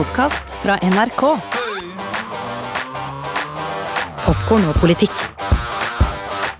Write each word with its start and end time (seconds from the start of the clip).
podkast 0.00 0.54
fra 0.62 0.78
NRK. 0.80 1.22
Popkorn 4.24 4.62
og 4.70 4.78
politikk. 4.80 5.12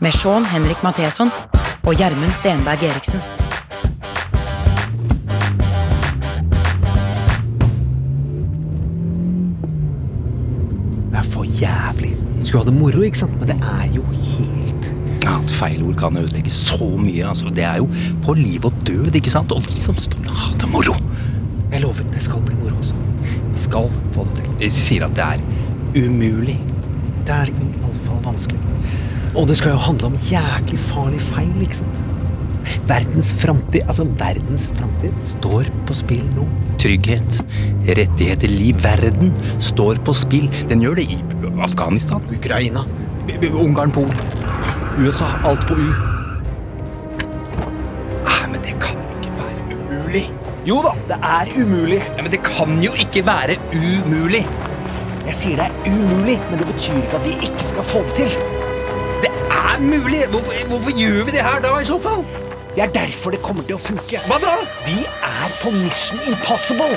Med 0.04 0.12
Sean 0.12 0.44
Henrik 0.44 0.82
Matheson 0.84 1.30
og 1.88 1.94
Gjermund 1.96 2.34
Stenberg 2.36 2.84
Eriksen. 2.84 3.22
Det 11.08 11.22
er 11.22 11.28
for 11.32 11.48
jævlig. 11.48 12.12
Skulle 12.42 12.60
ha 12.60 12.68
det 12.68 12.76
moro, 12.76 13.06
ikke 13.08 13.22
sant? 13.22 13.40
Men 13.40 13.54
det 13.54 13.60
er 13.64 13.86
jo 13.96 14.04
helt 14.12 14.90
Ja, 15.24 15.38
et 15.38 15.54
feilord 15.56 15.96
kan 16.02 16.16
ødelegge 16.16 16.52
så 16.52 16.92
mye. 16.98 17.24
altså. 17.28 17.48
Det 17.48 17.64
er 17.64 17.80
jo 17.80 17.88
på 18.24 18.36
liv 18.36 18.66
og 18.68 18.72
død, 18.86 19.14
ikke 19.14 19.32
sant? 19.32 19.52
Og 19.52 19.64
vi 19.64 19.80
som 19.80 19.96
skal 19.96 20.28
ha 20.28 20.52
det 20.60 20.68
moro. 20.68 21.00
Jeg 21.72 21.80
lover, 21.80 22.04
det 22.12 22.22
skal 22.22 22.44
bli 22.44 22.60
moro 22.60 22.76
også. 22.76 22.99
Skal 23.70 23.90
få 24.14 24.26
det 24.26 24.40
til. 24.40 24.54
De 24.58 24.68
sier 24.74 25.06
at 25.06 25.14
det 25.14 25.26
er 25.26 26.06
umulig. 26.08 26.56
Det 27.26 27.36
er 27.36 27.52
iallfall 27.54 28.18
vanskelig. 28.24 28.58
Og 29.38 29.46
det 29.46 29.60
skal 29.60 29.76
jo 29.76 29.82
handle 29.84 30.10
om 30.10 30.16
jæklig 30.26 30.78
farlig 30.88 31.20
feil, 31.22 31.54
ikke 31.62 31.78
sant? 31.84 32.00
Verdens 32.90 33.30
framtid, 33.40 33.84
altså 33.86 34.04
verdens 34.18 34.66
framtid, 34.74 35.14
står 35.22 35.70
på 35.86 35.96
spill 36.02 36.26
nå. 36.34 36.48
Trygghet, 36.82 37.40
rettigheter, 37.86 38.50
liv, 38.50 38.82
verden 38.82 39.30
står 39.62 40.02
på 40.04 40.18
spill. 40.18 40.50
Den 40.68 40.82
gjør 40.82 40.98
det 40.98 41.06
i 41.14 41.22
Afghanistan, 41.62 42.26
Ukraina, 42.34 42.82
Ungarn, 43.54 43.94
Polen. 43.94 44.16
USA, 44.98 45.30
alt 45.46 45.68
på 45.70 45.78
U. 45.78 46.09
Jo 50.68 50.82
da, 50.84 50.90
det 51.08 51.16
er 51.24 51.48
umulig. 51.62 52.00
Ja, 52.16 52.22
men 52.22 52.32
det 52.32 52.42
kan 52.44 52.82
jo 52.84 52.92
ikke 53.00 53.22
være 53.26 53.56
umulig. 53.72 54.42
Jeg 55.24 55.36
sier 55.38 55.56
det 55.56 55.68
er 55.70 55.88
umulig, 55.88 56.36
men 56.50 56.60
det 56.60 56.66
betyr 56.68 56.98
ikke 57.00 57.16
at 57.16 57.24
vi 57.24 57.32
ikke 57.48 57.64
skal 57.64 57.86
få 57.86 58.02
det 58.10 58.16
til. 58.18 58.34
Det 59.24 59.30
er 59.56 59.80
mulig! 59.80 60.26
Hvorfor, 60.34 60.52
hvorfor 60.68 60.92
gjør 60.98 61.24
vi 61.24 61.36
det 61.36 61.44
her 61.46 61.62
da, 61.64 61.72
i 61.80 61.88
så 61.88 61.96
fall? 62.02 62.24
Det 62.74 62.84
er 62.84 62.92
derfor 62.92 63.32
det 63.32 63.40
kommer 63.42 63.64
til 63.64 63.78
å 63.78 63.80
funke. 63.80 64.20
Hva 64.28 64.36
da? 64.42 64.52
Vi 64.84 64.98
er 65.06 65.56
på 65.62 65.72
Mission 65.78 66.20
Impossible. 66.28 66.92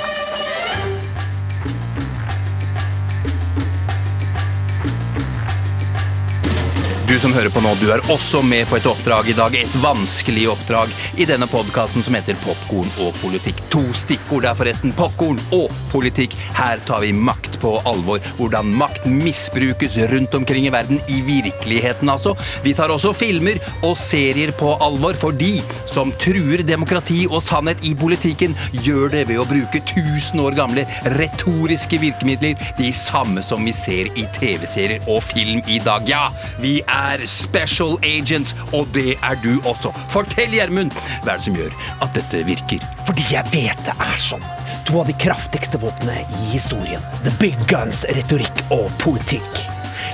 Du 7.13 7.19
som 7.21 7.33
hører 7.35 7.51
på 7.53 7.61
nå, 7.61 7.75
du 7.77 7.91
er 7.93 8.01
også 8.09 8.39
med 8.41 8.65
på 8.65 8.79
et 8.79 8.87
oppdrag 8.89 9.27
i 9.29 9.35
dag. 9.37 9.53
Et 9.53 9.73
vanskelig 9.83 10.47
oppdrag 10.49 10.89
i 11.21 11.27
denne 11.29 11.45
podkasten 11.45 12.01
som 12.01 12.15
heter 12.17 12.39
Popkorn 12.41 12.87
og 13.05 13.13
politikk. 13.19 13.59
To 13.69 13.83
stikkord 13.93 14.47
er 14.49 14.57
forresten 14.57 14.95
popkorn 14.97 15.37
og 15.53 15.69
politikk. 15.91 16.33
Her 16.57 16.81
tar 16.87 17.03
vi 17.03 17.11
makt 17.13 17.59
på 17.61 17.75
alvor. 17.85 18.17
Hvordan 18.39 18.71
makt 18.79 19.05
misbrukes 19.05 19.99
rundt 20.09 20.33
omkring 20.33 20.65
i 20.65 20.71
verden. 20.73 21.03
I 21.05 21.19
virkeligheten, 21.27 22.09
altså. 22.09 22.33
Vi 22.65 22.73
tar 22.73 22.89
også 22.89 23.13
filmer 23.13 23.61
og 23.85 23.93
serier 24.01 24.49
på 24.57 24.73
alvor, 24.81 25.13
for 25.13 25.37
de 25.37 25.59
som 25.85 26.15
truer 26.17 26.65
demokrati 26.65 27.27
og 27.29 27.45
sannhet 27.45 27.85
i 27.85 27.93
politikken, 27.93 28.57
gjør 28.87 29.13
det 29.13 29.27
ved 29.29 29.43
å 29.43 29.45
bruke 29.51 29.83
tusen 29.93 30.41
år 30.41 30.57
gamle 30.63 30.87
retoriske 31.19 32.01
virkemidler. 32.07 32.57
De 32.81 32.89
samme 33.03 33.45
som 33.45 33.61
vi 33.69 33.77
ser 33.83 34.09
i 34.17 34.25
TV-serier 34.39 35.05
og 35.05 35.21
film 35.29 35.61
i 35.69 35.77
dag. 35.85 36.09
Ja, 36.09 36.25
vi 36.57 36.79
er 36.81 37.02
special 37.29 37.97
agents, 38.03 38.55
og 38.73 38.87
det 38.95 39.17
er 39.23 39.39
du 39.43 39.57
også. 39.69 39.93
Fortell, 40.13 40.55
Gjermund, 40.57 40.93
hva 41.23 41.35
er 41.35 41.41
det 41.41 41.47
som 41.47 41.57
gjør 41.57 41.75
at 42.03 42.15
dette 42.17 42.43
virker? 42.47 42.83
Fordi 43.07 43.27
jeg 43.31 43.53
vet 43.53 43.85
det 43.87 43.95
er 43.99 44.17
sånn. 44.19 44.43
To 44.87 45.01
av 45.01 45.07
de 45.11 45.15
kraftigste 45.19 45.79
våpnene 45.81 46.23
i 46.23 46.49
historien. 46.53 47.03
The 47.23 47.33
big 47.39 47.59
guns, 47.71 48.03
retorikk 48.15 48.65
og 48.73 48.89
politikk. 49.03 49.63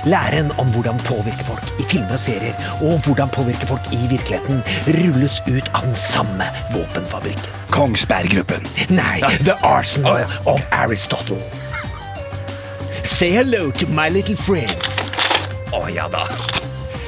Læren 0.08 0.50
om 0.58 0.66
hvordan 0.72 0.98
påvirke 1.04 1.44
folk 1.44 1.80
i 1.80 1.84
filmer 1.90 2.16
og 2.16 2.20
serier, 2.20 2.54
og 2.80 3.00
hvordan 3.04 3.28
påvirke 3.34 3.66
folk 3.68 3.90
i 3.92 4.00
virkeligheten, 4.08 4.62
rulles 5.00 5.40
ut 5.48 5.70
av 5.74 5.84
den 5.84 5.96
samme 5.98 6.46
våpenfabrikken. 6.72 7.58
Kongsberg-gruppen. 7.74 8.66
Nei, 8.90 9.20
The 9.44 9.58
Arsenal 9.66 10.24
of 10.46 10.64
Aristotle. 10.72 11.42
Say 13.04 13.30
hello 13.30 13.70
to 13.70 13.86
my 13.86 14.08
little 14.08 14.36
friends. 14.36 14.96
Å 15.76 15.86
ja 15.92 16.08
da. 16.08 16.24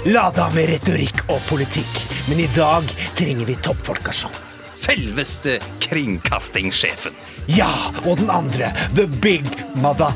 Lada 0.02 0.48
med 0.50 0.66
retorikk 0.66 1.20
og 1.30 1.38
politikk. 1.46 2.00
Men 2.26 2.40
i 2.42 2.48
dag 2.56 2.88
trenger 3.14 3.46
vi 3.46 3.54
toppfolka 3.62 4.10
sånn. 4.10 4.34
Selveste 4.74 5.60
kringkastingssjefen. 5.84 7.14
Ja, 7.46 7.70
og 8.02 8.18
den 8.18 8.32
andre, 8.34 8.72
the 8.98 9.06
big 9.22 9.46
mother 9.78 10.10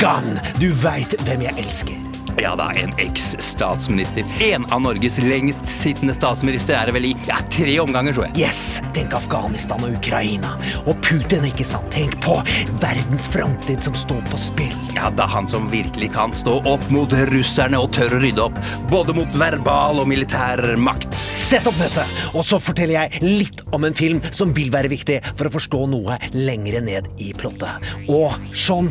gun. 0.00 0.38
Du 0.56 0.70
veit 0.80 1.20
hvem 1.26 1.44
jeg 1.50 1.60
elsker. 1.60 2.09
Ja 2.38 2.52
da, 2.56 2.70
en 2.78 2.92
eks-statsminister. 3.00 4.24
En 4.40 4.64
av 4.72 4.82
Norges 4.84 5.18
lengst 5.22 5.66
sittende 5.68 6.14
statsminister 6.14 6.76
er 6.78 6.88
det 6.88 6.94
vel 6.96 7.08
i 7.10 7.14
ja, 7.28 7.40
tre 7.50 7.74
omganger, 7.82 8.14
tror 8.16 8.28
jeg. 8.28 8.46
Yes, 8.46 8.62
tenk 8.96 9.14
Afghanistan 9.16 9.82
og 9.86 9.96
Ukraina. 9.98 10.54
Og 10.84 10.94
Putin, 11.04 11.44
ikke 11.48 11.66
sant? 11.66 11.90
Tenk 11.94 12.14
på 12.24 12.36
verdens 12.82 13.26
framtid 13.32 13.82
som 13.82 13.96
står 13.98 14.22
på 14.30 14.40
spill. 14.40 14.76
Ja, 14.94 15.10
da 15.16 15.26
han 15.30 15.48
som 15.50 15.66
virkelig 15.72 16.12
kan 16.14 16.34
stå 16.36 16.60
opp 16.70 16.86
mot 16.94 17.12
russerne 17.32 17.80
og 17.80 17.90
tør 17.96 18.16
å 18.18 18.22
rydde 18.22 18.46
opp. 18.46 18.60
Både 18.92 19.16
mot 19.16 19.40
verbal 19.40 20.02
og 20.02 20.08
militær 20.10 20.62
makt. 20.80 21.10
Sett 21.40 21.66
opp 21.66 21.78
møtet, 21.80 22.18
og 22.30 22.44
så 22.46 22.60
forteller 22.62 23.00
jeg 23.00 23.24
litt 23.24 23.64
om 23.74 23.84
en 23.88 23.96
film 23.96 24.22
som 24.30 24.54
vil 24.54 24.70
være 24.72 24.92
viktig 24.92 25.18
for 25.34 25.48
å 25.48 25.54
forstå 25.56 25.84
noe 25.90 26.18
lengre 26.36 26.82
ned 26.84 27.10
i 27.18 27.32
plottet. 27.36 27.90
Og 28.10 28.36
Sean, 28.54 28.90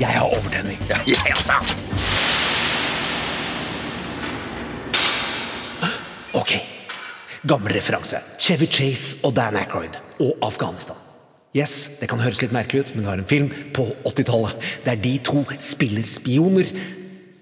jeg 0.00 0.08
har 0.08 0.26
overtenning. 0.26 0.78
Ja, 0.88 0.98
jeg 1.06 1.16
altså. 1.26 1.52
Ok, 6.34 6.52
gammel 7.48 7.72
referanse. 7.74 8.16
Chevy 8.40 8.68
Chase 8.70 9.16
og 9.24 9.36
Dan 9.36 9.56
Aykroyd 9.56 9.98
og 10.20 10.36
Afghanistan. 10.42 10.96
Yes, 11.56 11.98
det 12.00 12.08
kan 12.10 12.20
høres 12.20 12.42
litt 12.42 12.52
merkelig 12.54 12.84
ut, 12.84 12.94
men 12.94 13.02
det 13.02 13.10
var 13.10 13.18
en 13.22 13.26
film 13.26 13.48
på 13.74 13.88
80-tallet 14.06 14.68
der 14.84 15.00
de 15.02 15.14
to 15.24 15.42
spiller 15.58 16.06
spioner. 16.06 16.70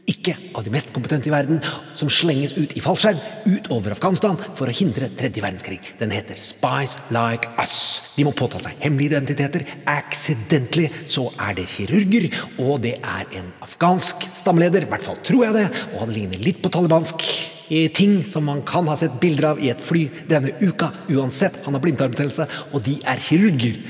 Ikke 0.07 0.37
av 0.55 0.63
de 0.63 0.71
mest 0.71 0.93
kompetente 0.95 1.27
i 1.27 1.33
verden, 1.35 1.59
som 1.99 2.11
slenges 2.13 2.53
ut 2.55 2.77
i 2.79 2.83
fallskjerm 2.83 3.19
utover 3.51 3.95
Afghanistan 3.97 4.39
for 4.39 4.71
å 4.71 4.75
hindre 4.75 5.09
tredje 5.19 5.43
verdenskrig. 5.43 5.81
Den 5.99 6.15
heter 6.15 6.39
Spies 6.39 6.95
Like 7.11 7.51
Us. 7.59 7.75
De 8.15 8.27
må 8.27 8.31
påta 8.37 8.61
seg 8.63 8.79
hemmelige 8.85 9.17
identiteter. 9.17 9.67
Accidentally 9.91 10.87
så 11.03 11.27
er 11.49 11.59
det 11.59 11.67
kirurger, 11.73 12.29
og 12.63 12.85
det 12.87 12.95
er 13.01 13.35
en 13.41 13.51
afghansk 13.67 14.29
stamleder, 14.31 14.87
I 14.87 14.93
hvert 14.95 15.09
fall 15.11 15.19
tror 15.27 15.49
jeg 15.49 15.59
det, 15.59 15.67
og 15.91 16.05
han 16.05 16.15
ligner 16.15 16.43
litt 16.45 16.63
på 16.63 16.71
talibansk 16.71 17.27
i 17.75 17.89
ting 17.91 18.21
som 18.23 18.47
man 18.47 18.63
kan 18.63 18.87
ha 18.87 18.95
sett 18.99 19.19
bilder 19.19 19.51
av 19.51 19.63
i 19.63 19.73
et 19.75 19.83
fly 19.83 20.07
denne 20.31 20.55
uka. 20.63 20.93
Uansett, 21.11 21.65
han 21.67 21.75
har 21.75 21.83
blindtarmbetennelse, 21.83 22.47
og 22.71 22.87
de 22.87 23.01
er 23.03 23.23
kirurger. 23.27 23.83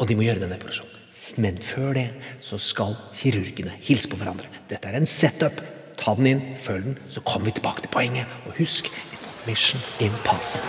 Og 0.00 0.08
de 0.08 0.16
må 0.16 0.24
gjøre 0.24 0.46
denne 0.46 0.56
operasjonen. 0.56 0.93
Men 1.36 1.58
før 1.58 1.94
det 1.96 2.08
så 2.40 2.58
skal 2.60 2.96
kirurgene 3.16 3.72
hilse 3.82 4.10
på 4.10 4.18
hverandre. 4.20 4.46
Dette 4.68 4.88
er 4.88 4.98
en 4.98 5.08
setup. 5.08 5.62
Ta 5.96 6.14
den 6.18 6.26
inn, 6.26 6.42
følg 6.60 6.84
den, 6.84 6.98
så 7.08 7.22
kommer 7.24 7.48
vi 7.48 7.54
tilbake 7.56 7.84
til 7.84 7.92
poenget. 7.94 8.26
Og 8.46 8.58
husk, 8.58 8.90
it's 9.14 9.30
mission 9.46 9.80
impossible. 10.00 10.68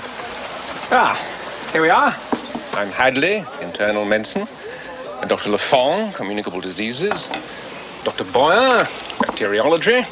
Ah, 0.91 1.17
here 1.73 1.81
we 1.81 1.91
are. 1.91 2.13
I'm 2.73 2.91
Hadley, 2.91 3.43
internal 3.61 4.05
medicine. 4.05 4.47
Dr. 5.27 5.49
Lafong, 5.49 6.13
communicable 6.13 6.61
diseases. 6.61 7.27
Dr. 8.05 8.23
Boyer, 8.33 8.85
bacteriology. 9.19 10.05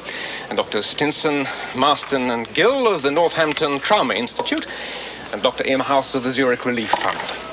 And 0.50 0.58
Dr. 0.58 0.82
Stinson, 0.82 1.48
Marston, 1.76 2.32
and 2.32 2.48
Gill 2.54 2.88
of 2.88 3.02
the 3.02 3.12
Northampton 3.12 3.80
Trauma 3.80 4.14
Institute. 4.14 4.68
And 5.32 5.42
Dr. 5.42 5.64
Imhouse 5.64 6.16
of 6.16 6.24
the 6.24 6.32
Zurich 6.32 6.66
Relief 6.66 6.90
Fund. 6.90 7.53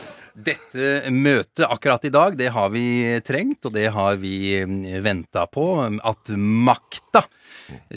Dette 0.33 1.11
møtet 1.11 1.65
akkurat 1.67 2.05
i 2.07 2.13
dag, 2.13 2.37
det 2.39 2.51
har 2.55 2.71
vi 2.71 2.85
trengt, 3.25 3.65
og 3.67 3.75
det 3.75 3.89
har 3.91 4.17
vi 4.21 4.61
venta 5.03 5.45
på. 5.51 5.65
At 6.07 6.31
makta 6.35 7.25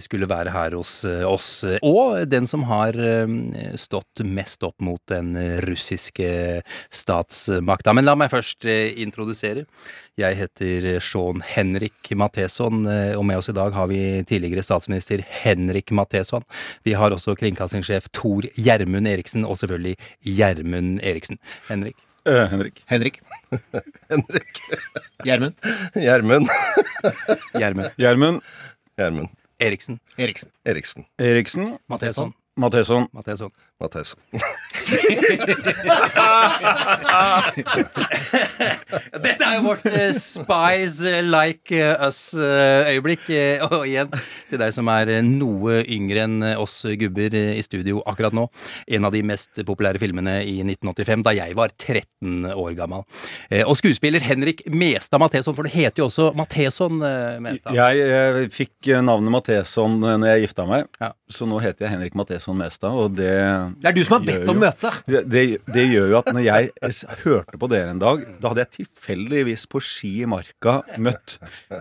skulle 0.03 0.29
være 0.31 0.53
her 0.55 0.77
hos 0.79 1.03
eh, 1.09 1.25
oss. 1.27 1.65
Og 1.83 2.25
den 2.29 2.49
som 2.51 2.65
har 2.69 2.97
eh, 2.99 3.35
stått 3.81 4.25
mest 4.27 4.65
opp 4.67 4.81
mot 4.85 5.03
den 5.11 5.35
russiske 5.65 6.63
statsmakta. 6.95 7.95
Men 7.97 8.09
la 8.09 8.17
meg 8.19 8.33
først 8.33 8.67
eh, 8.69 8.95
introdusere. 9.05 9.67
Jeg 10.21 10.39
heter 10.39 10.89
Sean 11.03 11.43
Henrik 11.43 12.13
Matheson, 12.15 12.85
og 12.87 13.25
med 13.27 13.41
oss 13.41 13.51
i 13.51 13.57
dag 13.57 13.75
har 13.75 13.89
vi 13.91 13.99
tidligere 14.23 14.63
statsminister 14.63 15.25
Henrik 15.43 15.91
Matheson. 15.91 16.47
Vi 16.87 16.95
har 16.95 17.11
også 17.11 17.35
kringkastingssjef 17.41 18.07
Tor 18.15 18.47
Gjermund 18.55 19.11
Eriksen, 19.11 19.43
og 19.43 19.59
selvfølgelig 19.59 19.99
Gjermund 20.23 21.01
Eriksen. 21.03 21.43
Henrik? 21.67 21.99
Uh, 22.27 22.49
Henrik. 22.49 22.83
Henrik. 22.87 23.21
Henrik. 24.09 24.61
Gjermund. 25.25 25.55
Gjermund. 25.95 26.49
Gjermund. 27.53 27.91
Gjermund. 27.99 28.41
Gjermund. 28.97 29.29
Eriksen. 29.61 30.01
Eriksen. 30.17 30.51
Eriksen. 30.65 31.05
Eriksen. 31.19 31.79
Matheson. 31.87 32.33
Matheson. 32.57 33.09
Matheson. 33.13 33.51
Matheson. 33.81 34.21
Dette 39.25 39.45
er 39.47 39.57
jo 39.57 39.63
vårt 39.65 39.85
eh, 39.89 40.13
Spies 40.17 40.99
like 41.27 41.75
eh, 41.75 42.05
us-øyeblikk. 42.07 43.25
Eh, 43.35 43.63
og 43.67 43.87
igjen, 43.89 44.11
til 44.51 44.61
deg 44.61 44.75
som 44.77 44.89
er 44.93 45.11
eh, 45.17 45.23
noe 45.27 45.81
yngre 45.91 46.25
enn 46.27 46.37
eh, 46.47 46.61
oss 46.61 46.77
gubber 47.01 47.35
eh, 47.39 47.57
i 47.59 47.63
studio 47.67 48.03
akkurat 48.11 48.35
nå. 48.37 48.47
En 48.95 49.09
av 49.09 49.15
de 49.15 49.23
mest 49.27 49.61
populære 49.67 50.01
filmene 50.03 50.37
i 50.47 50.59
1985, 50.65 51.25
da 51.27 51.35
jeg 51.39 51.57
var 51.59 51.75
13 51.75 52.51
år 52.55 52.73
gammel. 52.79 53.05
Eh, 53.51 53.65
og 53.67 53.77
skuespiller 53.81 54.23
Henrik 54.25 54.65
Mestad 54.71 55.23
Matheson, 55.23 55.57
for 55.57 55.67
det 55.69 55.75
heter 55.77 56.05
jo 56.05 56.09
også 56.11 56.31
Matheson 56.39 57.03
eh, 57.05 57.39
Mestad. 57.45 57.75
Jeg 57.79 58.03
jeg 58.05 58.51
fikk 58.55 58.93
eh, 58.95 59.03
navnet 59.05 59.33
Matheson 59.35 59.99
eh, 60.03 60.17
når 60.21 60.35
jeg 60.35 60.47
gifta 60.49 60.69
meg, 60.71 60.89
Ja. 61.03 61.13
så 61.33 61.47
nå 61.49 61.59
heter 61.65 61.87
jeg 61.89 61.95
Henrik 61.97 62.15
Matheson 62.19 62.59
Mestad, 62.61 62.93
og 62.95 63.17
det 63.19 63.33
Det 63.81 63.91
er 63.91 63.97
du 63.97 64.03
som 64.05 64.17
har 64.17 64.27
bedt 64.27 64.51
om 64.53 64.61
møte. 64.61 64.93
Det, 65.07 65.45
det, 65.67 65.85
gjør 65.91 66.13
jo 66.13 66.19
at 66.21 66.31
når 66.35 66.45
jeg 66.47 66.93
hørte 67.25 67.61
på 67.61 67.69
dere 67.73 67.95
en 67.95 68.03
dag, 68.03 68.23
da 68.41 68.53
hadde 68.53 68.65
jeg 68.65 68.73
tilfeldigvis 68.79 69.67
på 69.71 69.83
ski 69.85 70.13
i 70.25 70.29
marka 70.31 70.77
møtt 71.03 71.37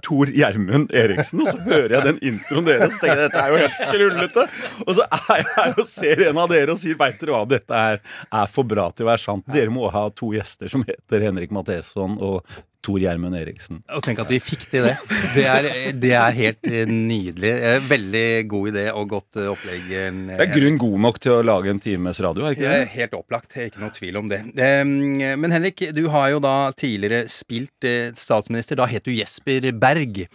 Tor 0.06 0.32
Gjermund 0.34 0.94
Eriksen, 0.96 1.44
og 1.44 1.52
så 1.52 1.62
hører 1.68 1.98
jeg 1.98 2.08
den 2.10 2.22
introen 2.34 2.70
deres, 2.70 2.98
så 2.98 3.06
tenker 3.06 3.24
dette 3.26 3.44
er 3.44 3.54
jo 3.54 3.62
helt 3.64 3.80
skrullete. 3.82 4.48
Og 4.88 4.94
så 5.00 5.08
er 5.08 5.42
jeg 5.42 5.50
her 5.54 5.74
og 5.78 5.90
ser 5.90 6.26
en 6.30 6.44
av 6.44 6.52
dere 6.52 6.76
og 6.76 6.82
sier 6.82 7.00
veit 7.00 7.20
dere 7.22 7.38
hva, 7.38 7.46
dette 7.50 7.86
er, 7.94 8.04
er 8.28 8.54
for 8.54 8.68
bra 8.68 8.90
til 8.92 9.08
å 9.08 9.14
være 9.14 9.26
sant. 9.26 9.48
Dere 9.54 9.74
må 9.74 9.90
ha 9.94 10.08
to 10.16 10.34
gjester 10.36 10.72
som 10.72 10.86
heter 10.88 11.28
Henrik 11.28 11.54
Matheson 11.56 12.20
og 12.20 12.44
Tor 12.84 13.00
Gjermund 13.00 13.38
Eriksen. 13.40 13.80
Og 13.96 14.04
tenk 14.04 14.20
at 14.20 14.32
vi 14.32 14.40
fikk 14.44 14.66
til 14.72 14.88
det. 14.90 14.96
Det 15.34 15.46
er, 15.50 15.68
det 15.96 16.12
er 16.20 16.36
helt 16.38 16.68
eh, 16.70 16.90
nydelig. 16.90 17.52
Eh, 17.70 17.86
Veldig 17.88 18.26
god 18.52 18.72
idé 18.74 18.86
og 18.92 19.08
godt 19.14 19.40
eh, 19.40 19.48
opplegg. 19.52 19.86
Det 19.88 20.40
er 20.44 20.52
grunn 20.52 20.80
god 20.82 20.98
nok 21.08 21.22
til 21.24 21.38
å 21.38 21.46
lage 21.48 21.72
en 21.72 21.82
times 21.84 22.20
radio, 22.24 22.48
er 22.50 22.58
ikke 22.58 22.68
er 22.68 22.84
det? 22.84 22.92
helt 22.98 23.16
opplagt, 23.18 23.56
ikke 23.56 23.82
noe 23.84 23.96
tvil 23.96 24.20
om 24.20 24.32
det. 24.32 24.42
Men 24.54 25.56
Henrik, 25.56 25.86
du 25.96 26.04
har 26.14 26.34
jo 26.34 26.44
da 26.44 26.58
tidligere 26.78 27.26
spilt 27.32 27.88
statsminister. 28.20 28.80
Da 28.80 28.90
het 28.92 29.08
du 29.08 29.14
Jesper 29.16 29.72
Berg. 29.72 30.26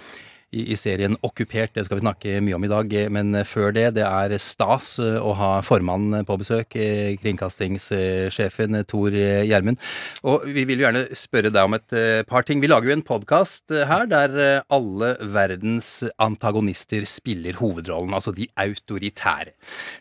I, 0.49 0.63
I 0.73 0.77
serien 0.81 1.13
Okkupert, 1.27 1.75
det 1.77 1.83
skal 1.85 1.99
vi 1.99 2.05
snakke 2.07 2.39
mye 2.41 2.57
om 2.57 2.65
i 2.65 2.71
dag. 2.71 2.93
eh, 2.97 3.11
Men 3.13 3.37
før 3.45 3.75
det, 3.77 3.85
det 3.99 4.05
er 4.07 4.33
stas 4.41 4.95
eh, 5.03 5.19
å 5.21 5.35
ha 5.37 5.51
formannen 5.61 6.25
på 6.25 6.39
besøk. 6.41 6.77
eh, 6.81 7.19
Kringkastingssjefen 7.21 8.79
eh, 8.79 8.87
Tor 8.89 9.13
eh, 9.13 9.45
Gjermund. 9.45 9.77
Og 10.25 10.49
vi 10.49 10.65
vil 10.65 10.81
jo 10.81 10.87
gjerne 10.87 11.05
spørre 11.13 11.53
deg 11.53 11.69
om 11.69 11.77
et 11.77 11.93
eh, 11.93 12.23
par 12.29 12.49
ting. 12.49 12.63
Vi 12.65 12.71
lager 12.73 12.89
jo 12.89 12.97
en 12.97 13.05
podkast 13.05 13.77
her 13.93 14.09
der 14.09 14.41
eh, 14.41 14.65
alle 14.73 15.15
verdens 15.37 15.93
antagonister 16.17 17.05
spiller 17.05 17.61
hovedrollen. 17.61 18.17
Altså 18.17 18.33
de 18.33 18.49
autoritære. 18.57 19.53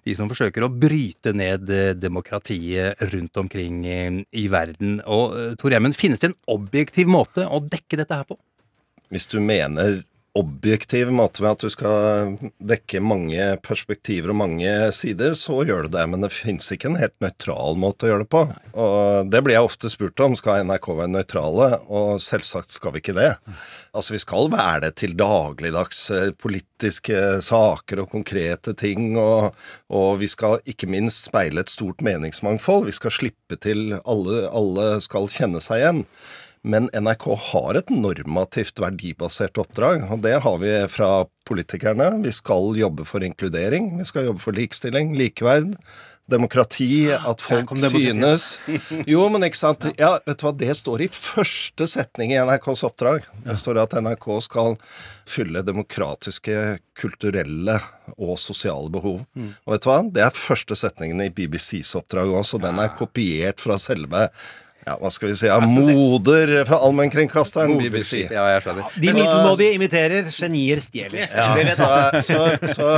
De 0.07 0.15
som 0.15 0.31
forsøker 0.31 0.63
å 0.63 0.71
bryte 0.71 1.35
ned 1.35 1.67
eh, 1.69 1.91
demokratiet 1.99 3.03
rundt 3.11 3.44
omkring 3.44 3.83
eh, 3.83 4.21
i 4.31 4.47
verden. 4.47 5.01
Og 5.03 5.35
eh, 5.35 5.55
Tor 5.59 5.75
Gjermund, 5.75 5.99
finnes 5.99 6.23
det 6.23 6.31
en 6.31 6.41
objektiv 6.55 7.11
måte 7.11 7.44
å 7.44 7.59
dekke 7.59 7.99
dette 7.99 8.15
her 8.15 8.27
på? 8.31 8.39
Hvis 9.11 9.27
du 9.31 9.41
mener 9.44 10.05
objektiv 10.38 11.10
måte 11.16 11.44
med 11.44 11.56
at 11.56 11.63
du 11.66 11.72
skal 11.74 12.36
dekke 12.62 13.01
mange 13.04 13.50
perspektiver 13.66 14.34
og 14.34 14.39
mange 14.44 14.72
sider, 14.95 15.34
så 15.39 15.63
gjør 15.66 15.88
du 15.88 15.95
det. 15.95 16.06
Men 16.12 16.25
det 16.25 16.34
fins 16.36 16.69
ikke 16.74 16.92
en 16.92 17.00
helt 17.01 17.16
nøytral 17.24 17.80
måte 17.80 18.07
å 18.07 18.12
gjøre 18.12 18.25
det 18.25 18.31
på. 18.34 18.44
Og 18.78 19.31
det 19.34 19.42
blir 19.44 19.57
jeg 19.57 19.69
ofte 19.69 19.92
spurt 19.94 20.24
om. 20.24 20.38
Skal 20.38 20.68
NRK 20.68 20.89
være 20.94 21.13
nøytrale? 21.16 21.69
Og 21.89 22.22
selvsagt 22.24 22.75
skal 22.75 22.95
vi 22.95 23.04
ikke 23.04 23.18
det. 23.18 23.34
Altså, 23.98 24.13
vi 24.13 24.22
skal 24.22 24.51
være 24.54 24.81
det 24.86 24.94
til 25.01 25.16
dagligdags 25.18 26.01
eh, 26.13 26.31
politiske 26.38 27.42
saker 27.45 28.04
og 28.04 28.12
konkrete 28.13 28.75
ting. 28.78 29.16
Og, 29.18 29.56
og 29.90 30.10
vi 30.22 30.30
skal 30.31 30.62
ikke 30.69 30.90
minst 30.92 31.31
speile 31.31 31.66
et 31.66 31.74
stort 31.74 32.04
meningsmangfold. 32.06 32.88
Vi 32.92 32.98
skal 32.98 33.16
slippe 33.16 33.57
til 33.63 33.98
alle, 34.04 34.44
alle 34.50 34.92
skal 35.04 35.31
kjenne 35.33 35.63
seg 35.63 35.81
igjen. 35.81 36.04
Men 36.68 36.90
NRK 36.92 37.30
har 37.54 37.80
et 37.80 37.92
normativt 37.94 38.81
verdibasert 38.84 39.60
oppdrag, 39.62 40.04
og 40.12 40.19
det 40.25 40.36
har 40.44 40.60
vi 40.60 40.74
fra 40.92 41.12
politikerne. 41.48 42.12
Vi 42.25 42.34
skal 42.36 42.75
jobbe 42.75 43.08
for 43.08 43.24
inkludering, 43.24 43.94
vi 44.02 44.08
skal 44.08 44.28
jobbe 44.28 44.44
for 44.44 44.58
likestilling, 44.58 45.14
likeverd, 45.16 45.78
demokrati, 46.28 47.08
at 47.16 47.40
folk 47.40 47.72
synes 47.80 48.50
Jo, 49.14 49.22
men 49.31 49.48
ikke 49.48 49.60
sant. 49.62 49.88
Ja, 49.96 50.18
vet 50.28 50.42
du 50.42 50.44
hva, 50.44 50.52
det 50.60 50.75
står 50.75 51.06
i 51.06 51.10
første 51.12 51.88
setning 51.88 52.34
i 52.36 52.42
NRKs 52.44 52.84
oppdrag. 52.90 53.24
Det 53.46 53.56
står 53.62 53.80
at 53.86 53.96
NRK 54.04 54.28
skal 54.44 54.75
fylle 55.28 55.64
demokratiske, 55.64 56.81
kulturelle 57.00 57.80
og 58.18 58.36
sosiale 58.44 58.92
behov. 58.92 59.24
Og 59.64 59.72
vet 59.78 59.88
du 59.88 59.92
hva, 59.94 60.02
det 60.19 60.28
er 60.28 60.36
første 60.36 60.75
setningen 60.75 61.24
i 61.24 61.31
BBCs 61.31 61.96
oppdrag 62.02 62.36
òg, 62.36 62.44
så 62.48 62.60
den 62.60 62.84
er 62.84 62.96
kopiert 63.00 63.64
fra 63.64 63.80
selve 63.80 64.28
ja, 64.88 64.95
hva 65.01 65.10
skal 65.12 65.31
vi 65.31 65.36
si, 65.36 65.48
ja, 65.50 65.57
moder 65.60 66.54
for 66.68 66.88
allmennkringkasteren, 66.88 67.75
BBC. 67.81 68.24
Ja, 68.31 68.45
jeg 68.54 68.63
skjønner. 68.63 68.94
De 68.95 69.12
middelmådige 69.12 69.75
imiterer, 69.75 70.30
genier 70.31 70.81
stjeler. 70.84 71.25
Ja, 71.28 71.50
så, 71.75 71.89
så, 72.24 72.39
så, 72.72 72.92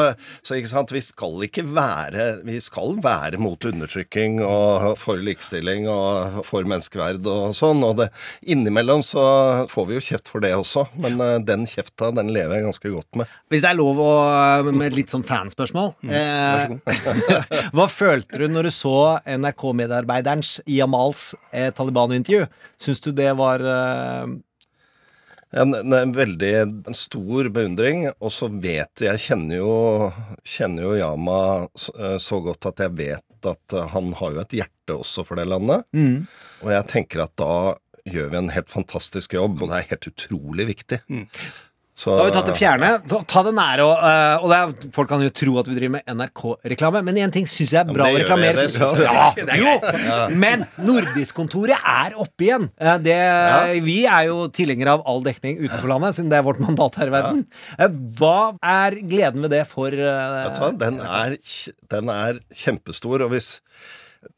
så 0.46 0.60
ikke 0.60 0.70
sant, 0.70 0.94
vi 0.94 1.02
skal 1.04 1.48
ikke 1.48 1.64
være 1.74 2.28
Vi 2.46 2.60
skal 2.62 2.98
være 3.04 3.40
mot 3.42 3.64
undertrykking 3.66 4.40
og 4.46 5.00
for 5.02 5.22
likestilling 5.24 5.88
og 5.90 6.44
for 6.48 6.68
menneskeverd 6.70 7.26
og 7.30 7.56
sånn. 7.58 7.82
Og 7.88 7.98
det, 8.04 8.10
innimellom 8.46 9.04
så 9.06 9.26
får 9.72 9.90
vi 9.90 9.98
jo 9.98 10.06
kjeft 10.12 10.30
for 10.30 10.44
det 10.46 10.54
også, 10.58 10.86
men 11.02 11.18
eh, 11.24 11.38
den 11.46 11.66
kjefta, 11.70 12.12
den 12.16 12.32
lever 12.36 12.60
jeg 12.60 12.68
ganske 12.68 12.94
godt 12.94 13.22
med. 13.22 13.34
Hvis 13.50 13.66
det 13.66 13.72
er 13.72 13.80
lov 13.80 14.00
å, 14.04 14.12
med 14.70 14.92
et 14.92 14.98
litt 15.00 15.12
sånn 15.12 15.26
fanspørsmål 15.26 15.96
eh, 16.06 16.76
Hva 17.76 17.88
følte 17.90 18.44
du 18.44 18.46
når 18.52 18.70
du 18.70 18.74
så 18.74 18.96
NRK-medarbeiderens 19.26 20.60
Jamals 20.70 21.32
eh, 21.52 21.72
Taliban-intervju? 21.80 22.46
Syns 22.82 23.02
du 23.06 23.12
det 23.16 23.32
var 23.40 23.64
eh, 23.64 24.28
En, 25.58 25.74
en 25.74 26.12
veldig 26.14 26.50
en 26.60 26.94
stor 26.94 27.48
beundring, 27.50 28.04
og 28.20 28.30
så 28.36 28.52
vet 28.54 29.02
jeg 29.02 29.18
kjenner 29.24 29.58
jo, 29.64 29.72
kjenner 30.46 30.86
jo 30.86 30.92
Yama 31.00 31.40
så, 31.74 31.96
eh, 31.98 32.18
så 32.22 32.38
godt 32.46 32.68
at 32.70 32.84
jeg 32.86 32.94
vet 33.00 33.50
at 33.50 33.74
han 33.96 34.12
har 34.20 34.36
jo 34.36 34.44
et 34.44 34.54
hjerte 34.60 34.98
også 35.00 35.24
for 35.26 35.40
det 35.40 35.48
landet. 35.50 35.88
Og 36.62 36.70
jeg 36.76 36.86
tenker 36.92 37.24
at 37.24 37.34
da 37.40 37.54
gjør 38.10 38.30
vi 38.34 38.38
en 38.44 38.52
helt 38.54 38.70
fantastisk 38.70 39.34
jobb, 39.38 39.62
og 39.64 39.72
det 39.72 39.80
er 39.80 39.90
helt 39.94 40.08
utrolig 40.12 40.66
viktig. 40.70 41.00
Så, 42.00 42.14
Da 42.16 42.22
har 42.22 42.30
vi 42.30 42.34
tatt 42.38 42.48
det 42.48 42.56
fjerne. 42.56 42.90
Ta, 43.28 43.42
det 43.44 43.52
nære. 43.58 43.84
Og, 43.84 44.04
eh, 44.08 44.44
og 44.44 44.52
det 44.52 44.58
er, 44.60 44.92
folk 44.96 45.10
kan 45.12 45.24
jo 45.26 45.32
tro 45.36 45.58
at 45.60 45.68
vi 45.68 45.76
driver 45.76 45.98
med 45.98 46.14
NRK-reklame, 46.14 47.02
men 47.04 47.20
én 47.26 47.34
ting 47.36 47.48
syns 47.50 47.74
jeg 47.76 47.82
er 47.82 47.92
bra 47.92 48.08
ja, 48.08 48.16
å 48.16 48.22
reklamere 48.22 48.68
for. 48.72 49.02
Ja, 49.04 49.26
jo, 49.60 49.74
men 50.40 50.64
Nordisk-kontoret 50.80 51.76
er 51.76 52.16
oppe 52.16 52.48
igjen. 52.48 52.70
Eh, 52.80 52.96
Det, 53.04 53.18
Vi 53.84 53.98
er 54.08 54.30
jo 54.30 54.46
tilhengere 54.56 54.96
av 54.96 55.04
all 55.10 55.26
dekning 55.28 55.60
utenfor 55.60 55.92
landet, 55.92 56.16
siden 56.16 56.32
det 56.32 56.40
er 56.40 56.48
vårt 56.48 56.64
mandat 56.64 56.96
her 57.02 57.12
i 57.12 57.16
verden. 57.18 57.44
Eh, 57.76 58.00
Hva 58.20 58.38
er 58.64 58.96
gleden 59.04 59.44
med 59.44 59.52
det 59.52 59.66
for 59.68 59.92
uh, 59.92 60.46
Vet 60.46 60.56
du 60.56 60.64
hva, 60.64 60.72
den 60.86 61.04
er, 61.04 61.36
den 61.92 62.14
er 62.16 62.40
kjempestor, 62.56 63.28
og 63.28 63.36
hvis 63.36 63.58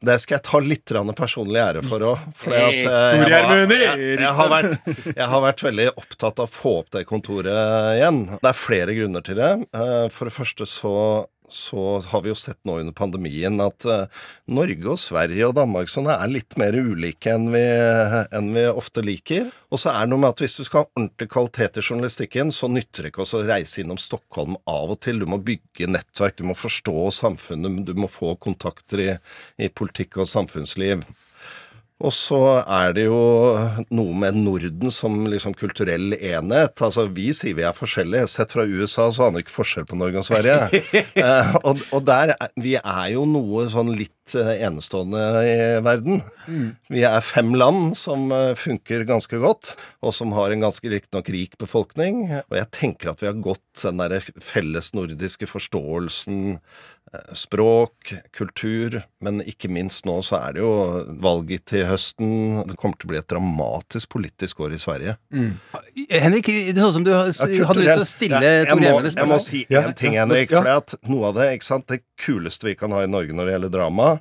det 0.02 0.14
skal 0.22 0.36
jeg 0.38 0.44
ta 0.46 0.58
litt 0.62 0.92
personlig 1.18 1.58
ære 1.58 1.82
for 1.88 2.04
òg. 2.06 2.18
Jeg, 2.46 2.86
har- 2.86 3.56
jeg, 3.66 4.18
jeg, 4.22 5.14
jeg 5.16 5.26
har 5.32 5.42
vært 5.42 5.62
veldig 5.66 5.88
opptatt 5.96 6.38
av 6.38 6.46
å 6.46 6.52
få 6.54 6.74
opp 6.82 6.90
det 6.94 7.04
kontoret 7.08 7.96
igjen. 7.98 8.20
Det 8.38 8.50
er 8.52 8.58
flere 8.58 8.94
grunner 8.94 9.22
til 9.26 9.40
det. 9.42 9.50
Eh, 9.74 10.06
For 10.14 10.30
det 10.30 10.34
første 10.36 10.66
så 10.70 10.94
så 11.52 12.00
har 12.10 12.22
vi 12.24 12.32
jo 12.32 12.36
sett 12.38 12.58
nå 12.68 12.78
under 12.80 12.94
pandemien 12.96 13.60
at 13.62 13.86
eh, 13.88 14.20
Norge 14.52 14.88
og 14.94 15.00
Sverige 15.00 15.48
og 15.48 15.56
Danmark 15.58 15.90
sånn 15.92 16.10
er 16.12 16.30
litt 16.30 16.56
mer 16.60 16.76
ulike 16.76 17.34
enn 17.34 17.50
vi, 17.54 17.62
enn 18.32 18.52
vi 18.56 18.66
ofte 18.70 19.04
liker. 19.04 19.50
Og 19.72 19.82
så 19.82 19.92
er 19.92 20.06
det 20.06 20.12
noe 20.12 20.24
med 20.24 20.32
at 20.34 20.44
hvis 20.44 20.58
du 20.58 20.64
skal 20.66 20.84
ha 20.84 20.90
ordentlig 20.90 21.30
kvalitet 21.32 21.80
i 21.80 21.84
journalistikken, 21.86 22.54
så 22.54 22.70
nytter 22.72 23.06
det 23.06 23.12
ikke 23.12 23.26
å 23.26 23.42
reise 23.48 23.82
innom 23.82 24.00
Stockholm 24.00 24.56
av 24.70 24.96
og 24.96 25.02
til. 25.04 25.22
Du 25.22 25.28
må 25.30 25.40
bygge 25.42 25.90
nettverk, 25.90 26.38
du 26.40 26.48
må 26.48 26.56
forstå 26.58 27.10
samfunnet, 27.22 27.84
du 27.88 27.94
må 27.98 28.10
få 28.10 28.34
kontakter 28.40 29.04
i, 29.04 29.10
i 29.62 29.70
politikk 29.72 30.22
og 30.22 30.30
samfunnsliv. 30.30 31.04
Og 32.02 32.10
så 32.10 32.38
er 32.66 32.94
det 32.96 33.04
jo 33.04 33.18
noe 33.94 34.14
med 34.18 34.34
Norden 34.42 34.90
som 34.90 35.20
liksom 35.30 35.54
kulturell 35.54 36.16
enhet. 36.18 36.74
Altså, 36.82 37.04
Vi 37.14 37.28
sier 37.36 37.54
vi 37.54 37.62
er 37.62 37.76
forskjellige. 37.76 38.26
Sett 38.32 38.50
fra 38.54 38.64
USA 38.66 39.04
så 39.14 39.28
aner 39.28 39.38
vi 39.38 39.44
ikke 39.46 39.54
forskjell 39.60 39.86
på 39.86 39.98
Norge 40.00 40.18
og 40.18 40.26
Sverige. 40.26 40.82
eh, 41.22 41.52
og, 41.62 41.78
og 41.94 42.02
der 42.08 42.34
er- 42.34 42.50
Vi 42.58 42.74
er 42.80 43.06
jo 43.14 43.22
noe 43.30 43.68
sånn 43.70 43.92
litt 43.94 44.34
eh, 44.34 44.64
enestående 44.66 45.22
i 45.46 45.54
verden. 45.86 46.24
Vi 46.90 47.04
er 47.06 47.22
fem 47.22 47.54
land 47.54 47.94
som 47.98 48.26
eh, 48.34 48.56
funker 48.58 49.06
ganske 49.06 49.38
godt, 49.42 49.76
og 50.02 50.10
som 50.18 50.34
har 50.34 50.50
en 50.56 50.66
ganske 50.66 50.90
riktignok 50.90 51.30
rik 51.30 51.54
befolkning. 51.62 52.24
Og 52.50 52.58
jeg 52.58 52.70
tenker 52.74 53.12
at 53.14 53.22
vi 53.22 53.30
har 53.30 53.38
gått 53.46 53.62
den 53.86 54.02
der 54.02 54.18
felles 54.42 54.90
nordiske 54.98 55.46
forståelsen 55.50 56.58
språk, 57.36 58.12
kultur, 58.32 59.02
men 59.20 59.42
ikke 59.44 59.68
minst 59.72 60.06
nå 60.08 60.14
så 60.24 60.38
er 60.48 60.54
det 60.56 60.62
jo 60.62 60.70
valget 61.22 61.66
til 61.68 61.84
høsten. 61.88 62.62
Det 62.68 62.76
kommer 62.80 62.96
til 62.96 63.08
å 63.08 63.12
bli 63.12 63.20
et 63.20 63.28
dramatisk 63.28 64.08
politisk 64.14 64.62
år 64.64 64.76
i 64.76 64.80
Sverige. 64.80 65.16
Henrik, 66.08 66.48
det 66.48 66.72
er 66.76 66.80
sånn 66.80 66.92
som 67.00 67.04
du 67.04 67.12
har- 67.12 67.26
Ja, 67.28 67.66
hadde 67.68 67.84
lyst 67.84 67.92
til 67.92 68.06
å 68.06 68.10
stille 68.12 68.40
Ja, 68.40 68.52
jeg, 68.62 68.66
Tor 68.68 68.76
må, 68.76 68.82
Gjermund 68.82 69.06
et 69.06 69.14
jeg 69.14 69.26
må 69.28 69.38
spørsmål. 69.38 69.40
si 69.50 69.66
Ja, 69.70 69.80
en 69.82 69.94
ting, 69.94 70.12
Henrik. 70.14 70.50
ja. 70.50 70.62
For 70.62 70.68
at 70.68 70.94
noe 71.08 71.24
av 71.28 71.34
det, 71.34 71.52
ikke 71.58 71.64
sant, 71.64 71.86
det 71.86 72.02
kuleste 72.18 72.64
vi 72.64 72.74
kan 72.74 72.90
ha 72.92 73.00
i 73.02 73.06
Norge 73.06 73.32
når 73.32 73.44
det 73.46 73.52
gjelder 73.60 73.70
drama, 73.70 74.20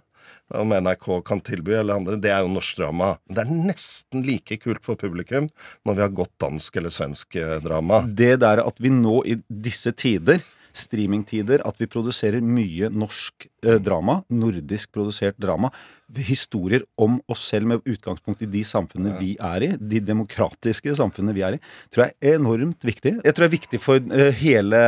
om 0.53 0.69
NRK 0.69 1.21
kan 1.23 1.39
tilby 1.39 1.71
eller 1.79 1.95
andre, 1.95 2.17
det 2.19 2.29
er 2.29 2.41
jo 2.43 2.49
norsk 2.49 2.75
drama. 2.75 3.17
Det 3.29 3.37
er 3.39 3.51
nesten 3.51 4.25
like 4.25 4.57
kult 4.59 4.83
for 4.83 4.95
publikum 4.97 5.49
når 5.87 5.95
vi 5.95 6.01
har 6.01 6.09
godt 6.09 6.37
dansk 6.39 6.75
eller 6.75 6.89
svensk 6.89 7.35
eh, 7.37 7.59
drama. 7.59 8.01
Det 8.05 8.37
der 8.41 8.59
at 8.65 8.77
vi 8.79 8.89
nå 8.89 9.21
i 9.25 9.41
disse 9.49 9.93
tider 9.95 10.41
streamingtider, 10.77 11.63
at 11.67 11.81
vi 11.81 11.89
produserer 11.91 12.43
mye 12.43 12.89
norsk 12.93 13.47
eh, 13.65 13.77
drama, 13.83 14.21
nordisk 14.31 14.91
produsert 14.95 15.37
drama, 15.41 15.71
historier 16.17 16.83
om 16.99 17.19
oss 17.31 17.45
selv 17.51 17.69
med 17.71 17.85
utgangspunkt 17.87 18.43
i 18.43 18.49
de 18.51 18.63
samfunnene 18.67 19.15
vi 19.21 19.35
er 19.39 19.67
i, 19.67 19.71
de 19.77 20.01
demokratiske 20.03 20.95
samfunnene 20.99 21.35
vi 21.37 21.45
er 21.47 21.57
i, 21.57 21.61
tror 21.93 22.07
jeg 22.07 22.17
er 22.19 22.39
enormt 22.41 22.83
viktig. 22.87 23.17
Jeg 23.21 23.37
tror 23.37 23.47
det 23.47 23.49
er 23.51 23.57
viktig 23.57 23.81
for 23.83 24.11
eh, 24.11 24.29
hele 24.41 24.83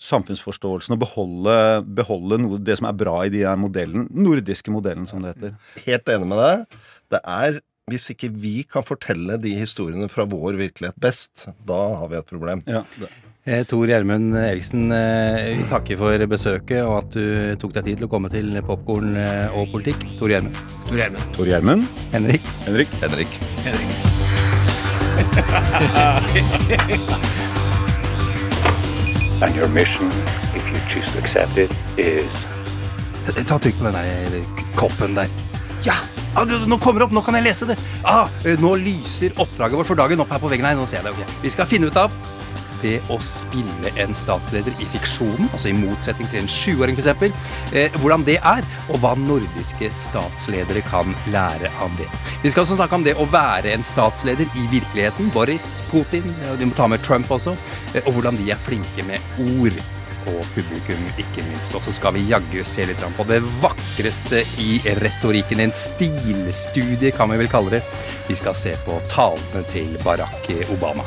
samfunnsforståelsen 0.00 0.96
å 0.96 1.00
beholde, 1.00 1.56
beholde 1.84 2.38
noe, 2.40 2.60
det 2.62 2.78
som 2.80 2.88
er 2.88 2.96
bra 2.96 3.18
i 3.26 3.32
de 3.34 3.44
modellen, 3.60 4.06
nordiske 4.16 4.72
modellen, 4.72 5.04
som 5.08 5.20
det 5.22 5.34
heter. 5.34 5.58
Helt 5.84 6.14
enig 6.14 6.30
med 6.30 6.40
deg. 6.40 6.78
Det 7.10 7.20
er 7.20 7.60
hvis 7.90 8.12
ikke 8.12 8.30
vi 8.38 8.60
kan 8.70 8.86
fortelle 8.86 9.38
de 9.42 9.56
historiene 9.58 10.08
fra 10.10 10.26
vår 10.28 10.58
virkelighet 10.60 10.98
best, 11.00 11.48
da 11.66 11.80
har 11.98 12.12
vi 12.12 12.20
et 12.20 12.30
problem. 12.30 12.62
Ja, 12.70 12.84
det. 13.00 13.10
Eh, 13.46 13.64
Tor 13.64 13.86
Gjermund 13.88 14.36
Eriksen, 14.36 14.92
eh, 14.92 15.56
vi 15.56 15.62
takker 15.70 15.96
for 15.96 16.12
besøket 16.28 16.84
og 16.84 16.98
at 16.98 17.14
du 17.14 17.56
tok 17.56 17.72
deg 17.72 17.84
tid 17.86 17.96
til 17.96 18.04
å 18.04 18.08
komme 18.12 18.28
til 18.28 18.52
Popkorn 18.66 19.16
eh, 19.16 19.48
og 19.56 19.70
politikk. 19.72 19.96
Tor 20.18 20.28
Gjermund. 20.28 20.52
Tor 20.84 20.96
Gjermund. 21.00 21.24
Tor 21.38 21.46
Gjermund, 21.48 21.86
Henrik. 22.12 22.44
Henrik. 22.66 22.88
Henrik. 23.00 23.32
And 29.40 29.56
your 29.56 29.68
mission, 29.72 30.12
if 30.52 30.60
you 30.68 30.76
choose 30.92 31.08
to 31.14 31.18
accept 31.24 31.56
it, 31.56 31.72
is 31.96 32.28
Ta 33.48 33.56
trykk 33.56 33.78
på 33.78 33.84
den 33.88 33.96
der 33.96 34.36
koppen 34.76 35.16
der. 35.16 35.28
Ja! 35.86 35.94
Ah, 36.36 36.44
det- 36.44 36.68
nå 36.68 36.76
kommer 36.78 37.00
det 37.00 37.04
opp, 37.08 37.12
nå 37.16 37.22
kan 37.24 37.34
jeg 37.40 37.44
lese 37.48 37.64
det! 37.72 37.78
Ah, 38.04 38.28
nå 38.60 38.76
lyser 38.84 39.32
oppdraget 39.40 39.80
vårt 39.80 39.88
for 39.88 39.96
dagen 39.96 40.20
opp 40.20 40.28
her 40.30 40.38
på 40.44 40.48
veggen 40.52 40.66
her. 40.68 40.76
Nå 40.76 40.84
ser 40.86 41.00
jeg 41.00 41.08
det. 41.08 41.16
ok. 41.16 41.24
Vi 41.42 41.48
skal 41.56 41.64
finne 41.66 41.86
ut 41.88 41.96
av 41.96 42.10
det 42.82 42.96
å 43.12 43.18
spille 43.24 43.92
en 44.00 44.16
statsleder 44.16 44.74
i 44.82 44.88
fiksjonen, 44.94 45.48
altså 45.50 45.70
i 45.70 45.76
motsetning 45.76 46.30
til 46.32 46.42
en 46.42 46.50
sjuåring 46.50 46.98
f.eks., 46.98 47.44
eh, 47.76 48.00
hvordan 48.00 48.26
det 48.26 48.38
er, 48.40 48.66
og 48.88 49.00
hva 49.02 49.14
nordiske 49.18 49.92
statsledere 49.96 50.84
kan 50.88 51.14
lære 51.34 51.70
av 51.84 51.94
det. 52.00 52.08
Vi 52.42 52.52
skal 52.52 52.64
også 52.64 52.80
snakke 52.80 53.00
om 53.00 53.06
det 53.06 53.16
å 53.20 53.28
være 53.30 53.74
en 53.74 53.86
statsleder 53.86 54.48
i 54.58 54.66
virkeligheten. 54.72 55.30
Boris, 55.34 55.78
Putin, 55.92 56.26
og 56.50 56.60
de 56.60 56.68
må 56.70 56.76
ta 56.78 56.88
med 56.90 57.02
Trump 57.06 57.30
også, 57.30 57.56
eh, 57.94 58.04
og 58.04 58.18
hvordan 58.18 58.40
de 58.40 58.52
er 58.52 58.68
flinke 58.68 59.06
med 59.06 59.40
ord 59.60 59.80
og 60.26 60.40
publikum, 60.54 61.00
ikke 61.20 61.44
minst. 61.48 61.74
Og 61.76 61.84
så 61.84 61.94
skal 61.94 62.16
vi 62.16 62.26
jaggu 62.30 62.60
se 62.66 62.86
litt 62.88 63.04
på 63.16 63.26
det 63.28 63.40
vakreste 63.62 64.44
i 64.62 64.80
retorikken. 65.00 65.62
En 65.64 65.74
stilstudie, 65.76 67.12
kan 67.16 67.30
vi 67.32 67.40
vel 67.40 67.50
kalle 67.50 67.78
det. 67.78 67.82
Vi 68.28 68.38
skal 68.38 68.56
se 68.58 68.74
på 68.86 69.00
talene 69.12 69.64
til 69.72 69.96
Barack 70.04 70.50
Obama. 70.70 71.06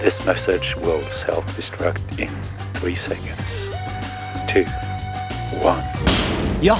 this 0.00 0.14
message 0.26 0.76
will 0.76 1.02
self-destruct 1.26 2.18
in 2.18 2.30
three 2.74 2.96
seconds. 3.06 3.42
Two, 4.52 4.64
one. 5.62 5.82
Ja, 6.62 6.78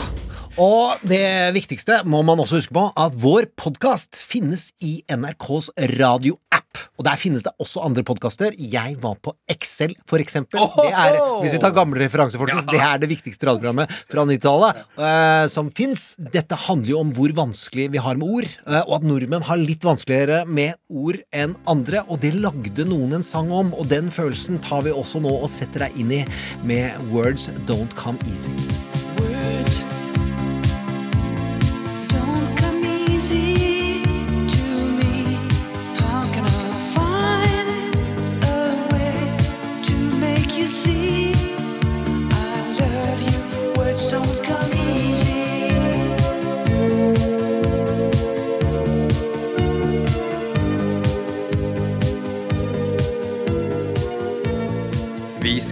og 0.58 0.98
det 1.06 1.54
viktigste 1.54 2.00
må 2.08 2.24
man 2.26 2.40
også 2.42 2.58
huske 2.58 2.74
på, 2.74 2.88
at 2.98 3.14
vår 3.22 3.46
podkast 3.58 4.18
finnes 4.18 4.72
i 4.82 4.98
NRKs 5.06 5.70
radioapp. 5.94 6.80
Og 6.98 7.06
der 7.06 7.18
finnes 7.18 7.44
det 7.46 7.52
også 7.62 7.84
andre 7.86 8.02
podkaster. 8.06 8.54
Jeg 8.58 8.96
var 9.02 9.14
på 9.22 9.34
Excel, 9.50 9.94
for 10.10 10.22
eksempel. 10.22 10.60
Det 10.78 10.90
er, 10.90 11.18
hvis 11.42 11.54
vi 11.54 11.60
tar 11.62 11.74
gamle 11.76 12.00
referanser, 12.02 12.40
folkens, 12.42 12.66
det 12.70 12.80
er 12.82 12.98
det 13.02 13.10
viktigste 13.12 13.46
radioprogrammet 13.46 13.92
fra 14.10 14.24
90-tallet 14.26 14.82
uh, 14.98 15.44
som 15.52 15.70
fins. 15.78 16.10
Dette 16.18 16.58
handler 16.66 16.92
jo 16.92 17.04
om 17.04 17.14
hvor 17.14 17.34
vanskelig 17.38 17.88
vi 17.94 18.02
har 18.02 18.18
med 18.18 18.34
ord, 18.40 18.50
uh, 18.66 18.80
og 18.80 18.96
at 18.98 19.06
nordmenn 19.06 19.46
har 19.46 19.62
litt 19.62 19.86
vanskeligere 19.86 20.42
med 20.50 20.74
ord 20.90 21.20
enn 21.30 21.54
andre. 21.70 22.02
Og 22.10 22.18
det 22.24 22.34
lagde 22.34 22.88
noen 22.90 23.20
en 23.20 23.26
sang 23.26 23.52
om, 23.54 23.70
og 23.78 23.86
den 23.94 24.10
følelsen 24.10 24.58
tar 24.66 24.82
vi 24.88 24.94
også 24.94 25.22
nå 25.22 25.38
og 25.38 25.50
setter 25.52 25.86
deg 25.86 26.02
inn 26.02 26.18
i 26.18 26.24
med 26.66 26.98
Words 27.14 27.46
Don't 27.70 27.94
Come 27.98 28.18
Easy. 28.32 28.54
Words 29.22 29.84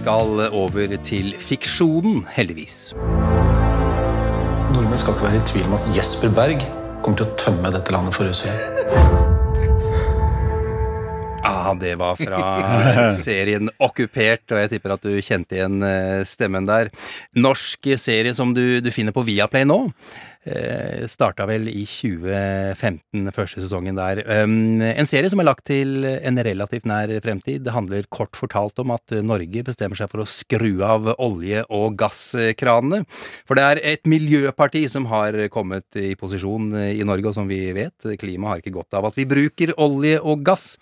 skal 0.07 0.49
over 0.51 0.97
til 1.03 1.35
fiksjonen, 1.39 2.27
heldigvis. 2.31 2.93
Nordmenn 4.73 4.97
skal 4.97 5.13
ikke 5.13 5.23
være 5.23 5.35
i 5.35 5.45
tvil 5.45 5.65
om 5.65 5.73
at 5.73 5.97
Jesper 5.97 6.31
Berg 6.35 6.86
kommer 7.07 7.21
til 7.21 7.29
å 7.29 7.37
tømme 7.39 7.69
dette 7.71 7.93
landet 7.95 8.15
for 8.17 8.27
russere. 8.27 8.55
Ja, 11.47 11.71
det 11.79 11.93
var 11.99 12.17
fra 12.19 12.41
serien 13.15 13.71
Okkupert, 13.79 14.43
og 14.51 14.59
jeg 14.59 14.73
tipper 14.73 14.95
at 14.97 15.05
du 15.07 15.13
kjente 15.23 15.55
igjen 15.55 15.79
eh, 15.87 16.25
stemmen 16.27 16.67
der. 16.67 16.91
Norsk 17.39 17.93
serie 17.99 18.35
som 18.35 18.51
du, 18.55 18.81
du 18.83 18.91
finner 18.91 19.15
på 19.15 19.23
Viaplay 19.27 19.63
nå. 19.67 19.85
Eh, 20.47 21.03
starta 21.11 21.43
vel 21.49 21.67
i 21.67 21.81
2015, 21.83 23.31
første 23.35 23.59
sesongen 23.59 23.97
der. 23.97 24.21
Um, 24.45 24.79
en 24.79 25.09
serie 25.09 25.27
som 25.31 25.41
er 25.41 25.47
lagt 25.49 25.65
til 25.67 26.05
en 26.07 26.39
relativt 26.47 26.87
nær 26.87 27.11
fremtid. 27.23 27.65
Det 27.65 27.73
handler 27.75 28.07
kort 28.13 28.37
fortalt 28.39 28.79
om 28.79 28.93
at 28.95 29.17
Norge 29.27 29.65
bestemmer 29.67 29.99
seg 29.99 30.07
for 30.13 30.23
å 30.23 30.29
skru 30.29 30.79
av 30.87 31.11
olje- 31.17 31.65
og 31.67 31.97
gasskranene. 31.99 33.03
For 33.49 33.59
det 33.59 33.67
er 33.67 33.83
et 33.95 34.07
miljøparti 34.07 34.85
som 34.91 35.09
har 35.11 35.35
kommet 35.51 35.99
i 35.99 36.13
posisjon 36.15 36.71
i 36.93 37.03
Norge, 37.03 37.27
og 37.27 37.35
som 37.35 37.51
vi 37.51 37.65
vet, 37.75 38.13
klimaet 38.15 38.53
har 38.53 38.63
ikke 38.63 38.77
godt 38.79 39.01
av 39.01 39.11
at 39.11 39.19
vi 39.19 39.27
bruker 39.27 39.75
olje 39.75 40.21
og 40.23 40.47
gass. 40.47 40.77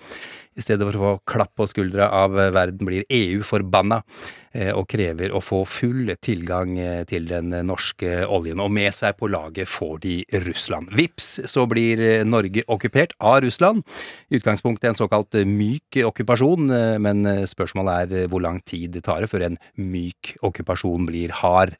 I 0.55 0.63
stedet 0.63 0.85
for 0.87 0.95
å 0.95 1.03
få 1.03 1.15
klapp 1.27 1.51
på 1.57 1.67
skuldra 1.67 2.07
av 2.15 2.37
verden 2.55 2.87
blir 2.87 3.03
EU 3.11 3.41
forbanna 3.43 3.97
eh, 3.99 4.44
og 4.75 4.87
krever 4.91 5.33
å 5.35 5.41
få 5.43 5.63
full 5.67 6.11
tilgang 6.23 6.77
eh, 6.79 7.03
til 7.09 7.27
den 7.29 7.53
norske 7.67 8.23
oljen. 8.31 8.61
Og 8.63 8.71
med 8.73 8.93
seg 8.95 9.17
på 9.19 9.29
laget 9.31 9.69
får 9.69 10.01
de 10.05 10.15
Russland. 10.45 10.91
Vips, 10.95 11.29
så 11.51 11.65
blir 11.69 12.01
eh, 12.03 12.25
Norge 12.27 12.65
okkupert 12.71 13.15
av 13.19 13.41
Russland. 13.45 13.83
I 14.29 14.39
utgangspunktet 14.39 14.91
en 14.91 14.99
såkalt 14.99 15.37
myk 15.49 15.99
okkupasjon, 16.05 16.69
eh, 16.71 16.97
men 17.01 17.25
spørsmålet 17.49 18.15
er 18.15 18.31
hvor 18.31 18.43
lang 18.45 18.61
tid 18.65 18.95
det 18.95 19.05
tar 19.07 19.27
før 19.31 19.49
en 19.49 19.59
myk 19.79 20.35
okkupasjon 20.45 21.07
blir 21.09 21.33
hard. 21.41 21.75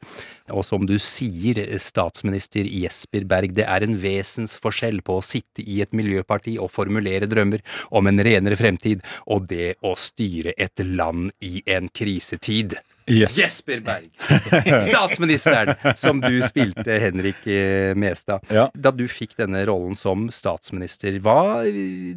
Og 0.53 0.65
som 0.67 0.85
du 0.85 0.97
sier, 1.01 1.61
statsminister 1.81 2.67
Jesper 2.69 3.25
Berg, 3.29 3.55
det 3.57 3.65
er 3.65 3.85
en 3.85 3.97
vesensforskjell 4.01 5.01
på 5.05 5.19
å 5.19 5.25
sitte 5.25 5.63
i 5.65 5.79
et 5.83 5.95
miljøparti 5.95 6.57
og 6.61 6.71
formulere 6.73 7.29
drømmer 7.29 7.63
om 7.95 8.09
en 8.09 8.21
renere 8.25 8.57
fremtid, 8.59 9.01
og 9.31 9.47
det 9.49 9.75
å 9.85 9.95
styre 9.97 10.53
et 10.57 10.83
land 10.85 11.31
i 11.45 11.63
en 11.71 11.89
krisetid. 11.89 12.64
Yes. 13.05 13.35
Jesper 13.37 13.83
Berg, 13.85 14.09
statsministeren, 14.89 15.75
som 15.93 16.17
du 16.23 16.39
spilte, 16.41 16.95
Henrik 17.03 17.43
eh, 17.45 17.93
Mestad. 17.93 18.41
Ja. 18.49 18.65
Da 18.73 18.89
du 18.89 19.05
fikk 19.05 19.35
denne 19.37 19.61
rollen 19.69 19.93
som 19.99 20.25
statsminister, 20.33 21.19
hva 21.21 21.61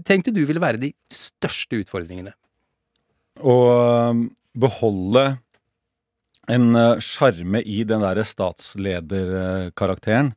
tenkte 0.09 0.33
du 0.33 0.41
ville 0.49 0.63
være 0.65 0.81
de 0.81 0.95
største 1.13 1.83
utfordringene? 1.83 2.33
Å 3.39 3.55
um, 4.15 4.23
beholde 4.57 5.37
en 6.49 6.73
eh, 6.73 6.97
sjarme 7.05 7.61
i 7.61 7.85
den 7.85 8.01
derre 8.03 8.25
statslederkarakteren. 8.25 10.33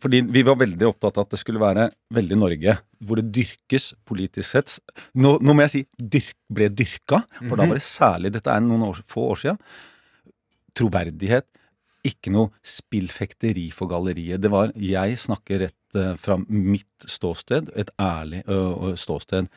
Fordi 0.00 0.22
vi 0.32 0.42
var 0.44 0.56
veldig 0.60 0.86
opptatt 0.90 1.16
av 1.16 1.22
at 1.26 1.32
det 1.32 1.38
skulle 1.40 1.60
være 1.62 1.90
veldig 2.12 2.36
Norge, 2.40 2.76
hvor 3.04 3.16
det 3.20 3.32
dyrkes 3.40 3.94
politisk 4.04 4.50
sett. 4.50 4.78
Nå, 5.16 5.38
nå 5.40 5.52
må 5.56 5.62
jeg 5.64 5.72
si 5.72 5.82
dyrk, 5.96 6.36
ble 6.52 6.68
dyrka, 6.72 7.22
for 7.40 7.56
da 7.56 7.64
var 7.64 7.74
det 7.80 7.88
særlig 7.88 8.32
Dette 8.36 8.50
er 8.52 8.60
noen 8.64 8.82
år, 8.90 8.96
få 9.08 9.20
år 9.32 9.38
sia. 9.40 9.54
Troverdighet. 10.78 11.46
Ikke 12.04 12.32
noe 12.34 12.52
spillfekteri 12.60 13.70
for 13.72 13.88
galleriet. 13.88 14.42
Det 14.42 14.50
var 14.52 14.74
jeg 14.76 15.16
snakker 15.20 15.64
rett 15.64 15.98
eh, 15.98 16.14
fra 16.20 16.36
mitt 16.48 17.08
ståsted, 17.08 17.72
et 17.80 17.92
ærlig 18.00 18.44
ståsted. 19.00 19.48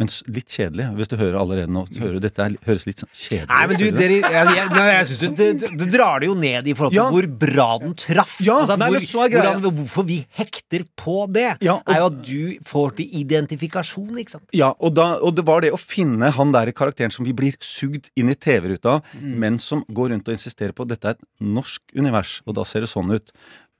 Litt 0.00 0.48
kjedelig. 0.50 0.86
Hvis 0.96 1.08
du 1.12 1.16
hører 1.20 1.36
allerede 1.38 1.70
nå, 1.70 1.82
hører 2.00 2.18
dette 2.24 2.42
er, 2.42 2.54
høres 2.66 2.86
litt 2.88 3.02
sånn 3.02 3.10
kjedelig 3.12 3.48
Nei, 3.52 3.66
men 3.70 3.76
du, 3.78 3.84
dere, 3.96 4.16
jeg, 4.22 4.54
jeg, 4.56 4.70
jeg 4.88 5.06
synes 5.10 5.20
du, 5.22 5.42
du, 5.62 5.66
du 5.78 5.84
drar 5.92 6.20
det 6.22 6.26
jo 6.30 6.34
ned 6.34 6.66
i 6.66 6.74
forhold 6.74 6.94
til 6.94 7.00
Ja. 7.02 7.08
hvor 7.12 7.28
bra 7.42 7.66
den 7.82 7.94
traff. 8.00 8.36
Ja, 8.42 8.56
altså, 8.62 8.76
nei, 8.80 8.88
hvor, 8.94 9.28
hvordan, 9.36 9.60
hvorfor 9.78 10.06
vi 10.08 10.18
hekter 10.38 10.84
på 10.98 11.16
det, 11.32 11.58
Ja, 11.62 11.74
og- 11.78 11.92
er 11.92 12.00
jo 12.00 12.06
at 12.10 12.18
du 12.26 12.58
får 12.66 12.96
til 12.96 13.14
identifikasjon, 13.22 14.10
ikke 14.22 14.36
sant? 14.38 14.48
Ja, 14.56 14.72
og, 14.78 14.94
da, 14.96 15.18
og 15.22 15.36
det 15.36 15.44
var 15.46 15.60
det 15.64 15.72
å 15.76 15.80
finne 15.80 16.30
han 16.34 16.52
der 16.54 16.72
karakteren 16.72 17.12
som 17.14 17.24
vi 17.28 17.32
blir 17.36 17.54
sugd 17.62 18.10
inn 18.16 18.32
i 18.32 18.34
TV-ruta 18.34 18.96
av, 18.98 19.12
men 19.22 19.58
som 19.62 19.84
går 19.92 20.10
rundt 20.14 20.28
og 20.28 20.34
insisterer 20.38 20.72
på 20.76 20.82
at 20.86 20.94
dette 20.96 21.12
er 21.12 21.18
et 21.18 21.24
norsk 21.40 21.82
univers, 21.96 22.40
og 22.46 22.56
da 22.58 22.64
ser 22.68 22.80
det 22.86 22.90
sånn 22.92 23.12
ut. 23.14 23.32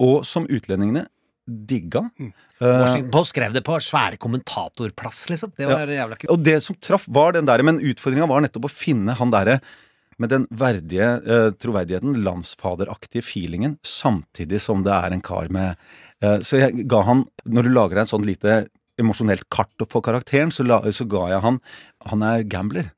Og 0.03 0.25
som 0.27 0.47
utlendingene 0.51 1.07
digga. 1.47 2.05
Mm. 2.19 2.33
Washington 2.63 3.11
Post 3.11 3.33
skrev 3.35 3.55
det 3.55 3.65
på 3.67 3.79
svære 3.83 4.19
kommentatorplass, 4.23 5.25
liksom. 5.33 5.53
Det 5.59 5.67
var 5.67 5.91
jævla 5.91 6.19
kult. 6.19 6.31
og 6.31 6.45
det 6.47 6.59
som 6.63 6.79
traff, 6.79 7.09
var 7.09 7.35
den 7.35 7.49
derre 7.49 7.67
Men 7.67 7.81
utfordringa 7.83 8.29
var 8.31 8.45
nettopp 8.45 8.69
å 8.69 8.73
finne 8.73 9.17
han 9.19 9.33
derre 9.35 9.59
med 10.23 10.31
den 10.31 10.47
verdige 10.51 11.09
eh, 11.25 11.49
troverdigheten, 11.59 12.21
landsfaderaktige 12.23 13.25
feelingen, 13.27 13.79
samtidig 13.83 14.61
som 14.63 14.85
det 14.87 14.93
er 14.95 15.17
en 15.17 15.25
kar 15.25 15.51
med 15.51 15.75
eh, 16.23 16.39
Så 16.45 16.61
jeg 16.61 16.87
ga 16.91 17.03
han 17.09 17.25
Når 17.45 17.67
du 17.67 17.73
lager 17.73 17.97
deg 17.97 18.05
en 18.05 18.13
sånn 18.13 18.29
lite 18.29 18.67
emosjonelt 19.01 19.49
kart 19.51 19.87
for 19.91 20.05
karakteren, 20.05 20.53
så, 20.53 20.67
la, 20.69 20.83
så 20.93 21.09
ga 21.11 21.25
jeg 21.33 21.43
han 21.43 21.59
Han 22.13 22.23
er 22.29 22.45
gambler. 22.45 22.93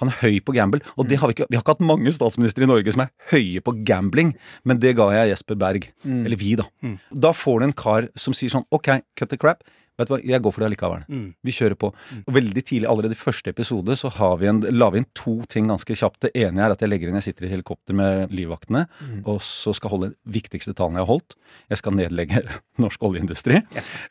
Han 0.00 0.10
er 0.10 0.18
høy 0.22 0.40
på 0.44 0.54
gamble. 0.56 0.80
Og 0.96 1.08
det 1.08 1.18
har 1.20 1.28
vi 1.30 1.34
ikke 1.36 1.46
Vi 1.50 1.56
har 1.56 1.62
ikke 1.64 1.74
hatt 1.76 1.84
mange 1.84 2.12
statsministre 2.12 2.64
i 2.64 2.70
Norge 2.70 2.92
som 2.94 3.04
er 3.04 3.12
høye 3.32 3.60
på 3.64 3.74
gambling, 3.84 4.34
men 4.64 4.78
det 4.82 4.96
ga 4.96 5.10
jeg 5.14 5.32
Jesper 5.32 5.54
Berg. 5.56 5.88
Eller 6.04 6.36
vi, 6.36 6.54
da. 6.60 6.64
Da 7.10 7.32
får 7.32 7.60
du 7.60 7.64
en 7.68 7.72
kar 7.72 8.08
som 8.16 8.34
sier 8.36 8.50
sånn 8.52 8.66
OK, 8.70 8.90
cut 9.16 9.30
the 9.30 9.36
crap. 9.40 9.64
Vet 9.94 10.08
du 10.08 10.14
hva, 10.14 10.18
jeg 10.26 10.42
går 10.42 10.54
for 10.54 10.62
det 10.62 10.66
allikevel. 10.68 11.02
Vi 11.46 11.52
kjører 11.54 11.76
på. 11.78 11.90
Og 12.24 12.30
veldig 12.34 12.62
tidlig, 12.66 12.88
allerede 12.90 13.14
i 13.14 13.20
første 13.20 13.52
episode, 13.54 13.94
så 14.00 14.10
har 14.16 14.40
vi 14.40 14.48
en, 14.50 14.58
la 14.74 14.88
vi 14.90 15.02
inn 15.02 15.06
to 15.14 15.36
ting 15.50 15.68
ganske 15.70 15.94
kjapt. 16.00 16.24
Det 16.26 16.32
ene 16.34 16.64
er 16.64 16.74
at 16.74 16.82
jeg 16.82 16.90
legger 16.90 17.10
inn 17.10 17.18
Jeg 17.20 17.28
sitter 17.28 17.46
i 17.46 17.52
helikopter 17.52 17.94
med 17.94 18.34
livvaktene, 18.34 18.86
og 19.22 19.38
så 19.46 19.74
skal 19.76 19.94
holde 19.94 20.10
den 20.10 20.34
viktigste 20.34 20.74
talen 20.74 20.98
jeg 20.98 21.06
har 21.06 21.12
holdt. 21.12 21.38
Jeg 21.70 21.82
skal 21.82 21.94
nedlegge 21.94 22.42
norsk 22.82 23.06
oljeindustri. 23.06 23.62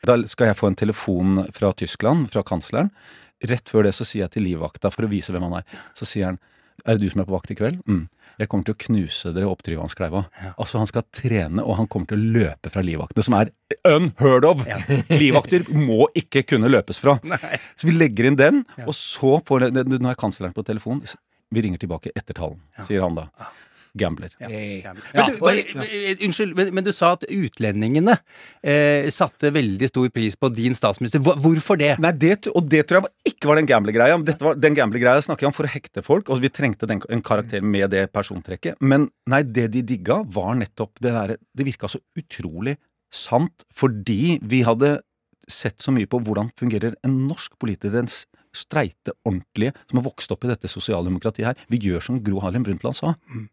Da 0.08 0.16
skal 0.30 0.52
jeg 0.52 0.60
få 0.60 0.72
en 0.72 0.80
telefon 0.80 1.44
fra 1.52 1.74
Tyskland, 1.76 2.30
fra 2.32 2.44
kansleren. 2.46 2.88
Rett 3.44 3.68
før 3.68 3.84
det 3.84 3.92
så 3.96 4.06
sier 4.08 4.24
jeg 4.24 4.36
til 4.38 4.48
livvakta, 4.48 4.88
for 4.94 5.04
å 5.04 5.12
vise 5.12 5.34
hvem 5.34 5.44
han 5.50 5.60
er, 5.60 5.80
så 5.98 6.08
sier 6.08 6.32
han 6.32 6.40
Er 6.84 6.96
det 6.96 7.04
du 7.04 7.12
som 7.12 7.20
er 7.22 7.26
på 7.28 7.36
vakt 7.36 7.52
i 7.52 7.54
kveld? 7.54 7.84
Mm. 7.86 8.08
Jeg 8.40 8.50
kommer 8.50 8.66
til 8.66 8.74
å 8.74 8.80
knuse 8.86 9.32
dere 9.34 9.48
opp 9.50 9.62
Tryvannskleiva. 9.66 10.24
Altså, 10.54 10.80
han 10.80 10.90
skal 10.90 11.06
trene, 11.14 11.62
og 11.62 11.78
han 11.78 11.88
kommer 11.90 12.10
til 12.10 12.18
å 12.18 12.32
løpe 12.38 12.72
fra 12.74 12.82
livvaktene, 12.84 13.26
som 13.26 13.36
er 13.38 13.52
unheard 13.88 14.46
of! 14.48 14.64
Livvakter 15.22 15.68
må 15.74 16.08
ikke 16.18 16.44
kunne 16.54 16.70
løpes 16.72 16.98
fra. 17.02 17.16
Så 17.76 17.88
vi 17.90 17.96
legger 17.98 18.30
inn 18.30 18.40
den, 18.40 18.64
og 18.86 18.94
så 18.98 19.38
får 19.46 19.68
Nå 19.74 20.10
er 20.10 20.18
kansleren 20.18 20.54
på 20.56 20.64
telefon. 20.66 21.02
Vi 21.54 21.62
ringer 21.62 21.80
tilbake 21.82 22.10
etter 22.16 22.36
talen, 22.36 22.60
sier 22.86 23.04
han 23.04 23.16
da. 23.18 23.28
Gambler. 23.96 24.32
Men 24.40 25.28
du, 25.30 25.36
bare, 25.38 25.62
unnskyld, 26.26 26.54
men, 26.58 26.72
men 26.74 26.84
du 26.86 26.90
sa 26.92 27.12
at 27.14 27.22
utlendingene 27.30 28.16
eh, 28.66 29.06
satte 29.14 29.52
veldig 29.54 29.88
stor 29.90 30.08
pris 30.14 30.34
på 30.40 30.50
din 30.54 30.74
statsminister. 30.74 31.22
Hva- 31.22 31.36
Hvorfor 31.38 31.78
det? 31.78 31.92
Nei, 32.02 32.10
det, 32.18 32.48
og 32.50 32.66
det 32.72 32.82
tror 32.88 32.98
jeg 33.00 33.06
var- 33.06 33.14
ikke 33.30 33.50
var 33.52 33.60
den 33.60 33.68
gamblergreia. 33.70 34.18
Dette 34.26 34.42
var- 34.48 34.58
Den 34.58 34.74
gamblergreia 34.74 35.22
snakker 35.22 35.46
jeg 35.46 35.52
om 35.52 35.56
for 35.60 35.68
å 35.68 35.72
hekte 35.74 36.02
folk, 36.02 36.28
og 36.30 36.40
vi 36.42 36.48
trengte 36.50 36.86
den, 36.90 37.00
en 37.08 37.22
karakter 37.22 37.62
med 37.62 37.90
det 37.94 38.08
persontrekket. 38.12 38.80
Men 38.80 39.08
nei, 39.30 39.42
det 39.46 39.70
de 39.70 39.82
digga, 39.82 40.22
var 40.26 40.54
nettopp 40.58 40.98
det 41.00 41.12
derre 41.14 41.36
Det 41.54 41.64
virka 41.70 41.86
så 41.88 42.00
utrolig 42.18 42.76
sant, 43.14 43.62
fordi 43.72 44.40
vi 44.42 44.62
hadde 44.66 44.96
sett 45.46 45.78
så 45.78 45.92
mye 45.94 46.06
på 46.10 46.18
hvordan 46.24 46.48
fungerer 46.58 46.94
en 47.04 47.28
norsk 47.28 47.52
politiker, 47.60 47.92
den 47.92 48.08
streite, 48.54 49.12
ordentlige, 49.26 49.72
som 49.90 49.98
har 50.00 50.04
vokst 50.08 50.30
opp 50.32 50.44
i 50.46 50.48
dette 50.48 50.68
sosialdemokratiet 50.70 51.44
her. 51.46 51.54
Vi 51.68 51.78
gjør 51.78 52.02
som 52.02 52.20
Gro 52.24 52.40
Harlem 52.40 52.62
Brundtland 52.64 52.94
sa. 52.96 53.14
Dere 53.28 53.48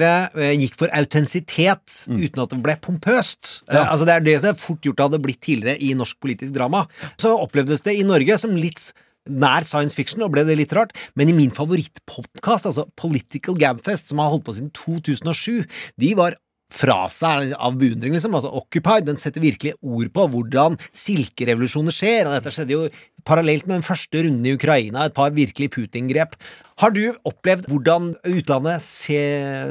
eh, 0.00 0.54
gikk 0.56 0.74
for 0.80 0.88
autentisitet 0.88 2.06
uten 2.08 2.40
at 2.42 2.48
det 2.54 2.62
ble 2.62 2.76
pompøst. 2.80 3.62
Eh, 3.68 3.74
Ja. 3.76 3.84
altså 3.92 4.06
Det 4.06 4.14
er 4.14 4.20
det 4.20 4.40
som 4.40 4.54
fort 4.56 4.80
gjort 4.80 5.00
hadde 5.00 5.20
blitt 5.20 5.40
tidligere 5.42 5.76
i 5.82 5.92
norsk 5.92 6.16
politisk 6.20 6.52
drama. 6.54 6.86
Så 7.18 7.36
opplevdes 7.38 7.82
det 7.82 7.98
i 7.98 8.02
Norge 8.02 8.38
som 8.38 8.56
litt 8.56 8.92
nær 9.28 9.62
science 9.62 9.94
fiction, 9.94 10.22
og 10.22 10.32
ble 10.32 10.44
det 10.44 10.56
litt 10.56 10.72
rart. 10.72 10.92
Men 11.14 11.28
i 11.28 11.32
min 11.32 11.50
favorittpodkast, 11.50 12.64
altså 12.66 12.88
Political 12.96 13.54
Gabfest, 13.54 14.08
som 14.08 14.18
har 14.18 14.30
holdt 14.30 14.44
på 14.44 14.54
siden 14.56 14.70
2007, 14.72 15.66
de 15.98 16.14
var 16.14 16.34
fra 16.72 17.04
seg 17.12 17.52
av 17.54 17.76
beundring, 17.78 18.16
liksom. 18.16 18.34
Altså 18.38 18.52
Occupy 18.62 19.00
den 19.06 19.20
setter 19.20 19.44
virkelig 19.44 19.74
ord 19.80 20.12
på 20.14 20.26
hvordan 20.34 20.78
silkerevolusjoner 20.90 21.94
skjer, 21.94 22.28
og 22.28 22.36
dette 22.36 22.54
skjedde 22.54 22.76
jo 22.76 22.84
parallelt 23.28 23.68
med 23.68 23.78
den 23.78 23.86
første 23.86 24.24
runden 24.24 24.48
i 24.48 24.54
Ukraina, 24.56 25.06
et 25.06 25.16
par 25.16 25.34
virkelig 25.34 25.70
Putin-grep. 25.76 26.34
Har 26.82 26.94
du 26.94 27.04
opplevd 27.28 27.68
hvordan 27.70 28.12
utlandet 28.26 28.82
se, 28.84 29.20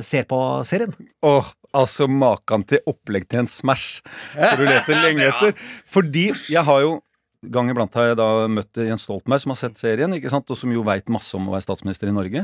ser 0.07 0.27
på 0.29 0.39
serien? 0.67 0.93
Åh, 1.27 1.51
altså 1.75 2.07
maken 2.07 2.65
til 2.69 2.83
opplegg 2.89 3.27
til 3.27 3.43
en 3.43 3.51
Smash. 3.51 4.01
Skal 4.35 4.61
du 4.61 4.67
lete 4.69 4.99
lenge 5.05 5.27
etter. 5.31 5.55
Fordi 5.89 6.29
jeg 6.51 6.67
har 6.67 6.83
jo 6.87 6.99
Gang 7.41 7.71
iblant 7.71 7.95
har 7.97 8.11
jeg 8.11 8.17
da 8.19 8.25
møtt 8.53 8.77
Jens 8.85 9.07
Stoltenberg, 9.07 9.41
som 9.41 9.49
har 9.49 9.57
sett 9.57 9.79
serien, 9.81 10.11
ikke 10.13 10.29
sant? 10.29 10.51
og 10.53 10.59
som 10.59 10.69
jo 10.69 10.83
veit 10.85 11.07
masse 11.09 11.33
om 11.33 11.47
å 11.49 11.55
være 11.55 11.65
statsminister 11.65 12.11
i 12.11 12.13
Norge. 12.13 12.43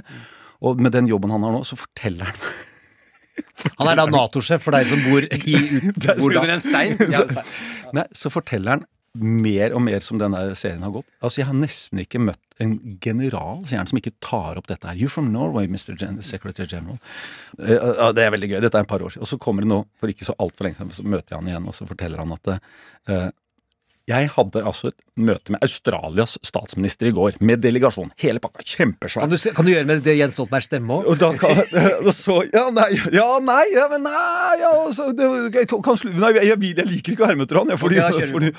Og 0.65 0.81
med 0.81 0.95
den 0.95 1.05
jobben 1.05 1.29
han 1.29 1.45
har 1.45 1.53
nå, 1.53 1.59
så 1.69 1.77
forteller 1.77 2.31
han 2.31 2.39
Han 3.77 3.89
er 3.91 3.99
da 3.99 4.05
Nato-sjef 4.11 4.63
for 4.65 4.77
deg 4.77 4.87
som 4.89 5.01
bor 5.07 5.25
i 5.25 5.55
ut, 5.77 5.97
Der 6.03 6.19
hvor 6.19 6.33
da? 6.33 6.43
Under 6.43 6.55
en 6.57 6.63
stein? 6.63 6.97
Ja, 7.13 7.25
Nei, 7.95 8.05
så 8.15 8.31
forteller 8.33 8.77
han 8.77 8.87
mer 9.17 9.73
og 9.73 9.81
mer 9.81 10.03
som 10.03 10.19
denne 10.21 10.39
serien 10.59 10.83
har 10.85 10.91
gått. 10.93 11.07
Altså, 11.23 11.41
Jeg 11.41 11.47
har 11.49 11.57
nesten 11.57 12.01
ikke 12.03 12.21
møtt 12.21 12.43
en 12.61 12.75
general 13.01 13.63
sier 13.69 13.81
han, 13.81 13.89
som 13.89 13.99
ikke 13.99 14.15
tar 14.23 14.57
opp 14.59 14.67
dette 14.69 14.87
her. 14.89 14.97
You're 14.97 15.13
from 15.13 15.31
Norway, 15.33 15.67
Mr. 15.69 15.95
Gen 15.97 16.19
Secretary 16.25 16.67
General. 16.69 16.97
Uh, 17.59 17.73
uh, 17.77 18.11
det 18.17 18.25
er 18.25 18.33
veldig 18.33 18.49
gøy. 18.53 18.59
Dette 18.65 18.79
er 18.79 18.85
et 18.85 18.89
par 18.89 19.03
år 19.05 19.13
siden. 19.13 19.25
Og 19.25 19.29
så 19.29 19.39
kommer 19.41 19.65
det 19.65 19.71
nå, 19.71 19.83
for 20.01 20.13
ikke 20.13 20.27
så 20.27 20.35
altfor 20.41 20.67
lenge 20.67 20.79
siden, 20.79 20.93
så 20.97 21.05
møter 21.05 21.35
jeg 21.35 21.41
han 21.41 21.51
igjen, 21.51 21.67
og 21.69 21.77
så 21.77 21.87
forteller 21.89 22.23
han 22.23 22.33
at 22.33 22.51
eh, 22.53 23.27
jeg 24.07 24.29
hadde 24.31 24.61
altså 24.63 24.91
et 24.93 24.97
møte 25.19 25.51
med 25.51 25.63
Australias 25.65 26.37
statsminister 26.45 27.09
i 27.09 27.11
går, 27.15 27.39
med 27.43 27.59
delegasjon. 27.63 28.13
Hele 28.21 28.39
pakka. 28.39 28.63
Kjempesvær. 28.63 29.25
Kan 29.25 29.33
du, 29.33 29.37
kan 29.57 29.67
du 29.67 29.71
gjøre 29.73 29.87
med 29.89 30.03
det 30.05 30.15
Jens 30.15 30.37
Stoltenbergs 30.37 30.69
stemme 30.69 30.99
òg? 31.01 31.09
Ja, 32.57 32.67
nei, 32.71 32.87
ja, 33.13 33.27
nei, 33.43 33.65
ja, 33.73 33.87
men 33.91 34.05
nei 34.07 34.55
ja, 34.61 34.71
så, 34.95 35.09
det, 35.15 35.27
jeg, 35.57 35.67
kan, 35.67 35.99
slu- 35.99 36.13
nei 36.15 36.31
jeg, 36.37 36.47
jeg, 36.53 36.73
jeg 36.79 36.87
liker 36.87 37.15
ikke 37.15 37.25
å 37.25 37.29
herme 37.31 37.47
etter 37.47 37.59
han, 37.59 37.73
jeg, 37.73 37.81
fordi, 37.81 37.99
okay, 38.03 38.31
fordi 38.31 38.51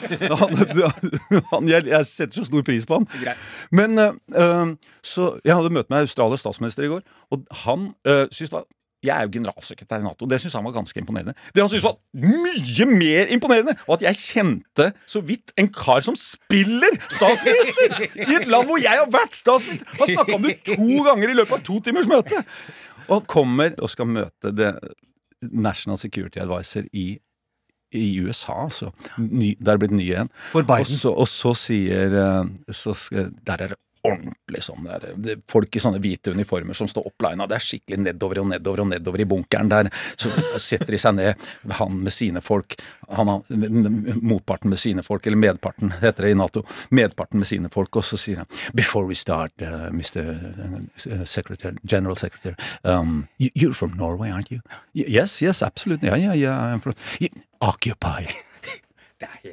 han, 0.43 1.45
han, 1.53 1.71
jeg, 1.73 1.89
jeg 1.95 2.09
setter 2.11 2.43
så 2.43 2.49
stor 2.51 2.67
pris 2.67 2.87
på 2.89 3.01
han. 3.01 3.09
Men 3.75 3.99
eh, 4.03 4.19
eh, 4.37 4.75
så 5.09 5.31
Jeg 5.47 5.57
hadde 5.57 5.73
møte 5.73 5.89
med 5.93 6.05
Australias 6.05 6.43
statsminister 6.45 6.85
i 6.85 6.91
går, 6.93 7.05
og 7.33 7.47
han 7.65 7.93
uh, 8.05 8.27
syntes 8.29 8.51
det 8.51 8.59
var 8.59 8.67
jeg 9.05 9.15
er 9.15 9.27
jo 9.27 9.33
generalsekretær 9.37 10.03
i 10.03 10.07
Nato, 10.07 10.27
det 10.27 10.41
syntes 10.43 10.57
han 10.59 10.67
var 10.67 10.75
ganske 10.75 10.99
imponerende. 11.01 11.35
Det 11.55 11.63
han 11.63 11.71
syntes 11.71 11.87
var 11.87 11.99
mye 12.19 12.89
mer 12.91 13.31
imponerende, 13.35 13.77
var 13.87 14.01
at 14.01 14.07
jeg 14.09 14.21
kjente 14.23 14.89
så 15.07 15.23
vidt 15.25 15.55
en 15.61 15.71
kar 15.75 16.03
som 16.05 16.17
spiller 16.19 16.99
statsminister 17.07 17.95
i 18.27 18.41
et 18.41 18.49
land 18.51 18.67
hvor 18.67 18.83
jeg 18.83 18.99
har 18.99 19.11
vært 19.15 19.39
statsminister! 19.39 19.87
Han 20.01 20.13
snakka 20.15 20.39
om 20.39 20.49
det 20.49 20.59
to 20.67 21.05
ganger 21.07 21.31
i 21.31 21.39
løpet 21.39 21.61
av 21.61 21.65
to 21.71 21.79
timers 21.87 22.11
møte! 22.11 22.43
Og 23.09 23.25
kommer 23.31 23.77
og 23.79 23.91
skal 23.93 24.11
møte 24.11 24.53
det 24.53 24.75
National 25.49 25.99
Security 26.01 26.43
Advisor 26.43 26.91
i 26.93 27.15
i 27.97 28.21
USA, 28.21 28.53
altså. 28.67 28.91
Ny, 29.17 29.55
der 29.65 29.73
er 29.73 29.79
det 29.79 29.87
blitt 29.87 29.95
ny 29.97 30.05
igjen. 30.11 30.29
For 30.53 30.61
Biden. 30.61 30.85
Og 30.85 30.99
så, 31.01 31.13
og 31.25 31.29
så 31.31 31.55
sier 31.57 32.13
eh, 32.21 32.51
så 32.69 32.93
skal, 32.93 33.31
Der 33.47 33.63
er 33.65 33.73
det 33.73 33.79
ordentlig 34.07 34.63
sånn 34.65 34.87
der, 34.87 35.39
Folk 35.51 35.77
i 35.77 35.83
sånne 35.83 36.01
hvite 36.03 36.33
uniformer 36.35 36.77
som 36.77 36.89
står 36.91 37.09
opplina. 37.11 37.47
Det 37.49 37.57
er 37.59 37.65
skikkelig 37.65 37.99
nedover 38.03 38.43
og 38.43 38.51
nedover 38.53 38.83
og 38.85 38.91
nedover 38.93 39.23
i 39.23 39.27
bunkeren 39.29 39.71
der. 39.73 39.91
Så 40.17 40.31
setter 40.63 40.95
de 40.95 41.01
seg 41.01 41.17
ned, 41.19 41.49
han 41.79 41.99
med 42.05 42.15
sine 42.15 42.43
folk, 42.45 42.77
han 43.15 43.33
motparten 43.49 44.73
med 44.73 44.81
sine 44.81 45.05
folk, 45.07 45.27
eller 45.27 45.41
medparten, 45.41 45.93
heter 46.03 46.27
det 46.27 46.35
i 46.35 46.39
Nato. 46.39 46.65
Medparten 46.95 47.43
med 47.43 47.51
sine 47.51 47.73
folk, 47.73 47.97
og 47.97 48.07
så 48.07 48.19
sier 48.21 48.43
han 48.43 48.51
Before 48.75 49.07
we 49.09 49.17
start, 49.19 49.53
uh, 49.63 49.89
Mr. 49.93 51.25
Secretary, 51.25 51.77
General 51.85 52.17
Secretary, 52.17 52.55
um, 52.85 53.29
you're 53.39 53.75
from 53.75 53.97
Norway, 53.97 54.31
aren't 54.31 54.51
you? 54.51 54.61
Yes, 54.95 55.41
yes, 55.43 55.63
absolutely. 55.63 56.09
Yeah, 56.09 56.17
yeah, 56.17 56.35
yeah. 56.35 56.75
I'm 56.75 56.81
from, 56.81 56.95
Occupy. 57.61 58.27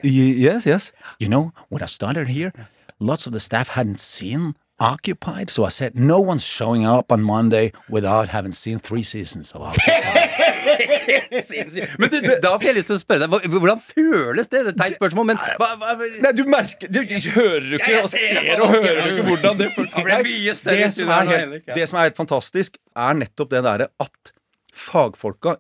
Yes, 0.04 0.68
yes. 0.68 0.94
You 1.20 1.28
know, 1.28 1.52
when 1.70 1.82
I 1.82 1.88
started 1.88 2.28
here, 2.28 2.54
lots 3.00 3.28
of 3.28 3.34
the 3.34 3.40
staff 3.40 3.70
hadn't 3.70 4.00
seen 4.00 4.56
occupied, 4.80 5.50
so 5.50 5.64
I 5.64 5.70
said 5.70 5.96
no 5.98 6.20
one's 6.20 6.44
showing 6.44 6.86
up 6.86 7.12
on 7.12 7.24
Monday 7.24 7.72
without 7.90 8.30
having 8.30 8.52
seen 8.52 8.78
three 8.80 9.04
seasons 9.04 9.52
of 9.54 9.62
Occupied. 9.62 10.32
Men 12.00 12.10
du, 12.10 12.18
da 12.42 12.56
får 12.58 12.66
jeg 12.68 12.76
lyst 12.80 12.88
til 12.90 12.96
å 12.98 13.00
spørre 13.00 13.28
deg, 13.28 13.46
hvordan 13.54 13.82
føles 13.84 14.50
det? 14.50 14.62
Det 14.66 14.66
er 14.66 14.70
et 14.74 14.80
teit 14.80 14.96
spørsmål, 14.98 15.28
men 15.32 15.40
hva, 15.60 15.70
hva, 15.80 15.94
Nei, 16.24 16.32
du 16.36 16.44
merker 16.50 16.92
Du 16.92 17.00
hører 17.04 17.68
jo 17.70 17.80
ikke 17.80 17.92
Jeg 17.92 18.04
og 18.04 18.10
ser 18.12 18.40
ser 18.40 18.64
og 18.64 18.74
hører 18.74 19.00
jo 19.02 19.14
ikke 19.14 19.28
hvordan 19.30 19.60
det 19.62 19.70
føles. 19.76 19.94
Det 19.96 20.18
mye 20.28 20.56
større 20.58 20.82
Det 20.82 20.90
som 20.96 21.12
er 21.16 21.30
helt- 21.32 21.70
ja. 21.70 21.78
Det 21.78 21.88
som 21.92 22.00
er 22.00 22.08
helt 22.10 22.20
fantastisk, 22.20 22.78
er 22.96 23.20
nettopp 23.22 23.54
det 23.54 23.64
derre 23.68 23.88
at 24.08 24.34
fagfolka, 24.76 25.56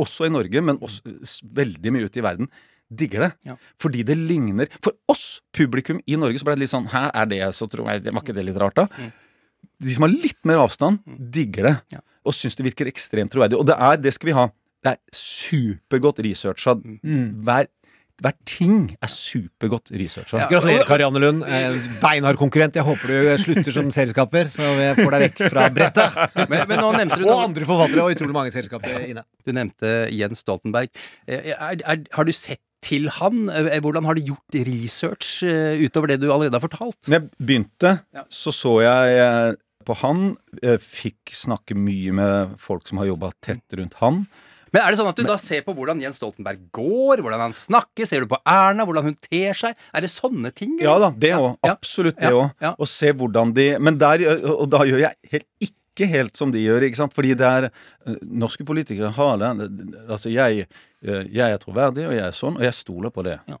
også 0.00 0.26
i 0.26 0.32
Norge, 0.34 0.62
men 0.64 0.80
også 0.82 1.44
veldig 1.60 1.92
mye 1.94 2.08
ute 2.08 2.22
i 2.22 2.24
verden, 2.24 2.50
digger 2.90 3.24
det. 3.26 3.30
Ja. 3.46 3.54
Fordi 3.80 4.02
det 4.06 4.16
ligner 4.18 4.66
For 4.82 4.92
oss, 5.08 5.40
publikum 5.54 6.00
i 6.10 6.16
Norge, 6.18 6.38
så 6.42 6.48
ble 6.48 6.56
det 6.58 6.64
litt 6.66 6.72
sånn 6.74 6.88
Hæ, 6.90 7.04
er 7.14 7.26
det 7.30 7.40
så 7.54 7.68
troverdig? 7.70 8.12
Var 8.12 8.24
ikke 8.24 8.34
det 8.36 8.44
litt 8.48 8.58
rart, 8.60 8.74
da? 8.80 8.86
De 9.80 9.94
som 9.96 10.04
har 10.06 10.12
litt 10.12 10.38
mer 10.48 10.60
avstand, 10.60 11.00
digger 11.32 11.70
det. 11.70 11.76
Ja. 11.96 12.00
Og 12.28 12.34
syns 12.36 12.56
det 12.58 12.66
virker 12.66 12.88
ekstremt 12.90 13.32
troverdig. 13.32 13.56
Og 13.60 13.64
det 13.68 13.76
er, 13.78 13.96
det 14.00 14.12
skal 14.16 14.28
vi 14.32 14.36
ha. 14.36 14.48
Det 14.84 14.94
er 14.94 14.98
supergodt 15.16 16.20
researcha. 16.24 16.74
Hver, 16.76 17.68
hver 18.20 18.34
ting 18.48 18.90
er 19.00 19.08
supergodt 19.12 19.88
researcha. 19.96 20.46
Gratulerer, 20.50 20.84
Karianne 20.88 21.20
Lund. 21.22 21.44
Eh, 21.48 21.76
Beinhard 22.02 22.36
konkurrent. 22.40 22.76
Jeg 22.76 22.84
håper 22.84 23.12
du 23.12 23.30
slutter 23.44 23.72
som 23.76 23.88
serieskaper, 23.94 24.48
så 24.52 24.68
vi 24.76 24.88
får 25.00 25.16
deg 25.16 25.24
vekk 25.28 25.42
fra 25.52 25.66
brettet. 25.72 26.18
Men, 26.48 26.64
men 26.68 26.80
nå 26.84 26.90
nevnte 26.98 27.20
du 27.20 27.26
Og 27.26 27.32
noe- 27.34 27.44
andre 27.48 27.68
forfattere 27.68 28.04
og 28.04 28.16
utrolig 28.16 28.36
mange 28.36 28.52
selskaper 28.56 29.04
inne. 29.08 29.24
Du 29.44 29.52
nevnte 29.56 29.94
Jens 30.16 30.44
Stoltenberg. 30.44 30.92
Eh, 31.28 31.52
Er, 31.56 31.80
er, 31.84 32.04
har 32.16 32.28
du 32.28 32.32
sett 32.36 32.60
til 32.82 33.08
han? 33.20 33.48
Eh, 33.48 33.80
Hvordan 33.80 34.04
har 34.08 34.14
du 34.18 34.22
gjort 34.32 34.58
research 34.66 35.42
eh, 35.46 35.80
utover 35.84 36.08
det 36.14 36.20
du 36.22 36.28
allerede 36.32 36.56
har 36.58 36.64
fortalt? 36.66 37.00
Når 37.08 37.18
jeg 37.18 37.30
begynte, 37.40 37.96
Ja. 38.16 38.24
så 38.30 38.52
så 38.54 38.76
jeg 38.84 39.18
eh, 39.24 39.54
på 39.84 39.96
han. 40.02 40.36
Jeg 40.62 40.80
Fikk 40.84 41.32
snakke 41.32 41.74
mye 41.76 42.12
med 42.12 42.56
folk 42.60 42.86
som 42.88 42.98
har 42.98 43.06
jobba 43.10 43.32
tett 43.42 43.64
rundt 43.78 43.94
han. 44.02 44.26
Men 44.72 44.84
er 44.84 44.92
det 44.92 45.00
sånn 45.00 45.08
at 45.10 45.16
du 45.18 45.24
da 45.26 45.34
ser 45.34 45.64
på 45.66 45.72
hvordan 45.74 45.98
Jens 45.98 46.20
Stoltenberg 46.20 46.60
går, 46.70 47.18
hvordan 47.24 47.40
han 47.42 47.54
snakker, 47.58 48.06
ser 48.06 48.22
du 48.22 48.28
på 48.30 48.38
Erna, 48.46 48.84
hvordan 48.86 49.08
hun 49.08 49.16
ter 49.18 49.50
seg? 49.58 49.74
Er 49.92 50.04
det 50.04 50.10
sånne 50.12 50.52
ting? 50.54 50.76
Ja 50.78 50.92
da, 51.02 51.08
det 51.10 51.32
òg. 51.34 51.56
Ja. 51.66 51.72
Absolutt 51.74 52.20
Ja, 52.22 52.28
det 52.28 52.36
òg. 52.38 52.52
ja. 52.62 52.70
Og 52.78 52.86
se 52.86 53.10
hvordan 53.10 53.50
de 53.56 53.66
Men 53.82 53.98
der, 53.98 54.22
og 54.46 54.68
da 54.70 54.84
gjør 54.86 55.02
jeg 55.08 55.16
helt 55.32 55.48
ikke 55.60 55.74
helt 55.98 56.36
som 56.36 56.50
de 56.50 56.58
gjør, 56.62 56.82
ikke 56.86 56.96
sant. 56.96 57.14
Fordi 57.14 57.34
det 57.34 57.46
er 57.46 57.64
eh, 57.70 58.16
Norske 58.22 58.64
politikere 58.64 59.10
har 59.12 59.36
det 59.38 59.68
Altså, 60.08 60.30
jeg, 60.30 60.66
eh, 61.02 61.24
jeg 61.28 61.50
er 61.52 61.58
troverdig, 61.58 62.06
og 62.06 62.12
jeg 62.14 62.24
er 62.26 62.32
sånn, 62.32 62.56
og 62.56 62.62
jeg 62.62 62.74
stoler 62.74 63.10
på 63.10 63.22
det. 63.26 63.38
Ja. 63.48 63.58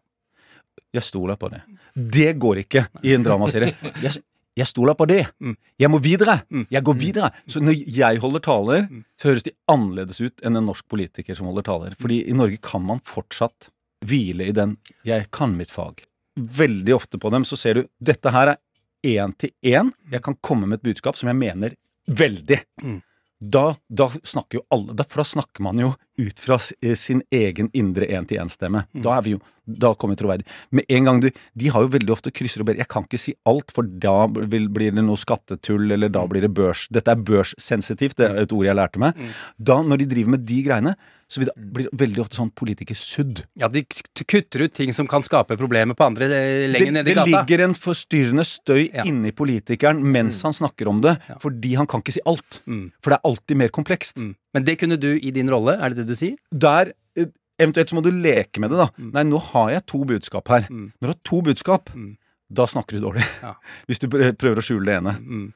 Jeg 0.92 1.02
stoler 1.02 1.36
på 1.36 1.50
det. 1.50 1.60
Det 1.94 2.38
går 2.38 2.64
ikke 2.64 2.86
i 3.04 3.14
en 3.14 3.22
dramaserie. 3.22 3.74
Jeg, 4.02 4.22
jeg 4.56 4.66
stoler 4.66 4.94
på 4.98 5.06
det. 5.06 5.22
Mm. 5.40 5.54
Jeg 5.78 5.88
må 5.90 6.00
videre. 6.02 6.42
Jeg 6.70 6.82
går 6.82 6.96
videre. 6.98 7.28
Så 7.48 7.60
når 7.62 7.76
jeg 7.86 8.18
holder 8.20 8.40
taler, 8.40 8.82
Mm. 8.90 9.04
så 9.16 9.28
høres 9.30 9.44
de 9.46 9.52
annerledes 9.70 10.18
ut 10.20 10.42
enn 10.42 10.56
en 10.58 10.66
norsk 10.66 10.84
politiker 10.90 11.34
som 11.38 11.46
holder 11.46 11.62
taler. 11.62 11.94
Fordi 12.02 12.28
i 12.28 12.34
Norge 12.34 12.58
kan 12.60 12.82
man 12.82 13.00
fortsatt 13.06 13.70
hvile 14.04 14.48
i 14.48 14.52
den 14.52 14.76
'jeg 15.06 15.30
kan 15.30 15.56
mitt 15.56 15.70
fag'. 15.70 16.02
Veldig 16.36 16.94
ofte 16.94 17.18
på 17.18 17.30
dem 17.30 17.44
så 17.44 17.56
ser 17.56 17.74
du 17.74 17.88
dette 18.02 18.30
her 18.30 18.48
er 18.48 18.56
én 19.04 19.32
til 19.38 19.50
én. 19.62 19.92
Jeg 20.10 20.22
kan 20.22 20.36
komme 20.42 20.66
med 20.66 20.80
et 20.80 20.82
budskap 20.82 21.16
som 21.16 21.28
jeg 21.28 21.36
mener 21.36 21.76
veldig. 22.06 22.60
Mm. 22.82 22.98
Da, 23.40 23.74
da 23.88 24.06
snakker 24.12 24.60
jo 24.60 24.66
alle 24.68 24.92
da, 24.92 25.06
For 25.08 25.22
da 25.22 25.24
snakker 25.24 25.64
man 25.64 25.78
jo 25.80 25.94
ut 26.20 26.40
fra 26.42 26.58
eh, 26.82 26.94
sin 26.98 27.22
egen 27.32 27.70
indre 27.76 28.06
én-til-én-stemme. 28.10 28.84
Mm. 28.94 29.02
Da 29.06 29.16
er 29.18 29.26
vi 29.28 29.36
jo 29.36 29.40
Da 29.70 29.92
kommer 29.94 30.16
vi 30.16 30.22
troverdig. 30.24 30.46
Med 30.74 30.84
en 30.90 31.04
gang 31.06 31.20
du 31.22 31.28
De 31.54 31.68
har 31.70 31.82
jo 31.84 31.90
veldig 31.92 32.10
ofte 32.10 32.32
krysser 32.34 32.60
og 32.62 32.66
ber. 32.66 32.74
Jeg 32.80 32.88
kan 32.90 33.04
ikke 33.04 33.20
si 33.22 33.34
alt, 33.46 33.70
for 33.70 33.84
da 33.86 34.26
vil, 34.26 34.64
blir 34.68 34.90
det 34.96 35.04
noe 35.04 35.16
skattetull, 35.20 35.92
eller 35.94 36.08
Mm. 36.08 36.12
da 36.16 36.24
blir 36.26 36.40
det 36.42 36.50
børs. 36.56 36.88
Dette 36.90 37.12
er 37.12 37.20
børssensitivt, 37.22 38.16
det 38.18 38.26
er 38.30 38.40
et 38.42 38.52
ord 38.52 38.64
jeg 38.66 38.74
lærte 38.74 38.98
meg. 38.98 39.14
Da, 39.62 39.76
når 39.82 39.98
de 40.02 40.06
driver 40.10 40.30
med 40.34 40.44
de 40.48 40.62
greiene, 40.66 40.96
så 41.30 41.44
det, 41.44 41.54
blir 41.54 41.86
det 41.86 41.94
veldig 42.00 42.18
ofte 42.24 42.34
sånn 42.40 42.50
politikersudd. 42.50 43.44
Ja, 43.54 43.68
de 43.68 43.84
kutter 44.26 44.64
ut 44.66 44.74
ting 44.74 44.92
som 44.96 45.06
kan 45.06 45.22
skape 45.22 45.54
problemer 45.60 45.94
på 45.94 46.08
andre 46.08 46.26
eh, 46.26 46.66
lenger 46.72 46.90
Det, 46.90 46.96
nede 46.96 47.10
i 47.12 47.14
gata. 47.14 47.30
ligger 47.30 47.64
en 47.68 47.74
forstyrrende 47.78 48.42
støy 48.48 48.90
Ja. 48.92 49.04
inni 49.06 49.30
politikeren 49.30 50.02
mens 50.02 50.42
han 50.42 50.52
snakker 50.52 50.88
om 50.88 50.98
det, 50.98 51.18
Ja. 51.28 51.36
fordi 51.38 51.76
han 51.76 51.86
kan 51.86 52.00
ikke 52.02 52.14
si 52.14 52.20
alt. 52.26 52.60
Mm. 52.66 52.90
For 53.00 53.10
det 53.10 53.20
er 53.22 53.28
alltid 53.30 53.56
mer 53.56 53.68
komplekst. 53.68 54.16
Mm. 54.50 54.56
Men 54.58 54.64
det 54.66 54.78
kunne 54.80 54.96
du 54.98 55.12
i 55.14 55.30
din 55.30 55.50
rolle, 55.50 55.76
er 55.78 55.92
det 55.94 56.02
det 56.02 56.08
du 56.10 56.16
sier? 56.18 56.34
Der 56.50 56.90
eh, 57.16 57.26
Eventuelt 57.60 57.90
så 57.92 57.94
må 57.98 58.00
du 58.02 58.10
leke 58.10 58.58
med 58.58 58.70
det, 58.72 58.78
da. 58.80 58.86
Nei, 58.98 59.22
nå 59.28 59.36
har 59.50 59.66
jeg 59.70 59.82
to 59.86 59.98
budskap 60.08 60.48
her. 60.48 60.64
Mm. 60.72 60.86
Når 60.96 61.06
du 61.06 61.12
har 61.12 61.18
to 61.28 61.40
budskap, 61.44 61.90
Mm. 61.94 62.16
da 62.50 62.64
snakker 62.66 62.96
du 62.96 63.04
dårlig. 63.04 63.24
Ja. 63.42 63.54
Hvis 63.86 64.00
du 64.00 64.08
prøver 64.08 64.58
å 64.58 64.64
skjule 64.64 64.86
det 64.88 64.96
ene. 64.96 65.12
Mm. 65.20 65.52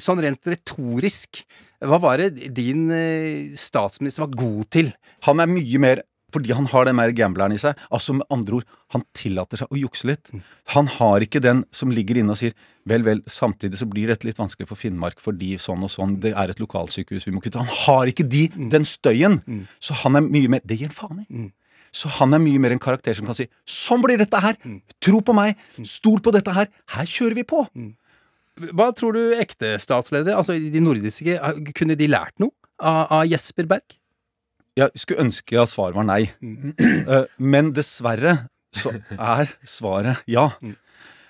Sånn 0.00 0.20
rent 0.22 0.44
retorisk, 0.46 1.42
hva 1.82 1.98
var 2.00 2.18
det 2.22 2.52
din 2.54 2.90
eh, 2.94 3.50
statsminister 3.58 4.22
var 4.26 4.36
god 4.38 4.70
til? 4.70 4.92
Han 5.26 5.40
er 5.42 5.50
mye 5.50 5.78
mer 5.82 6.02
fordi 6.34 6.52
han 6.52 6.68
har 6.68 6.88
den 6.88 6.98
mer 6.98 7.12
gambleren 7.16 7.54
i 7.54 7.60
seg. 7.60 7.78
Altså 7.94 8.16
med 8.18 8.28
andre 8.34 8.60
ord, 8.60 8.72
han 8.94 9.04
tillater 9.16 9.60
seg 9.60 9.72
å 9.72 9.80
jukse 9.80 10.08
litt. 10.10 10.32
Mm. 10.32 10.42
Han 10.74 10.90
har 10.98 11.24
ikke 11.24 11.42
den 11.44 11.62
som 11.74 11.92
ligger 11.94 12.20
inne 12.20 12.34
og 12.34 12.40
sier 12.40 12.56
vel, 12.88 13.04
vel, 13.06 13.22
samtidig 13.28 13.80
så 13.80 13.88
blir 13.88 14.12
dette 14.12 14.28
litt 14.28 14.40
vanskelig 14.40 14.68
for 14.68 14.80
Finnmark 14.80 15.22
fordi 15.24 15.54
sånn 15.60 15.84
og 15.84 15.92
sånn, 15.92 16.18
det 16.22 16.34
er 16.36 16.52
et 16.52 16.60
lokalsykehus 16.62 17.28
vi 17.28 17.34
må 17.36 17.44
kutte. 17.44 17.62
Han 17.62 17.80
har 17.84 18.10
ikke 18.12 18.26
de, 18.28 18.46
den 18.72 18.88
støyen. 18.88 19.40
Så 19.80 19.96
han 20.04 20.18
er 20.20 20.26
mye 20.26 20.52
mer 20.52 20.64
Det 20.68 20.78
gir 20.80 20.90
en 20.90 20.98
faen 20.98 21.22
i. 21.24 21.28
Mm. 21.28 21.48
Så 21.94 22.10
han 22.18 22.36
er 22.36 22.42
mye 22.42 22.60
mer 22.60 22.74
en 22.74 22.82
karakter 22.82 23.16
som 23.16 23.28
kan 23.28 23.36
si 23.36 23.48
sånn 23.68 24.02
blir 24.04 24.20
dette 24.20 24.42
her. 24.44 24.58
Tro 25.04 25.22
på 25.24 25.36
meg. 25.36 25.56
Stol 25.88 26.20
på 26.24 26.34
dette 26.34 26.52
her. 26.52 26.68
Her 26.94 27.08
kjører 27.08 27.38
vi 27.40 27.46
på. 27.48 27.64
Hva 28.74 28.90
tror 28.96 29.14
du 29.14 29.38
ekte 29.38 29.76
statsledere, 29.80 30.36
altså 30.36 30.56
de 30.58 30.82
nordiske, 30.82 31.36
kunne 31.78 31.96
de 31.98 32.10
lært 32.10 32.34
noe 32.42 32.52
av, 32.76 33.04
av 33.20 33.24
Jesper 33.30 33.68
Berg? 33.70 33.96
Jeg 34.78 35.00
skulle 35.00 35.24
ønske 35.26 35.58
at 35.58 35.72
svaret 35.72 35.96
var 35.98 36.06
nei. 36.08 36.22
Eh, 37.08 37.24
Men 37.40 37.72
dessverre 37.76 38.36
så 38.76 38.92
er 39.16 39.50
svaret 39.66 40.20
ja. 40.28 40.50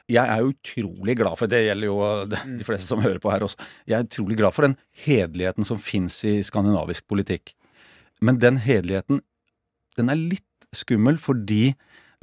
Jeg 0.09 0.25
er 0.25 0.47
utrolig 0.49 1.15
glad 1.21 1.37
for 1.39 1.51
Det 1.51 1.61
gjelder 1.67 1.87
jo 1.91 1.99
eh, 2.07 2.25
de 2.33 2.41
de 2.59 2.67
fleste 2.67 2.89
som 2.89 3.03
hører 3.05 3.21
på 3.23 3.31
her 3.33 3.45
også. 3.47 3.61
Jeg 3.87 3.99
er 3.99 4.09
utrolig 4.09 4.39
glad 4.41 4.57
for 4.57 4.67
den 4.67 4.77
hederligheten 5.05 5.67
som 5.69 5.79
fins 5.79 6.19
i 6.29 6.39
skandinavisk 6.47 7.07
politikk. 7.09 7.55
Men 8.21 8.41
den 8.43 8.59
hederligheten, 8.65 9.23
den 9.97 10.11
er 10.11 10.19
litt 10.19 10.45
skummel 10.75 11.21
fordi 11.23 11.75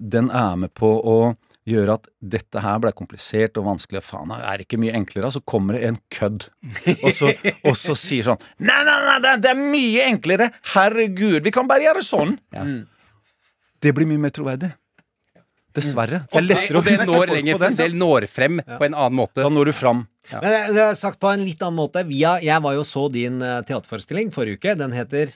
den 0.01 0.27
er 0.29 0.57
med 0.59 0.73
på 0.75 0.89
å 0.99 1.17
gjøre 1.65 1.97
at 1.97 2.07
dette 2.21 2.61
her 2.61 2.79
ble 2.83 2.91
komplisert 2.95 3.57
og 3.57 3.67
vanskelig, 3.71 4.03
og 4.03 4.05
faen, 4.05 4.33
er 4.37 4.59
det 4.61 4.67
ikke 4.67 4.79
mye 4.81 4.95
enklere? 4.97 5.31
Så 5.33 5.41
kommer 5.47 5.77
det 5.77 5.89
en 5.89 5.99
kødd, 6.13 6.47
og 6.95 7.11
så, 7.15 7.33
og 7.67 7.77
så 7.79 7.97
sier 7.97 8.27
sånn 8.27 8.41
Nei, 8.61 8.79
nei, 8.85 8.97
nei, 9.07 9.19
det, 9.23 9.35
det 9.45 9.53
er 9.53 9.61
mye 9.61 10.07
enklere! 10.11 10.49
Herregud, 10.75 11.41
vi 11.45 11.53
kan 11.55 11.69
bare 11.69 11.87
gjøre 11.87 12.05
sånn! 12.05 12.35
Det 13.81 13.93
blir 13.93 14.09
mye 14.09 14.21
mer 14.27 14.33
troverdig. 14.33 14.71
Dessverre. 15.75 16.21
Det 16.31 16.39
er 16.39 16.45
lettere 16.45 16.79
og 16.79 16.85
det 16.87 16.93
å 16.95 17.01
huske 17.01 17.11
når 17.11 17.31
lenger, 17.33 17.57
på 17.57 17.63
den. 17.65 17.77
del 17.81 17.95
når 17.99 18.27
frem 18.31 18.61
på 18.63 18.85
en 18.87 18.93
annen 18.95 19.17
måte. 19.17 19.41
Da 19.41 19.49
når 19.51 19.69
du 19.69 19.73
fram. 19.75 20.05
Men 20.31 20.45
det 20.47 20.61
det 20.77 20.83
er 20.85 20.95
sagt 20.97 21.19
på 21.21 21.29
en 21.29 21.43
litt 21.43 21.61
annen 21.65 21.77
måte. 21.81 22.05
Via, 22.07 22.37
jeg 22.43 22.63
var 22.63 22.77
jo 22.77 22.85
så 22.87 23.07
din 23.11 23.41
eh, 23.43 23.59
teaterforestilling 23.67 24.31
forrige 24.33 24.61
uke. 24.61 24.77
Den 24.79 24.95
heter 24.95 25.33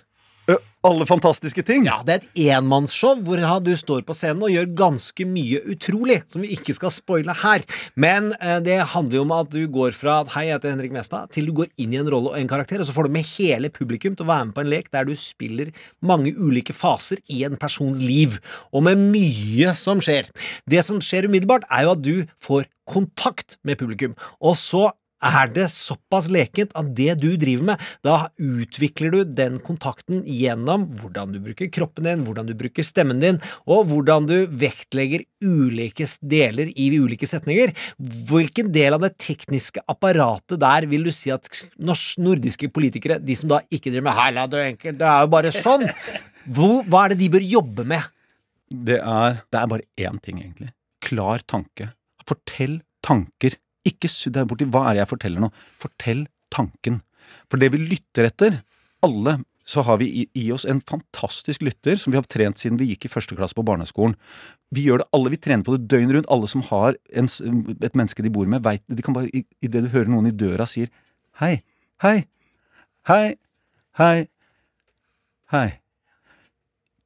Alle 0.80 1.04
fantastiske 1.04 1.60
ting. 1.68 1.90
Ja, 1.90 1.98
det 2.08 2.14
er 2.14 2.22
et 2.22 2.38
enmannsshow 2.56 3.18
hvor 3.28 3.42
du 3.60 3.74
står 3.76 4.06
på 4.08 4.16
scenen 4.16 4.46
og 4.48 4.54
gjør 4.54 4.70
ganske 4.80 5.26
mye 5.28 5.60
utrolig, 5.74 6.22
som 6.32 6.46
vi 6.46 6.54
ikke 6.56 6.72
skal 6.78 6.94
spoile 6.96 7.36
her. 7.42 7.66
Men 8.00 8.30
eh, 8.40 8.62
det 8.64 8.78
handler 8.94 9.18
jo 9.18 9.24
om 9.26 9.34
at 9.36 9.52
du 9.52 9.68
går 9.68 9.92
fra 9.92 10.24
'hei, 10.24 10.46
jeg 10.48 10.56
heter 10.56 10.72
Henrik 10.72 10.94
Mestad', 10.96 11.34
til 11.36 11.52
du 11.52 11.54
går 11.58 11.68
inn 11.76 11.92
i 11.92 12.00
en 12.00 12.08
rolle 12.08 12.32
og 12.32 12.40
en 12.40 12.48
karakter, 12.48 12.80
og 12.80 12.88
så 12.88 12.96
får 12.96 13.10
du 13.10 13.18
med 13.18 13.28
hele 13.28 13.68
publikum 13.68 14.16
til 14.16 14.24
å 14.24 14.32
være 14.32 14.46
med 14.46 14.56
på 14.56 14.64
en 14.64 14.72
lek 14.72 14.88
der 14.96 15.04
du 15.04 15.16
spiller 15.20 15.74
mange 16.00 16.32
ulike 16.32 16.72
faser 16.72 17.20
i 17.28 17.44
en 17.44 17.60
persons 17.60 18.00
liv, 18.00 18.40
og 18.72 18.88
med 18.88 19.04
mye 19.12 19.76
som 19.76 20.00
skjer. 20.00 20.32
Det 20.64 20.86
som 20.88 21.04
skjer 21.04 21.28
umiddelbart, 21.28 21.68
er 21.68 21.90
jo 21.90 21.92
at 21.92 22.06
du 22.08 22.16
får 22.40 22.72
kontakt 22.88 23.60
med 23.68 23.78
publikum, 23.78 24.16
og 24.40 24.56
så 24.56 24.94
er 25.20 25.52
det 25.52 25.68
såpass 25.74 26.30
lekent 26.32 26.72
at 26.80 26.92
det 26.96 27.18
du 27.22 27.30
driver 27.40 27.72
med, 27.72 27.84
da 28.06 28.30
utvikler 28.40 29.14
du 29.14 29.20
den 29.38 29.60
kontakten 29.64 30.22
gjennom 30.24 30.88
hvordan 31.00 31.34
du 31.36 31.42
bruker 31.44 31.72
kroppen 31.74 32.08
din, 32.08 32.24
hvordan 32.28 32.50
du 32.50 32.56
bruker 32.58 32.86
stemmen 32.88 33.22
din, 33.24 33.40
og 33.68 33.90
hvordan 33.92 34.30
du 34.30 34.38
vektlegger 34.48 35.26
ulike 35.44 36.08
deler 36.22 36.72
i 36.72 36.90
ulike 36.96 37.28
setninger. 37.30 37.74
Hvilken 38.30 38.72
del 38.76 38.96
av 38.98 39.04
det 39.06 39.16
tekniske 39.22 39.84
apparatet 39.92 40.60
der 40.62 40.88
vil 40.90 41.08
du 41.08 41.14
si 41.16 41.34
at 41.34 41.50
nordiske 42.20 42.72
politikere, 42.74 43.20
de 43.20 43.36
som 43.36 43.52
da 43.52 43.62
ikke 43.70 43.92
driver 43.92 44.10
med 44.10 44.18
'Halla, 44.18 44.48
du 44.48 44.58
enkel', 44.58 44.98
det 44.98 45.08
er 45.08 45.22
jo 45.26 45.32
bare 45.36 45.52
sånn', 45.52 45.90
hva 46.50 47.06
er 47.06 47.10
det 47.14 47.20
de 47.20 47.30
bør 47.30 47.46
jobbe 47.46 47.86
med? 47.86 48.04
Det 48.70 49.00
er, 49.02 49.42
det 49.50 49.60
er 49.60 49.68
bare 49.68 49.88
én 49.98 50.20
ting, 50.22 50.40
egentlig. 50.40 50.74
Klar 51.02 51.42
tanke. 51.48 51.94
Fortell 52.28 52.82
tanker. 53.02 53.56
Ikke 53.88 54.12
sudd 54.12 54.36
deg 54.36 54.50
borti 54.50 54.68
hva 54.68 54.88
er 54.90 54.98
det 54.98 55.06
jeg 55.06 55.14
forteller 55.14 55.46
nå. 55.46 55.52
Fortell 55.80 56.26
tanken. 56.54 57.00
For 57.50 57.62
det 57.62 57.72
vi 57.74 57.84
lytter 57.86 58.28
etter, 58.28 58.60
alle 59.06 59.40
så 59.70 59.84
har 59.86 60.00
vi 60.02 60.08
i, 60.22 60.24
i 60.34 60.48
oss 60.52 60.66
en 60.66 60.82
fantastisk 60.82 61.62
lytter 61.62 62.00
som 62.02 62.10
vi 62.10 62.18
har 62.18 62.26
trent 62.26 62.58
siden 62.58 62.80
vi 62.80 62.88
gikk 62.90 63.06
i 63.06 63.12
første 63.14 63.36
klasse 63.38 63.54
på 63.54 63.66
barneskolen. 63.68 64.16
Vi 64.74 64.88
gjør 64.88 65.04
det 65.04 65.10
alle, 65.14 65.30
vi 65.30 65.38
trener 65.38 65.66
på 65.66 65.76
det 65.76 65.86
døgnet 65.92 66.16
rundt. 66.16 66.30
Alle 66.34 66.50
som 66.50 66.64
har 66.72 66.98
en, 67.14 67.30
et 67.30 68.00
menneske 68.00 68.26
de 68.26 68.32
bor 68.34 68.50
med, 68.50 68.64
veit 68.66 68.82
de 68.90 69.06
kan 69.06 69.14
bare, 69.14 69.30
i, 69.30 69.44
i 69.62 69.70
det 69.70 69.84
du 69.86 69.92
hører 69.94 70.10
noen 70.10 70.32
i 70.32 70.34
døra 70.34 70.66
sier 70.70 70.90
hei, 71.40 71.60
hei, 72.02 72.18
hei, 73.08 73.38
hei, 74.02 74.16
hei. 75.54 75.68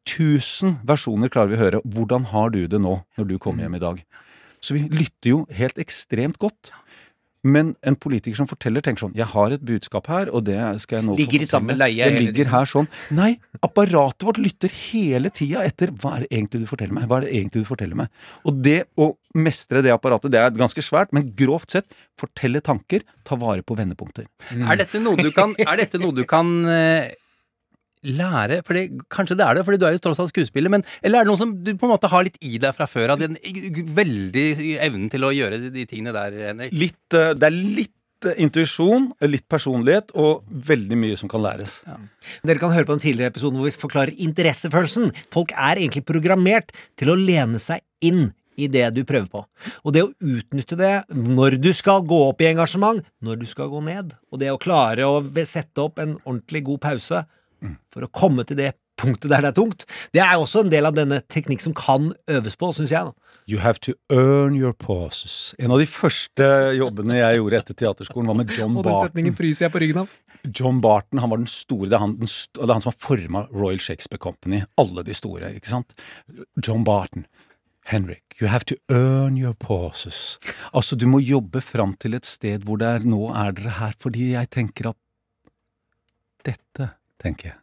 Tusen 0.07 0.77
versjoner 0.87 1.31
klarer 1.31 1.51
vi 1.51 1.59
å 1.59 1.63
høre. 1.65 1.83
Hvordan 1.83 2.31
har 2.31 2.55
du 2.55 2.63
det 2.71 2.79
nå, 2.79 2.95
når 3.19 3.27
du 3.27 3.35
kommer 3.43 3.67
hjem 3.67 3.75
i 3.75 3.83
dag? 3.83 3.99
Så 4.63 4.77
vi 4.77 4.85
lytter 4.87 5.33
jo 5.33 5.43
helt 5.53 5.81
ekstremt 5.81 6.39
godt. 6.41 6.71
Men 7.43 7.73
en 7.83 7.97
politiker 7.99 8.37
som 8.39 8.47
forteller, 8.47 8.79
tenker 8.83 9.03
sånn 9.03 9.15
Jeg 9.19 9.27
har 9.33 9.51
et 9.51 9.63
budskap 9.67 10.07
her, 10.07 10.29
og 10.31 10.45
det 10.47 10.55
skal 10.79 11.01
jeg 11.01 11.07
nå 11.09 11.15
Ligger 11.17 11.43
i 11.43 11.47
samme 11.49 11.75
leie 11.75 12.07
Det 12.07 12.21
ligger 12.21 12.51
her 12.53 12.69
sånn. 12.71 12.87
Nei, 13.15 13.33
apparatet 13.59 14.23
vårt 14.29 14.39
lytter 14.39 14.71
hele 14.71 15.31
tida 15.35 15.65
etter 15.67 15.91
hva 15.99 16.15
er 16.15 16.23
det 16.23 16.29
egentlig 16.31 16.61
du 16.63 16.69
forteller 16.71 16.95
meg? 16.95 17.09
Hva 17.11 17.19
er 17.19 17.27
det 17.27 17.33
egentlig 17.33 17.65
du 17.65 17.67
forteller 17.67 17.99
meg? 17.99 18.29
Og 18.47 18.61
det 18.63 18.77
å 18.95 19.09
mestre 19.35 19.83
det 19.83 19.91
apparatet, 19.91 20.31
det 20.31 20.39
er 20.39 20.55
ganske 20.55 20.85
svært, 20.85 21.11
men 21.15 21.33
grovt 21.35 21.75
sett, 21.75 21.89
fortelle 22.21 22.61
tanker, 22.63 23.03
ta 23.27 23.35
vare 23.41 23.65
på 23.65 23.75
vendepunkter. 23.75 24.29
Er 24.55 24.79
dette 24.79 25.03
noe 25.03 25.19
du 25.19 25.33
kan, 25.35 25.57
er 25.59 25.83
dette 25.83 25.99
noe 25.99 26.15
du 26.15 26.23
kan 26.29 26.53
eh, 26.69 27.11
lære? 28.03 28.61
For 28.67 28.77
det, 28.77 28.85
kanskje 29.13 29.37
det 29.39 29.47
er 29.47 29.57
det, 29.57 29.65
fordi 29.67 29.81
du 29.81 29.87
er 29.87 29.95
jo 29.95 30.03
tross 30.03 30.21
alt 30.23 30.33
skuespiller, 30.33 30.71
men 30.73 30.85
eller 31.01 31.21
er 31.21 31.25
det 31.25 31.31
noe 31.31 31.41
som 31.41 31.55
du 31.63 31.73
på 31.73 31.87
en 31.87 31.93
måte 31.95 32.11
har 32.11 32.27
litt 32.27 32.39
i 32.43 32.59
deg 32.61 32.75
fra 32.75 32.87
før 32.89 33.15
av? 33.15 33.23
Den 33.23 33.37
veldig 33.97 34.47
evnen 34.83 35.09
til 35.13 35.27
å 35.27 35.33
gjøre 35.35 35.59
de, 35.63 35.73
de 35.73 35.87
tingene 35.89 36.15
der, 36.15 36.39
Henrik? 36.49 36.75
Litt, 36.75 37.01
eh, 37.17 37.33
det 37.37 37.49
er 37.49 37.57
litt 37.79 38.29
eh, 38.29 38.37
intuisjon, 38.43 39.09
litt 39.29 39.47
personlighet 39.51 40.13
og 40.19 40.45
veldig 40.69 40.99
mye 40.99 41.17
som 41.19 41.31
kan 41.31 41.43
læres. 41.45 41.79
Dere 42.43 42.61
kan 42.61 42.73
høre 42.75 42.87
på 42.89 42.97
den 42.97 43.05
tidligere 43.07 43.33
episoden 43.33 43.59
hvor 43.59 43.69
vi 43.69 43.83
forklarer 43.87 44.23
interessefølelsen. 44.27 45.11
Folk 45.33 45.55
er 45.55 45.81
egentlig 45.81 46.05
programmert 46.07 46.73
til 46.99 47.13
å 47.13 47.19
lene 47.19 47.61
seg 47.61 47.83
inn 48.03 48.31
i 48.59 48.67
det 48.71 48.85
du 48.95 49.03
prøver 49.07 49.29
på. 49.31 49.43
Og 49.83 49.95
det 49.95 50.03
å 50.05 50.11
utnytte 50.21 50.77
det 50.79 50.93
når 51.13 51.57
du 51.61 51.71
skal 51.75 52.03
gå 52.05 52.19
opp 52.29 52.43
i 52.43 52.49
engasjement, 52.51 53.01
når 53.23 53.41
du 53.41 53.47
skal 53.49 53.71
gå 53.71 53.81
ned, 53.85 54.13
og 54.31 54.41
det 54.41 54.51
å 54.53 54.59
klare 54.61 55.07
å 55.09 55.21
sette 55.47 55.83
opp 55.83 56.01
en 56.03 56.17
ordentlig 56.23 56.63
god 56.69 56.83
pause 56.83 57.23
for 57.93 58.05
å 58.05 58.09
komme 58.11 58.43
til 58.47 58.57
det 58.59 58.71
punktet 58.99 59.31
der 59.31 59.41
det 59.41 59.49
er 59.49 59.55
tungt, 59.57 59.85
det 60.13 60.21
er 60.21 60.35
også 60.37 60.61
en 60.63 60.69
del 60.69 60.85
av 60.85 60.93
denne 60.93 61.17
teknikk 61.33 61.63
som 61.63 61.73
kan 61.73 62.11
øves 62.29 62.55
på, 62.61 62.69
syns 62.77 62.91
jeg. 62.93 63.09
da. 63.09 63.39
You 63.49 63.59
have 63.59 63.79
to 63.87 63.93
earn 64.13 64.53
your 64.55 64.73
pauses. 64.73 65.55
En 65.59 65.71
av 65.73 65.81
de 65.81 65.87
første 65.89 66.45
jobbene 66.77 67.17
jeg 67.17 67.39
gjorde 67.39 67.57
etter 67.63 67.79
teaterskolen, 67.81 68.29
var 68.29 68.37
med 68.39 68.53
John 68.53 68.75
Barton. 68.77 68.77
Og 68.79 68.85
den 68.91 69.09
setningen 69.09 69.35
fryser 69.39 69.65
jeg 69.65 69.73
på 69.73 69.81
ryggen 69.83 70.03
av. 70.05 70.13
John 70.43 70.79
Barton 70.83 71.19
han 71.23 71.31
var 71.33 71.41
den 71.41 71.49
store. 71.49 71.89
Det 71.89 71.97
er 71.97 72.03
han, 72.05 72.13
den, 72.21 72.29
st- 72.29 72.59
det 72.61 72.67
er 72.69 72.75
han 72.77 72.83
som 72.85 72.93
har 72.93 72.99
forma 73.01 73.45
Royal 73.51 73.79
Shakespeare 73.81 74.21
Company. 74.21 74.61
Alle 74.77 75.03
de 75.07 75.15
store, 75.17 75.49
ikke 75.57 75.71
sant? 75.73 75.95
John 76.61 76.83
Barton. 76.87 77.25
Henrik, 77.89 78.37
you 78.39 78.47
have 78.47 78.63
to 78.69 78.75
earn 78.93 79.35
your 79.35 79.53
pauses. 79.59 80.37
Altså, 80.71 80.95
du 80.95 81.03
må 81.11 81.19
jobbe 81.19 81.59
fram 81.65 81.97
til 81.99 82.13
et 82.15 82.23
sted 82.29 82.63
hvor 82.63 82.77
det 82.79 82.87
er 82.87 83.03
Nå 83.09 83.25
er 83.35 83.51
dere 83.57 83.73
her 83.81 83.97
fordi 83.99 84.29
jeg 84.37 84.47
tenker 84.53 84.93
at 84.93 84.99
Dette, 86.43 86.89
tenker 87.21 87.51
jeg. 87.51 87.57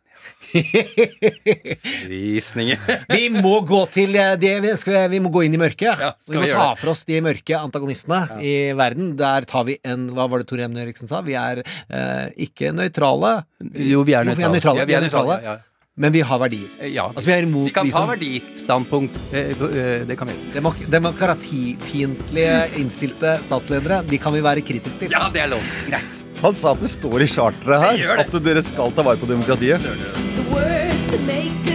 Visninger. 2.11 2.79
Vi 3.15 3.29
må 3.33 3.55
gå 3.67 3.81
til 3.93 4.15
eh, 4.19 4.35
det 4.41 4.53
vi, 4.65 4.73
skal, 4.81 4.95
vi- 4.97 5.09
vi 5.17 5.21
må 5.25 5.31
gå 5.33 5.43
inn 5.47 5.55
i 5.57 5.61
mørket. 5.61 6.03
skal 6.21 6.35
vi 6.37 6.41
må 6.41 6.45
vi 6.47 6.53
ta 6.53 6.67
for 6.81 6.93
oss 6.93 7.05
de 7.09 7.21
mørke 7.25 7.57
antagonistene 7.57 8.21
i 8.45 8.53
verden. 8.77 9.15
Der 9.21 9.47
tar 9.49 9.65
vi 9.69 9.79
en 9.87 10.09
Hva 10.17 10.27
var 10.31 10.43
det 10.43 10.49
Tor 10.51 10.61
Emne 10.65 10.83
Eriksen 10.85 11.09
sa? 11.11 11.23
Vi 11.27 11.37
er 11.41 11.63
eh, 11.65 12.27
ikke 12.47 12.73
nøytrale. 12.77 13.33
Jo, 13.75 14.05
vi 14.07 14.17
er 14.19 14.29
nøytrale. 14.29 14.53
nøytrale. 14.59 14.83
Ja, 14.83 14.89
vi 14.91 14.99
er 14.99 15.07
nøytrale, 15.07 15.41
ja, 15.41 15.57
ja. 15.57 15.59
Men 16.01 16.13
vi 16.15 16.23
har 16.25 16.39
verdier. 16.41 16.69
Ja, 16.89 17.11
Altså, 17.13 17.27
vi 17.29 17.33
er 17.35 17.43
imot 17.45 17.67
vi 17.69 17.73
kan 17.77 17.85
liksom, 17.85 18.07
ta 18.07 18.07
som- 18.07 18.15
verdistandpunkt. 18.15 19.19
Eh, 19.33 19.51
eh, 19.51 20.05
Det 20.09 20.17
kan 20.17 20.29
vi 20.29 20.35
gjøre. 20.35 20.53
Demok 20.55 20.77
demokratifiendtlige 20.89 22.55
innstilte 22.81 23.37
statsledere, 23.45 24.01
de 24.09 24.19
kan 24.19 24.33
vi 24.33 24.41
være 24.41 24.63
kritiske 24.65 24.99
til. 24.99 25.11
Ja, 25.13 25.29
det 25.33 25.43
er 25.43 25.49
lov. 25.53 25.61
Greit. 25.89 26.19
Han 26.41 26.55
sa 26.55 26.73
at 26.73 26.81
det 26.81 26.89
står 26.89 27.21
i 27.21 27.27
charteret 27.29 27.99
her 28.01 28.19
at 28.19 28.33
dere 28.43 28.63
skal 28.65 28.91
ta 28.97 29.03
vare 29.03 29.19
på 29.21 29.29
demokratiet. 29.29 29.81
The 29.81 30.45
words 30.51 31.07
that 31.13 31.21
make 31.27 31.70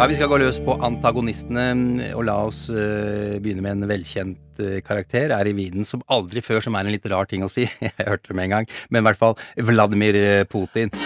Ja, 0.00 0.06
Vi 0.08 0.14
skal 0.16 0.30
gå 0.32 0.38
løs 0.40 0.56
på 0.64 0.72
antagonistene, 0.80 2.06
og 2.16 2.22
la 2.24 2.38
oss 2.46 2.62
uh, 2.72 3.36
begynne 3.36 3.60
med 3.60 3.74
en 3.74 3.88
velkjent 3.90 4.62
uh, 4.62 4.78
karakter. 4.80 5.28
Er 5.36 5.50
i 5.50 5.52
viden 5.52 5.84
som 5.84 6.00
aldri 6.08 6.40
før, 6.40 6.62
som 6.64 6.78
er 6.78 6.88
en 6.88 6.94
litt 6.94 7.04
rar 7.12 7.28
ting 7.28 7.44
å 7.44 7.50
si. 7.52 7.66
Jeg 7.84 8.06
hørte 8.06 8.30
det 8.30 8.36
med 8.38 8.46
en 8.46 8.54
gang. 8.54 8.70
Men 8.88 9.02
i 9.02 9.06
hvert 9.10 9.20
fall 9.20 9.36
Vladimir 9.60 10.16
eh, 10.16 10.46
Putin. 10.48 10.88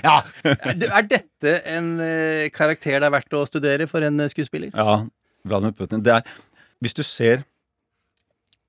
Ja, 0.00 0.18
Er 0.42 1.06
dette 1.06 1.56
en 1.70 1.94
uh, 2.02 2.50
karakter 2.50 2.98
det 2.98 3.06
er 3.06 3.14
verdt 3.20 3.38
å 3.38 3.46
studere 3.46 3.86
for 3.86 4.02
en 4.02 4.18
skuespiller? 4.34 4.74
Ja, 4.74 5.04
Vladimir 5.46 5.78
Putin. 5.78 6.02
Det 6.02 6.18
er 6.18 6.38
Hvis 6.82 6.98
du 6.98 7.06
ser 7.06 7.46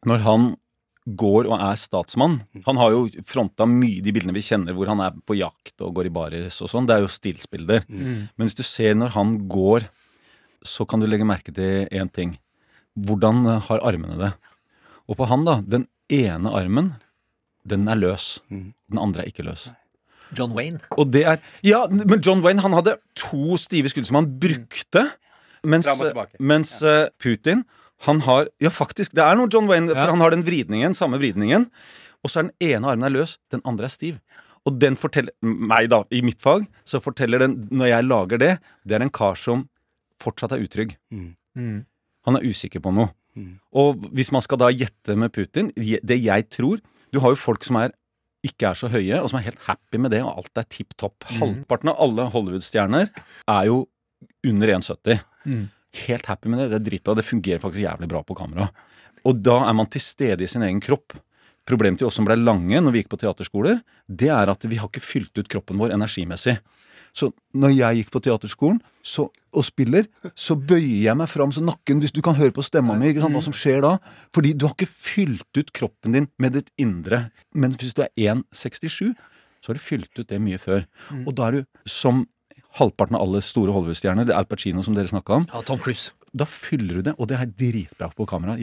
Når 0.05 0.27
han 0.29 0.51
går 1.05 1.47
og 1.49 1.55
er 1.57 1.79
statsmann 1.81 2.35
Han 2.67 2.77
har 2.77 2.91
jo 2.93 3.07
fronta 3.25 3.65
mye 3.65 4.03
de 4.05 4.13
bildene 4.13 4.35
vi 4.35 4.43
kjenner 4.45 4.75
hvor 4.77 4.91
han 4.91 5.01
er 5.01 5.15
på 5.25 5.33
jakt 5.39 5.81
og 5.81 5.95
går 5.97 6.11
i 6.11 6.13
baris 6.13 6.59
og 6.61 6.69
sånn. 6.69 6.85
Det 6.85 6.95
er 6.95 7.05
jo 7.05 7.09
stillsbilder. 7.11 7.87
Men 7.89 8.45
hvis 8.45 8.57
du 8.57 8.63
ser 8.67 8.93
når 8.97 9.15
han 9.15 9.33
går, 9.49 9.87
så 10.61 10.85
kan 10.85 11.01
du 11.01 11.07
legge 11.09 11.25
merke 11.25 11.53
til 11.55 11.87
én 11.89 12.11
ting. 12.13 12.35
Hvordan 12.93 13.45
eh, 13.47 13.61
har 13.69 13.85
armene 13.87 14.17
det? 14.19 14.31
Og 15.09 15.17
på 15.17 15.25
han, 15.25 15.45
da. 15.47 15.57
Den 15.65 15.87
ene 16.11 16.51
armen, 16.53 16.93
den 17.67 17.87
er 17.89 17.97
løs. 17.99 18.35
Den 18.51 19.01
andre 19.01 19.23
er 19.23 19.31
ikke 19.31 19.47
løs. 19.47 19.69
John 20.37 20.53
Wayne. 20.55 20.79
Og 20.95 21.09
det 21.11 21.25
er 21.27 21.41
Ja, 21.65 21.85
men 21.89 22.21
John 22.23 22.43
Wayne 22.45 22.63
han 22.63 22.75
hadde 22.77 22.99
to 23.19 23.57
stive 23.59 23.91
skudd 23.91 24.07
som 24.07 24.21
han 24.21 24.29
brukte. 24.39 25.09
Mens, 25.63 25.89
mens 26.39 26.77
ja. 26.81 27.09
Putin 27.21 27.65
han 28.07 28.21
har 28.27 28.47
Ja, 28.63 28.71
faktisk, 28.73 29.13
det 29.17 29.23
er 29.23 29.37
noe 29.37 29.49
John 29.51 29.69
Wayne, 29.69 29.91
for 29.93 30.13
han 30.13 30.23
har 30.23 30.33
den 30.33 30.45
vridningen, 30.47 30.95
samme 30.97 31.19
vridningen. 31.21 31.67
Og 32.21 32.29
så 32.31 32.41
er 32.41 32.49
den 32.49 32.71
ene 32.71 32.89
armen 32.91 33.07
er 33.07 33.13
løs, 33.13 33.37
den 33.53 33.63
andre 33.65 33.87
er 33.89 33.93
stiv. 33.93 34.19
Og 34.65 34.77
den 34.81 34.97
forteller 34.99 35.33
meg, 35.41 35.89
da, 35.89 36.03
i 36.13 36.21
mitt 36.25 36.41
fag, 36.41 36.67
så 36.85 37.01
forteller 37.01 37.41
den, 37.41 37.55
når 37.73 37.89
jeg 37.91 38.07
lager 38.07 38.41
det, 38.41 38.51
det 38.85 38.97
er 38.97 39.05
en 39.05 39.13
kar 39.13 39.39
som 39.39 39.65
fortsatt 40.21 40.53
er 40.53 40.61
utrygg. 40.61 40.93
Mm. 41.09 41.81
Han 42.27 42.37
er 42.37 42.45
usikker 42.45 42.83
på 42.83 42.93
noe. 42.93 43.09
Og 43.73 44.05
hvis 44.11 44.29
man 44.35 44.43
skal 44.43 44.59
da 44.61 44.69
gjette 44.73 45.15
med 45.17 45.31
Putin, 45.33 45.71
det 45.73 46.17
jeg 46.19 46.49
tror 46.51 46.81
Du 47.11 47.19
har 47.19 47.33
jo 47.33 47.39
folk 47.39 47.63
som 47.67 47.75
er 47.75 47.91
ikke 48.47 48.69
er 48.69 48.77
så 48.77 48.87
høye, 48.87 49.17
og 49.19 49.27
som 49.29 49.37
er 49.37 49.49
helt 49.49 49.59
happy 49.67 49.99
med 49.99 50.13
det, 50.15 50.21
og 50.23 50.39
alt 50.39 50.57
er 50.57 50.67
tipp 50.71 50.95
topp. 50.97 51.25
Halvparten 51.37 51.91
av 51.91 51.99
alle 52.01 52.29
Hollywood-stjerner 52.31 53.09
er 53.51 53.65
jo 53.67 53.83
under 54.47 54.71
1,70. 54.77 55.19
Mm. 55.45 55.65
Helt 56.05 56.29
happy 56.29 56.51
med 56.51 56.61
det. 56.61 56.69
Det 56.71 56.79
er 56.79 56.85
dritbra. 56.87 57.17
Det 57.17 57.27
fungerer 57.27 57.63
faktisk 57.63 57.83
jævlig 57.83 58.09
bra 58.11 58.23
på 58.23 58.37
kamera. 58.37 58.69
Og 59.27 59.41
da 59.43 59.57
er 59.67 59.75
man 59.77 59.89
til 59.91 60.03
stede 60.03 60.45
i 60.45 60.49
sin 60.49 60.63
egen 60.65 60.81
kropp. 60.83 61.17
Problemet 61.67 62.01
til 62.01 62.07
oss 62.09 62.17
som 62.17 62.25
ble 62.25 62.39
lange 62.39 62.79
når 62.81 62.93
vi 62.93 63.03
gikk 63.03 63.11
på 63.11 63.19
teaterskoler, 63.21 63.83
det 64.09 64.31
er 64.33 64.49
at 64.49 64.63
vi 64.65 64.79
har 64.81 64.89
ikke 64.89 65.03
fylt 65.03 65.37
ut 65.37 65.49
kroppen 65.51 65.77
vår 65.81 65.93
energimessig. 65.93 66.57
Så 67.13 67.29
når 67.59 67.73
jeg 67.75 67.99
gikk 67.99 68.11
på 68.13 68.21
teaterskolen 68.23 68.79
så, 69.03 69.27
og 69.27 69.65
spiller, 69.67 70.07
så 70.31 70.55
bøyer 70.55 71.09
jeg 71.09 71.17
meg 71.19 71.27
fram 71.27 71.51
så 71.51 71.63
nakken 71.63 71.99
Hvis 71.99 72.13
du 72.15 72.21
kan 72.23 72.37
høre 72.37 72.53
på 72.55 72.63
stemma 72.63 72.95
mi, 72.95 73.11
hva 73.17 73.41
som 73.43 73.55
skjer 73.55 73.83
da. 73.83 73.97
Fordi 74.33 74.53
du 74.55 74.65
har 74.65 74.75
ikke 74.77 74.89
fylt 74.89 75.59
ut 75.59 75.73
kroppen 75.75 76.15
din 76.15 76.29
med 76.39 76.55
ditt 76.55 76.71
indre. 76.79 77.27
Men 77.53 77.75
hvis 77.75 77.97
du 77.97 78.05
er 78.05 78.13
1,67, 78.15 79.11
så 79.61 79.69
har 79.69 79.77
du 79.77 79.83
fylt 79.83 80.11
ut 80.17 80.29
det 80.29 80.39
mye 80.41 80.59
før. 80.61 80.87
Og 81.25 81.35
da 81.35 81.49
er 81.49 81.59
du 81.59 81.89
som 81.89 82.25
halvparten 82.79 83.17
av 83.17 83.25
alle 83.25 83.41
store 83.43 83.73
Hollywood-stjerner, 83.75 84.27
det 84.27 84.35
er 84.35 84.41
Al 84.41 84.49
Pacino 84.49 84.83
som 84.85 84.95
dere 84.95 85.11
snakka 85.11 85.41
om. 85.41 85.47
Ja, 85.51 85.63
Tom 85.67 85.81
Cruise. 85.81 86.13
Da 86.31 86.47
fyller 86.47 86.99
du 86.99 87.07
det, 87.09 87.15
og 87.19 87.27
det 87.27 87.39
er 87.39 87.49
dritbra 87.49 88.11
på 88.15 88.27
kamera. 88.29 88.55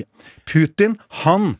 Putin, 0.48 0.96
han 1.24 1.56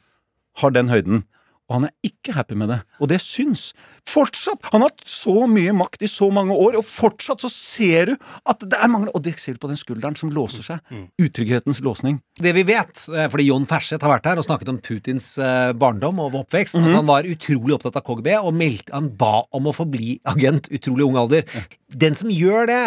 har 0.63 0.73
den 0.73 0.89
høyden. 0.89 1.27
Og 1.69 1.75
han 1.77 1.85
er 1.89 1.93
ikke 2.09 2.33
happy 2.33 2.57
med 2.57 2.71
det. 2.73 2.79
Og 2.97 3.11
det 3.11 3.19
syns. 3.21 3.75
Fortsatt! 4.09 4.71
Han 4.73 4.81
har 4.81 4.89
hatt 4.89 5.05
så 5.09 5.45
mye 5.51 5.75
makt 5.77 6.05
i 6.07 6.09
så 6.09 6.31
mange 6.33 6.55
år, 6.57 6.79
og 6.81 6.87
fortsatt 6.89 7.43
så 7.45 7.51
ser 7.53 8.09
du 8.09 8.15
at 8.49 8.63
det 8.65 8.79
er 8.79 8.89
mangler 8.89 9.13
Og 9.13 9.21
det 9.27 9.35
ser 9.41 9.59
du 9.59 9.61
på 9.61 9.69
den 9.69 9.77
skulderen 9.77 10.17
som 10.17 10.31
låser 10.33 10.65
seg. 10.65 10.95
Utrygghetens 11.21 11.83
låsning. 11.85 12.23
Det 12.41 12.55
vi 12.57 12.65
vet, 12.69 13.03
eh, 13.13 13.29
fordi 13.29 13.49
Jon 13.51 13.67
Ferseth 13.69 14.05
har 14.07 14.15
vært 14.17 14.31
her 14.31 14.41
og 14.41 14.47
snakket 14.49 14.71
om 14.73 14.79
Putins 14.81 15.27
eh, 15.37 15.73
barndom 15.77 16.23
og 16.25 16.39
oppvekst, 16.41 16.79
at 16.79 16.89
han 16.97 17.09
var 17.09 17.29
utrolig 17.29 17.77
opptatt 17.77 18.01
av 18.01 18.07
KGB 18.07 18.33
og 18.41 18.55
meldte, 18.57 18.95
han 18.97 19.11
ba 19.21 19.43
om 19.53 19.69
å 19.69 19.75
få 19.77 19.85
bli 19.93 20.17
agent 20.25 20.71
utrolig 20.73 21.05
ung 21.05 21.21
alder. 21.21 21.45
Den 21.93 22.17
som 22.17 22.33
gjør 22.33 22.67
det, 22.73 22.81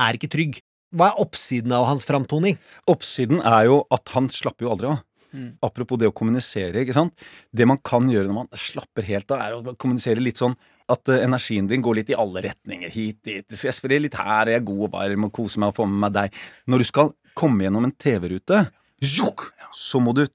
er 0.00 0.18
ikke 0.18 0.28
trygg. 0.32 0.60
hva 0.92 1.08
er 1.08 1.20
oppsiden 1.24 1.72
av 1.72 1.86
hans 1.88 2.04
framtoning? 2.04 2.58
Oppsiden 2.92 3.40
er 3.40 3.64
jo 3.70 3.86
at 3.90 4.12
han 4.12 4.28
slapper 4.28 4.66
jo 4.66 4.72
aldri 4.74 4.90
av. 4.92 5.00
Mm. 5.32 5.48
Apropos 5.64 6.00
det 6.00 6.10
å 6.10 6.14
kommunisere, 6.16 6.84
ikke 6.84 6.96
sant. 6.96 7.26
Det 7.50 7.66
man 7.68 7.80
kan 7.84 8.08
gjøre 8.10 8.28
når 8.28 8.38
man 8.42 8.50
slapper 8.58 9.06
helt 9.08 9.32
av, 9.34 9.42
er 9.42 9.56
å 9.56 9.74
kommunisere 9.74 10.22
litt 10.22 10.40
sånn 10.40 10.56
at 10.92 11.08
eh, 11.12 11.24
energien 11.26 11.68
din 11.70 11.84
går 11.84 12.00
litt 12.00 12.12
i 12.12 12.18
alle 12.18 12.44
retninger. 12.44 12.92
Hit, 12.92 13.22
dit. 13.26 13.46
Så 13.50 13.68
jeg 13.68 13.78
sprer 13.78 14.02
litt 14.04 14.18
her, 14.20 14.50
jeg 14.50 14.60
er 14.60 14.68
god 14.68 14.86
og 14.88 14.94
varm 14.96 15.28
og 15.28 15.34
koser 15.34 15.62
meg 15.62 15.72
og 15.72 15.80
får 15.80 15.90
med 15.90 16.04
meg 16.06 16.14
deg. 16.18 16.38
Når 16.72 16.82
du 16.84 16.88
skal 16.88 17.12
komme 17.38 17.66
gjennom 17.66 17.88
en 17.88 17.96
TV-rute, 18.04 18.64
så 19.02 20.02
må 20.02 20.14
du 20.16 20.26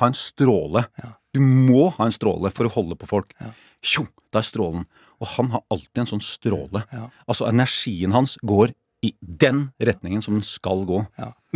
ha 0.00 0.10
en 0.10 0.16
stråle. 0.16 0.84
Du 1.32 1.40
må 1.44 1.88
ha 1.96 2.08
en 2.08 2.14
stråle 2.14 2.50
for 2.52 2.66
å 2.66 2.74
holde 2.74 2.98
på 2.98 3.08
folk. 3.08 3.36
Tjo, 3.80 4.04
da 4.34 4.42
er 4.42 4.48
strålen. 4.48 4.84
Og 5.20 5.28
han 5.36 5.50
har 5.54 5.64
alltid 5.72 6.02
en 6.02 6.10
sånn 6.14 6.24
stråle. 6.24 6.82
Altså 7.26 7.48
energien 7.48 8.12
hans 8.16 8.36
går 8.42 8.74
i 9.02 9.14
den 9.20 9.70
retningen 9.80 10.20
som 10.22 10.34
den 10.36 10.44
skal 10.44 10.82
gå. 10.84 10.98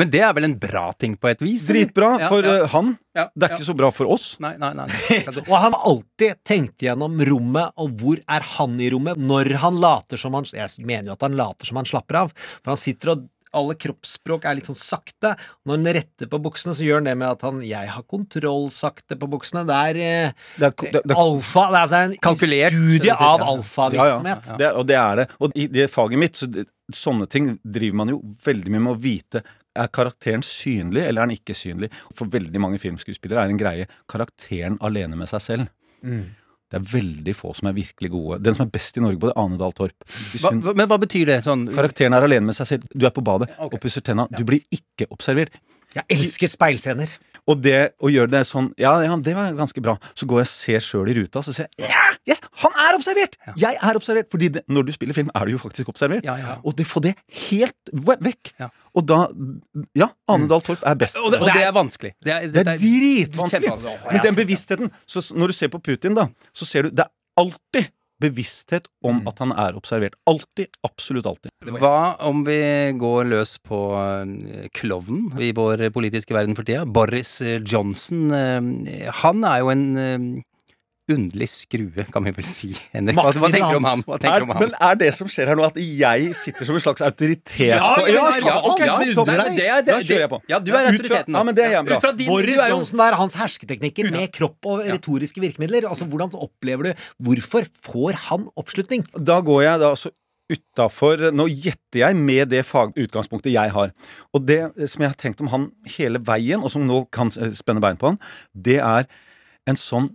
Men 0.00 0.10
det 0.10 0.22
er 0.24 0.32
vel 0.34 0.46
en 0.48 0.54
bra 0.58 0.86
ting 0.98 1.12
på 1.20 1.28
et 1.28 1.42
vis? 1.44 1.66
Dritbra 1.68 2.14
Ja, 2.22 2.30
for 2.32 2.46
ja. 2.46 2.54
eh, 2.62 2.70
han. 2.72 2.94
Ja, 3.14 3.26
Det 3.34 3.46
er 3.46 3.52
ja. 3.52 3.58
ikke 3.58 3.68
så 3.68 3.76
bra 3.76 3.90
for 3.94 4.10
oss. 4.16 4.30
Nei, 4.40 4.54
nei, 4.58 4.72
nei. 4.78 4.88
og 5.50 5.52
han 5.60 5.76
har 5.76 5.84
alltid 5.92 6.40
tenkt 6.48 6.82
gjennom 6.86 7.20
rommet, 7.28 7.76
og 7.76 7.92
hvor 8.00 8.18
er 8.24 8.48
han 8.56 8.80
i 8.80 8.88
rommet 8.94 9.20
når 9.20 9.52
han 9.62 9.76
later 9.82 10.16
som 10.20 10.34
han 10.34 10.48
Jeg 10.50 10.86
mener 10.88 11.12
jo 11.12 11.18
at 11.18 11.28
han 11.28 11.36
later 11.36 11.68
som 11.68 11.76
han 11.82 11.88
slapper 11.92 12.24
av, 12.24 12.34
for 12.62 12.74
han 12.74 12.80
sitter 12.80 13.14
og 13.14 13.28
alle 13.54 13.76
kroppsspråk 13.78 14.48
er 14.50 14.56
litt 14.58 14.66
sånn 14.66 14.74
sakte. 14.74 15.34
Når 15.62 15.76
han 15.78 15.88
retter 15.94 16.26
på 16.26 16.40
buksene, 16.42 16.74
så 16.74 16.82
gjør 16.82 16.98
han 16.98 17.06
det 17.06 17.12
med 17.20 17.28
at 17.36 17.44
han 17.46 17.60
'Jeg 17.62 17.86
har 17.88 18.02
kontroll 18.02 18.66
sakte 18.74 19.14
på 19.14 19.28
buksene'. 19.30 19.62
Det 19.68 19.76
er, 19.78 19.94
eh, 19.94 20.32
Det 20.58 20.66
er, 20.66 20.90
det, 20.90 21.02
det, 21.06 21.14
alfa 21.16 21.68
Det 21.70 21.76
er 21.78 21.84
altså 21.86 22.00
en 22.02 22.16
Kalkulert, 22.18 22.72
studie 22.74 23.12
av 23.14 23.38
Ja. 23.40 23.46
alfavirksomhet. 23.54 24.42
Ja, 24.42 24.50
ja. 24.50 24.56
Det, 24.56 24.72
og 24.74 24.86
det 24.86 24.96
er 24.96 25.16
det. 25.16 25.28
Og 25.40 25.52
i 25.54 25.66
det 25.68 25.90
faget 25.90 26.18
mitt, 26.18 26.34
så 26.34 26.50
det, 26.50 26.66
sånne 26.92 27.28
ting 27.30 27.58
driver 27.64 27.96
man 27.96 28.08
jo 28.12 28.18
veldig 28.44 28.70
mye 28.74 28.80
med 28.84 28.92
å 28.96 29.00
vite. 29.00 29.42
Er 29.74 29.88
karakteren 29.88 30.42
synlig, 30.44 31.02
eller 31.08 31.22
er 31.22 31.26
den 31.30 31.36
ikke 31.38 31.54
synlig? 31.56 31.90
For 32.14 32.26
veldig 32.30 32.60
mange 32.60 32.78
filmskuespillere 32.82 33.44
er 33.46 33.48
en 33.54 33.58
greie 33.58 33.86
karakteren 34.10 34.76
alene 34.84 35.16
med 35.16 35.28
seg 35.28 35.40
selv. 35.40 35.68
Det 36.04 36.80
er 36.80 36.86
veldig 36.90 37.34
få 37.36 37.52
som 37.54 37.68
er 37.70 37.74
virkelig 37.76 38.10
gode. 38.10 38.38
Den 38.42 38.54
som 38.56 38.66
er 38.66 38.70
best 38.74 38.96
i 38.98 39.00
Norge 39.00 39.18
på 39.20 39.28
det, 39.30 39.34
er 39.36 39.42
Ane 39.44 39.58
Dahl 39.60 39.72
Torp. 39.76 39.94
Hva, 40.40 40.50
hun- 40.50 40.74
men 40.76 40.88
hva 40.88 40.98
betyr 40.98 41.26
det? 41.26 41.38
Sånn 41.44 41.66
Karakteren 41.74 42.14
er 42.14 42.22
alene 42.26 42.46
med 42.46 42.54
seg 42.56 42.66
selv. 42.66 42.88
Du 42.96 43.06
er 43.06 43.10
på 43.10 43.22
badet 43.24 43.50
og 43.58 43.78
pusser 43.80 44.02
tenna. 44.02 44.26
Du 44.30 44.44
blir 44.44 44.60
ikke 44.72 45.06
observert. 45.10 45.50
Jeg 45.94 46.04
elsker 46.10 46.48
speilscener. 46.48 47.08
Og 47.50 47.60
det 47.60 47.78
å 48.00 48.08
gjøre 48.08 48.30
det 48.32 48.40
sånn 48.48 48.70
Ja, 48.80 48.94
ja, 49.04 49.16
det 49.20 49.34
var 49.36 49.52
ganske 49.56 49.82
bra. 49.84 49.96
Så 50.16 50.28
går 50.28 50.42
jeg 50.42 50.48
og 50.48 50.52
ser 50.52 50.84
sjøl 50.84 51.10
i 51.12 51.16
ruta, 51.18 51.42
så 51.44 51.52
ser 51.56 51.68
jeg 51.68 51.90
ja, 51.90 52.04
yes, 52.28 52.40
han 52.62 52.78
er 52.86 52.96
observert! 52.96 53.36
Jeg 53.60 53.76
er 53.76 53.98
observert! 53.98 54.30
Fordi 54.32 54.48
det, 54.56 54.62
når 54.72 54.86
du 54.88 54.92
spiller 54.96 55.16
film, 55.16 55.32
er 55.36 55.44
du 55.44 55.54
jo 55.54 55.60
faktisk 55.60 55.90
observert. 55.92 56.24
Ja, 56.24 56.36
ja. 56.40 56.56
Og 56.64 56.76
det 56.78 56.86
får 56.88 57.04
det 57.08 57.14
helt 57.50 57.92
vekk. 57.92 58.54
Ja. 58.62 58.70
Og 58.94 59.06
da 59.08 59.24
Ja, 59.98 60.08
Ane 60.30 60.48
Dahl 60.50 60.62
Torp 60.64 60.84
er 60.86 60.96
best. 60.98 61.18
Og 61.20 61.34
det, 61.34 61.42
og 61.42 61.50
det 61.50 61.66
er 61.66 61.74
vanskelig. 61.74 62.14
Det 62.24 62.32
er, 62.32 62.48
Det 62.48 62.64
er 62.64 62.78
dritvanskelig. 62.80 63.74
Men 64.08 64.24
den 64.24 64.38
bevisstheten 64.38 64.94
så 65.06 65.22
Når 65.34 65.52
du 65.52 65.56
ser 65.58 65.72
på 65.72 65.82
Putin, 65.82 66.16
da, 66.16 66.28
så 66.54 66.68
ser 66.68 66.86
du 66.88 66.94
Det 66.94 67.04
er 67.04 67.12
alltid 67.40 67.90
bevissthet 68.24 68.88
om 69.04 69.20
Mm. 69.20 69.28
at 69.30 69.38
han 69.44 69.52
er 69.52 69.76
observert. 69.78 70.16
Alltid. 70.26 70.68
Absolutt 70.88 71.26
alltid. 71.30 71.52
Hva 71.80 72.16
om 72.26 72.42
vi 72.46 72.58
går 72.98 73.28
løs 73.30 73.56
på 73.62 73.80
eh, 74.00 74.66
klovnen 74.74 75.30
i 75.40 75.52
vår 75.56 75.86
politiske 75.94 76.34
verden 76.36 76.56
for 76.56 76.64
tida? 76.66 76.84
Boris 76.86 77.36
eh, 77.44 77.60
Johnson. 77.60 78.26
eh, 78.32 79.10
Han 79.22 79.44
er 79.44 79.60
jo 79.64 79.70
en 79.74 79.86
underlig 81.10 81.46
skrue, 81.52 82.04
kan 82.12 82.24
vi 82.24 82.32
vel 82.32 82.46
si. 82.48 82.70
Henrik, 82.94 83.18
hva, 83.18 83.32
hva 83.36 83.50
tenker 83.52 83.74
du 83.74 83.78
om 83.80 83.88
ham? 83.88 84.02
Hva 84.06 84.16
Er, 84.24 84.44
om 84.46 84.52
ham? 84.54 84.62
men 84.64 84.72
er 84.88 84.94
det 85.02 85.10
som 85.16 85.28
skjer 85.28 85.50
her 85.52 85.58
nå, 85.58 85.66
at 85.68 85.76
jeg 85.76 86.30
sitter 86.38 86.64
som 86.68 86.78
en 86.78 86.84
slags 86.84 87.04
autoritet? 87.04 87.68
Ja, 87.68 87.90
ja, 88.08 88.08
ja, 88.08 88.22
ta- 88.40 88.48
ja, 88.48 88.86
ja, 88.86 88.96
det, 89.04 89.12
det 89.58 89.66
er- 89.68 89.82
det 89.84 89.92
Da 89.92 89.98
kjører 90.00 90.24
jeg 90.24 90.30
på. 90.32 90.40
Ja, 90.48 90.58
du 90.64 90.72
er 90.72 90.78
Ut 90.78 90.80
fra- 90.80 90.94
autoriteten 90.94 91.32
nå. 91.34 91.38
Ja, 91.38 91.44
men 91.50 91.54
det 91.58 91.64
er 91.66 91.70
jeg 91.76 91.84
bra. 91.90 92.00
din- 92.16 92.32
Boris 92.32 92.56
du 92.56 92.60
er 92.60 92.68
jo- 92.72 92.76
Johnson, 92.78 93.00
er 93.04 93.18
hans 93.20 93.34
hersketeknikker 93.34 94.10
med 94.16 94.32
kropp 94.32 94.66
og 94.72 94.80
retoriske 94.88 95.40
virkemidler? 95.44 95.88
Altså, 95.90 96.08
Hvordan 96.08 96.32
opplever 96.40 96.82
du 96.82 96.92
Hvorfor 97.28 97.68
får 97.84 98.12
han 98.30 98.48
oppslutning? 98.56 99.04
Da 99.18 99.40
går 99.44 99.62
jeg 99.68 99.80
da 99.84 99.90
altså 99.92 100.10
utafor 100.52 101.30
Nå 101.32 101.46
gjetter 101.48 102.00
jeg 102.02 102.16
med 102.16 102.50
det 102.52 102.64
fagutgangspunktet 102.68 103.52
jeg 103.54 103.70
har. 103.72 103.92
Og 104.34 104.44
det 104.46 104.58
som 104.90 105.02
jeg 105.04 105.10
har 105.12 105.16
tenkt 105.20 105.40
om 105.40 105.48
han 105.52 105.68
hele 105.96 106.18
veien, 106.20 106.62
og 106.64 106.70
som 106.70 106.84
nå 106.86 107.04
kan 107.10 107.30
spenne 107.30 107.80
bein 107.80 107.96
på 108.00 108.12
han, 108.12 108.18
det 108.54 108.76
er 108.80 109.06
en 109.66 109.76
sånn 109.80 110.10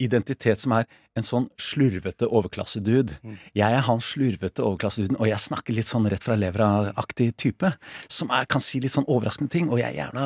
identitet 0.00 0.60
som 0.62 0.72
er 0.76 0.86
en 1.18 1.24
sånn 1.26 1.44
slurvete 1.60 2.24
overklassedude. 2.32 3.18
Jeg 3.54 3.74
er 3.76 3.82
han 3.84 4.00
slurvete 4.00 4.62
overklasseduden, 4.64 5.18
og 5.20 5.28
jeg 5.28 5.42
snakker 5.44 5.74
litt 5.76 5.86
sånn 5.90 6.06
rett 6.08 6.24
fra 6.24 6.38
levra-aktig 6.40 7.26
type. 7.36 7.68
Som 8.08 8.30
er, 8.32 8.46
kan 8.48 8.62
si 8.64 8.80
litt 8.80 8.94
sånn 8.94 9.04
overraskende 9.12 9.52
ting, 9.52 9.68
og 9.68 9.78
jeg 9.82 9.92
er 9.92 9.98
jævla 10.06 10.24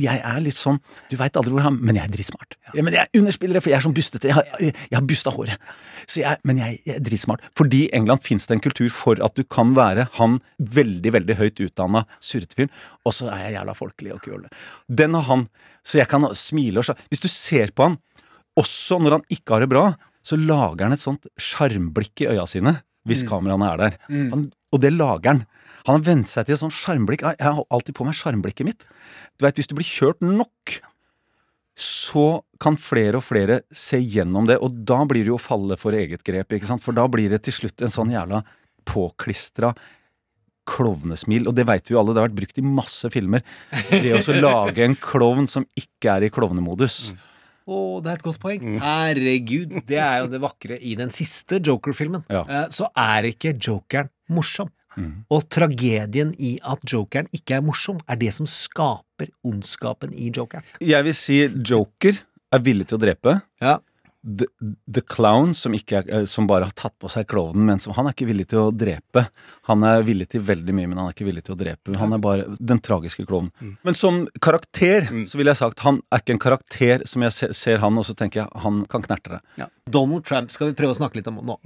Jeg 0.00 0.22
er 0.24 0.40
litt 0.40 0.56
sånn 0.56 0.78
Du 1.10 1.16
veit 1.20 1.36
aldri 1.36 1.52
hvor 1.52 1.66
han 1.66 1.76
Men 1.84 1.98
jeg 2.00 2.08
er 2.08 2.14
dritsmart. 2.14 2.56
Ja, 2.72 2.82
men 2.86 2.96
jeg 2.96 3.12
underspiller 3.20 3.58
det, 3.58 3.62
for 3.66 3.70
jeg 3.74 3.78
er 3.80 3.84
sånn 3.84 3.96
bustete. 3.96 4.30
Jeg 4.30 4.38
har, 4.38 4.48
jeg, 4.62 4.74
har 4.94 5.04
busta 5.12 5.34
håret. 5.36 5.68
Så 6.06 6.22
jeg, 6.24 6.40
men 6.48 6.62
jeg, 6.62 6.80
jeg 6.88 6.96
er 6.96 7.04
dritsmart. 7.10 7.44
Fordi 7.60 7.84
i 7.84 7.90
England 8.00 8.24
fins 8.24 8.48
det 8.48 8.56
en 8.56 8.64
kultur 8.64 8.88
for 8.94 9.20
at 9.24 9.36
du 9.36 9.44
kan 9.44 9.74
være 9.76 10.08
han 10.16 10.40
veldig, 10.58 11.12
veldig 11.18 11.36
høyt 11.40 11.60
utdanna 11.66 12.06
surretefyren, 12.24 12.72
og 13.04 13.14
så 13.16 13.28
er 13.34 13.44
jeg 13.50 13.58
jævla 13.58 13.76
folkelig 13.76 14.14
og 14.16 14.24
kul. 14.24 14.48
Den 14.88 15.14
har 15.18 15.28
han. 15.28 15.46
Så 15.84 16.00
jeg 16.00 16.08
kan 16.12 16.24
smile 16.36 16.80
og 16.80 16.84
sja- 16.88 16.96
Hvis 17.08 17.22
du 17.24 17.28
ser 17.28 17.70
på 17.72 17.86
han, 17.88 17.98
også 18.58 18.98
når 19.00 19.18
han 19.18 19.26
ikke 19.30 19.54
har 19.54 19.64
det 19.64 19.70
bra, 19.70 19.84
så 20.26 20.36
lager 20.36 20.84
han 20.86 20.92
et 20.96 21.02
sånt 21.02 21.26
sjarmblikk 21.40 22.24
i 22.24 22.30
øya 22.34 22.46
sine. 22.50 22.80
Hvis 23.08 23.22
kameraene 23.24 23.70
er 23.72 23.78
der. 23.80 23.94
Han, 24.10 24.48
og 24.74 24.80
det 24.82 24.90
lager 24.92 25.30
han. 25.32 25.46
Han 25.86 25.96
har 25.96 26.04
vent 26.04 26.28
seg 26.28 26.44
til 26.46 26.54
et 26.58 26.60
sånt 26.60 26.76
sjarmblikk. 26.76 27.22
Jeg 27.24 27.40
har 27.40 27.62
alltid 27.72 27.96
på 27.96 28.04
meg 28.04 28.14
sjarmblikket 28.18 28.66
mitt. 28.68 28.84
Du 29.38 29.46
vet, 29.46 29.56
Hvis 29.56 29.70
du 29.70 29.74
blir 29.78 29.88
kjørt 29.88 30.20
nok, 30.20 30.80
så 31.80 32.42
kan 32.60 32.76
flere 32.76 33.16
og 33.16 33.24
flere 33.24 33.62
se 33.72 33.96
gjennom 34.02 34.44
det, 34.46 34.58
og 34.60 34.82
da 34.84 34.98
blir 35.08 35.24
det 35.24 35.32
jo 35.32 35.38
å 35.38 35.40
falle 35.40 35.78
for 35.80 35.96
eget 35.96 36.22
grep. 36.26 36.52
ikke 36.52 36.68
sant? 36.68 36.84
For 36.84 36.92
da 36.92 37.06
blir 37.08 37.30
det 37.32 37.40
til 37.46 37.56
slutt 37.56 37.80
en 37.80 37.94
sånn 37.94 38.12
jævla 38.12 38.42
påklistra 38.84 39.72
klovnesmil, 40.70 41.48
og 41.48 41.56
det 41.56 41.64
veit 41.66 41.88
vi 41.88 41.94
jo 41.96 42.00
alle, 42.02 42.12
det 42.14 42.20
har 42.20 42.28
vært 42.28 42.38
brukt 42.42 42.60
i 42.60 42.66
masse 42.66 43.08
filmer. 43.10 43.42
Det 43.90 44.12
å 44.20 44.36
lage 44.36 44.84
en 44.84 44.94
klovn 45.00 45.48
som 45.50 45.64
ikke 45.78 46.12
er 46.18 46.28
i 46.28 46.30
klovnemodus. 46.34 47.10
Å, 47.70 48.00
det 48.02 48.10
er 48.10 48.18
et 48.18 48.24
godt 48.26 48.40
poeng. 48.42 48.64
Herregud, 48.82 49.76
det 49.86 49.98
er 50.02 50.24
jo 50.24 50.30
det 50.32 50.40
vakre 50.42 50.78
i 50.82 50.96
den 50.98 51.12
siste 51.14 51.60
Joker-filmen. 51.62 52.24
Ja. 52.32 52.42
Eh, 52.48 52.66
Så 52.74 52.88
er 52.98 53.28
ikke 53.30 53.54
jokeren 53.56 54.10
morsom. 54.28 54.72
Og 55.32 55.44
tragedien 55.48 56.32
i 56.36 56.56
at 56.66 56.82
jokeren 56.84 57.28
ikke 57.32 57.54
er 57.56 57.62
morsom, 57.64 58.00
er 58.10 58.18
det 58.20 58.32
som 58.36 58.44
skaper 58.50 59.30
ondskapen 59.46 60.10
i 60.12 60.26
jokeren. 60.34 60.66
Jeg 60.82 61.06
vil 61.06 61.14
si 61.16 61.38
Joker 61.48 62.18
er 62.52 62.58
villig 62.66 62.88
til 62.90 62.98
å 62.98 63.00
drepe. 63.06 63.36
Ja. 63.62 63.78
The, 64.20 64.46
the 64.84 65.00
Clown, 65.00 65.54
som, 65.56 65.72
ikke 65.72 66.02
eh, 66.04 66.24
som 66.28 66.44
bare 66.48 66.66
har 66.68 66.74
tatt 66.76 66.92
på 67.00 67.08
seg 67.08 67.24
klovnen, 67.30 67.64
men 67.70 67.80
som, 67.80 67.94
han 67.96 68.08
er 68.08 68.12
ikke 68.12 68.28
villig 68.28 68.50
til 68.50 68.66
å 68.66 68.72
drepe. 68.74 69.22
Han 69.70 69.84
er 69.88 70.04
villig 70.04 70.26
til 70.34 70.44
veldig 70.44 70.74
mye, 70.76 70.90
men 70.90 71.00
han 71.00 71.08
er 71.08 71.16
ikke 71.16 71.28
villig 71.28 71.44
til 71.46 71.56
å 71.56 71.60
drepe. 71.60 71.94
Han 72.00 72.12
er 72.12 72.20
bare 72.20 72.58
den 72.58 72.82
tragiske 72.84 73.24
klovnen. 73.28 73.76
Men 73.86 73.96
som 73.96 74.26
karakter 74.44 75.08
så 75.28 75.40
ville 75.40 75.54
jeg 75.54 75.62
sagt 75.62 75.84
han 75.86 76.02
er 76.12 76.20
ikke 76.20 76.36
en 76.36 76.42
karakter 76.42 77.06
som 77.08 77.24
jeg 77.24 77.36
ser, 77.36 77.54
ser 77.56 77.80
han, 77.80 77.96
og 77.96 78.04
så 78.08 78.16
tenker 78.18 78.42
jeg 78.42 78.62
han 78.64 78.82
kan 78.92 79.06
knerte 79.06 79.38
det. 79.38 79.70
Donald 79.90 80.26
Trump 80.28 80.52
skal 80.52 80.70
vi 80.70 80.76
prøve 80.76 80.92
å 80.92 81.00
snakke 81.00 81.20
litt 81.20 81.30
om 81.32 81.40
nå. 81.46 81.56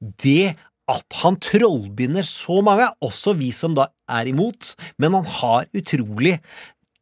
Det 0.00 0.56
at 0.90 1.20
han 1.22 1.38
trollbinder 1.38 2.26
så 2.26 2.58
mange, 2.66 2.88
også 3.04 3.36
vi 3.38 3.52
som 3.54 3.76
da 3.78 3.86
er 4.10 4.32
imot, 4.32 4.74
men 4.98 5.14
han 5.14 5.28
har 5.38 5.68
utrolig 5.76 6.40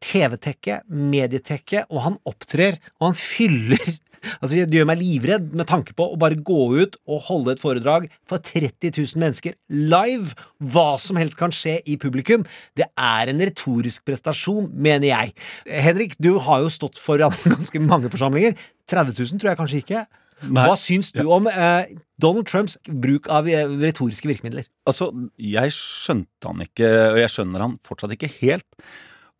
TV-tekke, 0.04 0.82
medietekke, 0.88 1.86
og 1.88 2.04
han 2.04 2.18
opptrer, 2.28 2.76
og 2.98 3.10
han 3.10 3.18
fyller 3.18 3.96
Altså, 4.38 4.64
Det 4.66 4.78
gjør 4.78 4.88
meg 4.90 5.00
livredd 5.00 5.52
med 5.56 5.68
tanke 5.70 5.94
på 5.96 6.06
å 6.12 6.18
bare 6.20 6.38
gå 6.38 6.60
ut 6.78 6.98
og 7.08 7.24
holde 7.28 7.54
et 7.54 7.62
foredrag 7.62 8.08
for 8.28 8.42
30 8.42 8.92
000 8.92 9.22
mennesker 9.22 9.56
live. 9.68 10.34
Hva 10.58 10.98
som 11.02 11.18
helst 11.20 11.38
kan 11.38 11.54
skje 11.54 11.78
i 11.86 11.98
publikum. 12.00 12.46
Det 12.78 12.88
er 12.92 13.30
en 13.30 13.42
retorisk 13.42 14.04
prestasjon, 14.08 14.70
mener 14.74 15.10
jeg. 15.10 15.34
Henrik, 15.66 16.16
du 16.22 16.36
har 16.46 16.64
jo 16.64 16.72
stått 16.72 17.00
foran 17.02 17.34
ganske 17.54 17.82
mange 17.82 18.10
forsamlinger. 18.12 18.56
30 18.88 19.14
000 19.18 19.42
tror 19.42 19.52
jeg 19.52 19.60
kanskje 19.60 19.82
ikke. 19.84 20.06
Nei. 20.46 20.64
Hva 20.68 20.76
syns 20.78 21.10
du 21.14 21.24
om 21.34 21.48
eh, 21.50 21.90
Donald 22.22 22.46
Trumps 22.46 22.76
bruk 22.86 23.26
av 23.32 23.48
eh, 23.50 23.66
retoriske 23.82 24.30
virkemidler? 24.30 24.68
Altså, 24.88 25.10
jeg 25.34 25.74
skjønte 25.74 26.50
han 26.50 26.62
ikke, 26.62 26.90
og 27.12 27.18
jeg 27.24 27.32
skjønner 27.34 27.64
han 27.66 27.78
fortsatt 27.86 28.14
ikke 28.14 28.30
helt. 28.38 28.66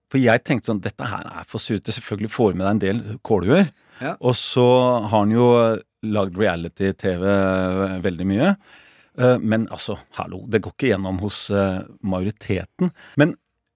For 0.08 0.20
jeg 0.22 0.44
tenkte 0.46 0.70
sånn, 0.70 0.82
dette 0.84 1.04
her 1.04 1.26
er 1.28 1.48
for 1.48 1.60
surt. 1.60 1.84
Det 1.84 1.94
selvfølgelig 1.96 2.32
får 2.32 2.54
med 2.56 2.64
deg 2.64 2.70
en 2.72 2.84
del 2.84 3.18
kålhuer. 3.26 3.70
Ja. 4.00 4.14
Og 4.24 4.36
så 4.38 4.64
har 5.04 5.10
han 5.12 5.34
jo 5.34 5.48
lagd 6.08 6.38
reality-TV 6.38 7.24
veldig 8.04 8.26
mye. 8.30 8.52
Eh, 9.18 9.36
Men 9.42 9.66
altså, 9.74 9.98
hallo, 10.20 10.44
det 10.48 10.62
går 10.64 10.74
ikke 10.76 10.92
gjennom 10.94 11.18
hos 11.24 11.48
eh, 11.50 11.82
majoriteten. 12.06 12.92
Men 13.20 13.34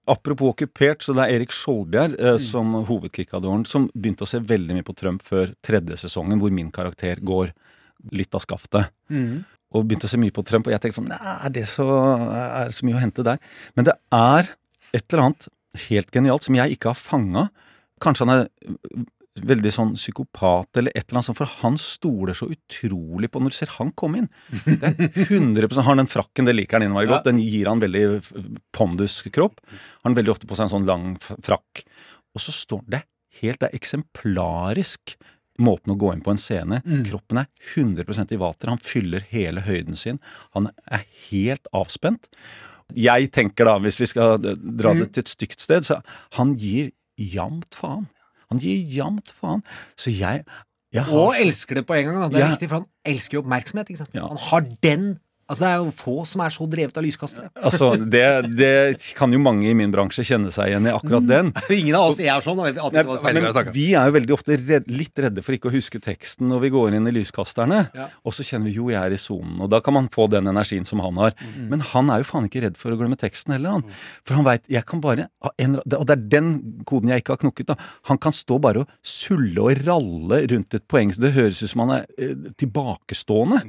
apropos 0.09 0.53
okkupert, 0.53 1.03
så 1.03 1.13
det 1.15 1.25
er 1.27 1.37
Erik 1.37 1.53
Skjoldbjerg 1.55 2.17
eh, 2.19 2.37
som 2.41 2.73
hovedkickadoren 2.87 3.65
som 3.69 3.89
begynte 3.93 4.25
å 4.25 4.31
se 4.33 4.41
veldig 4.43 4.79
mye 4.79 4.87
på 4.87 4.95
Trump 4.99 5.23
før 5.27 5.53
tredje 5.63 5.99
sesongen, 6.05 6.41
hvor 6.41 6.51
min 6.55 6.71
karakter 6.75 7.21
går 7.23 7.53
litt 8.11 8.35
av 8.35 8.43
skaftet. 8.43 8.89
og 9.73 9.85
begynte 9.89 10.05
å 10.05 10.11
se 10.11 10.19
mye 10.21 10.33
på 10.35 10.43
Trump, 10.45 10.67
og 10.67 10.73
jeg 10.75 10.81
tenkte 10.83 10.99
sånn 10.99 11.07
Nei, 11.09 11.17
er 11.47 11.49
det 11.55 11.63
så, 11.71 11.85
er 12.29 12.67
det 12.69 12.75
så 12.77 12.85
mye 12.85 12.97
å 12.99 13.01
hente 13.01 13.23
der? 13.25 13.39
Men 13.75 13.87
det 13.87 13.95
er 14.13 14.51
et 14.93 15.05
eller 15.13 15.23
annet 15.23 15.47
helt 15.87 16.13
genialt 16.13 16.45
som 16.45 16.57
jeg 16.57 16.75
ikke 16.75 16.93
har 16.93 16.99
fanga. 16.99 17.47
Kanskje 18.03 18.27
han 18.27 18.33
er 18.35 18.47
øh, 18.67 19.05
veldig 19.41 19.71
sånn 19.73 19.93
psykopat 19.97 20.77
eller 20.77 20.93
et 20.93 21.07
eller 21.07 21.19
annet 21.19 21.27
sånt, 21.31 21.39
for 21.39 21.53
han 21.63 21.77
stoler 21.81 22.37
så 22.37 22.45
utrolig 22.53 23.31
på 23.33 23.41
Når 23.41 23.53
du 23.53 23.57
ser 23.57 23.71
han 23.79 23.89
komme 23.97 24.21
inn 24.21 24.27
Det 24.67 24.91
er 24.91 24.99
100% 25.25 25.79
Har 25.79 25.89
han 25.89 26.03
den 26.03 26.11
frakken, 26.11 26.45
det 26.45 26.53
liker 26.53 26.77
han 26.77 26.85
innmari 26.85 27.09
godt. 27.09 27.25
Den 27.25 27.41
gir 27.41 27.69
han 27.71 27.81
veldig 27.81 28.03
ponduskropp. 28.77 29.57
Har 29.65 30.11
han 30.11 30.17
veldig 30.19 30.35
ofte 30.35 30.49
på 30.49 30.57
seg 30.57 30.67
en 30.67 30.73
sånn 30.75 30.89
lang 30.89 31.07
frakk. 31.17 31.81
Og 32.33 32.45
så 32.45 32.53
står 32.53 32.83
det 32.93 33.03
helt 33.41 33.63
Det 33.63 33.71
er 33.71 33.79
eksemplarisk 33.79 35.15
måten 35.61 35.93
å 35.93 35.97
gå 35.97 36.11
inn 36.13 36.21
på 36.25 36.33
en 36.33 36.41
scene. 36.41 36.81
Kroppen 37.07 37.43
er 37.43 37.49
100% 37.75 38.33
i 38.33 38.39
vater. 38.41 38.71
Han 38.73 38.81
fyller 38.81 39.25
hele 39.29 39.65
høyden 39.65 39.97
sin. 39.97 40.21
Han 40.57 40.71
er 40.89 41.05
helt 41.29 41.69
avspent. 41.73 42.29
Jeg 42.95 43.31
tenker 43.31 43.65
da, 43.65 43.77
hvis 43.79 43.99
vi 43.99 44.05
skal 44.05 44.37
dra 44.41 44.93
det 44.93 45.11
til 45.13 45.23
et 45.25 45.29
stygt 45.29 45.61
sted, 45.61 45.81
så 45.87 46.01
han 46.37 46.55
gir 46.59 46.91
jamt 47.17 47.75
faen. 47.75 48.07
Han 48.51 48.59
gir 48.59 48.83
jamt 48.93 49.33
faen. 49.39 49.63
Så 49.97 50.11
jeg, 50.13 50.43
jeg 50.93 51.03
har 51.07 51.13
Og 51.17 51.33
elsker 51.39 51.75
det 51.75 51.85
på 51.89 51.93
en 51.97 52.05
gang. 52.05 52.17
Da. 52.21 52.27
Det 52.29 52.37
er 52.41 52.45
Ja. 52.45 52.51
viktig, 52.55 52.69
for 52.69 52.75
han 52.83 52.87
elsker 53.05 53.37
jo 53.37 53.41
oppmerksomhet. 53.43 53.89
Ikke 53.89 53.97
sant? 54.03 54.13
Han 54.13 54.37
har 54.37 54.67
den 54.83 55.07
Altså 55.53 55.65
Det 55.65 55.71
er 55.71 55.81
jo 55.83 55.91
få 55.93 56.15
som 56.27 56.41
er 56.43 56.53
så 56.53 56.65
drevet 56.69 56.97
av 56.97 57.05
lyskastere. 57.05 57.49
Altså, 57.61 57.91
det, 57.97 58.25
det 58.57 58.73
kan 59.17 59.33
jo 59.33 59.39
mange 59.41 59.67
i 59.69 59.75
min 59.77 59.91
bransje 59.93 60.25
kjenne 60.25 60.51
seg 60.53 60.71
igjen 60.71 60.89
i 60.89 60.93
akkurat 60.93 61.27
den. 61.29 61.51
Ingen 61.77 61.97
av 61.99 62.09
oss 62.09 62.21
er 62.23 62.41
sånn. 62.43 62.59
Men 62.59 63.69
vi 63.75 63.85
er 63.93 64.09
jo 64.09 64.15
veldig 64.17 64.35
ofte 64.35 64.57
redd, 64.57 64.89
litt 64.89 65.21
redde 65.21 65.43
for 65.45 65.57
ikke 65.57 65.69
å 65.69 65.75
huske 65.75 66.01
teksten 66.03 66.49
når 66.49 66.65
vi 66.65 66.73
går 66.73 66.97
inn 66.97 67.09
i 67.09 67.13
lyskasterne. 67.15 67.83
Ja. 67.93 68.09
Og 68.25 68.35
så 68.35 68.45
kjenner 68.47 68.71
vi 68.71 68.75
jo 68.79 68.89
jeg 68.89 68.99
er 68.99 69.13
i 69.13 69.21
sonen, 69.21 69.59
og 69.63 69.69
da 69.73 69.79
kan 69.83 69.95
man 69.95 70.09
få 70.13 70.27
den 70.33 70.49
energien 70.49 70.87
som 70.89 71.03
han 71.03 71.21
har. 71.21 71.37
Mm. 71.37 71.69
Men 71.71 71.85
han 71.93 72.11
er 72.13 72.23
jo 72.23 72.29
faen 72.31 72.49
ikke 72.49 72.65
redd 72.65 72.79
for 72.81 72.93
å 72.93 72.99
glemme 72.99 73.19
teksten 73.19 73.55
heller, 73.55 73.77
han. 73.77 73.97
For 74.25 74.39
han 74.39 74.47
veit 74.47 74.65
jeg 74.71 74.85
kan 74.89 75.03
bare 75.03 75.29
en, 75.61 75.77
Og 75.83 76.05
det 76.07 76.15
er 76.15 76.27
den 76.33 76.53
koden 76.89 77.13
jeg 77.13 77.23
ikke 77.23 77.37
har 77.37 77.43
knukket, 77.45 77.73
da. 77.73 77.91
Han 78.09 78.21
kan 78.21 78.35
stå 78.35 78.57
bare 78.63 78.83
og 78.83 78.95
sulle 79.05 79.67
og 79.69 79.83
ralle 79.85 80.43
rundt 80.49 80.77
et 80.77 80.87
poeng, 80.89 81.13
så 81.13 81.27
det 81.27 81.35
høres 81.37 81.61
ut 81.61 81.71
som 81.71 81.85
han 81.85 81.99
er 81.99 82.07
eh, 82.17 82.49
tilbakestående. 82.59 83.63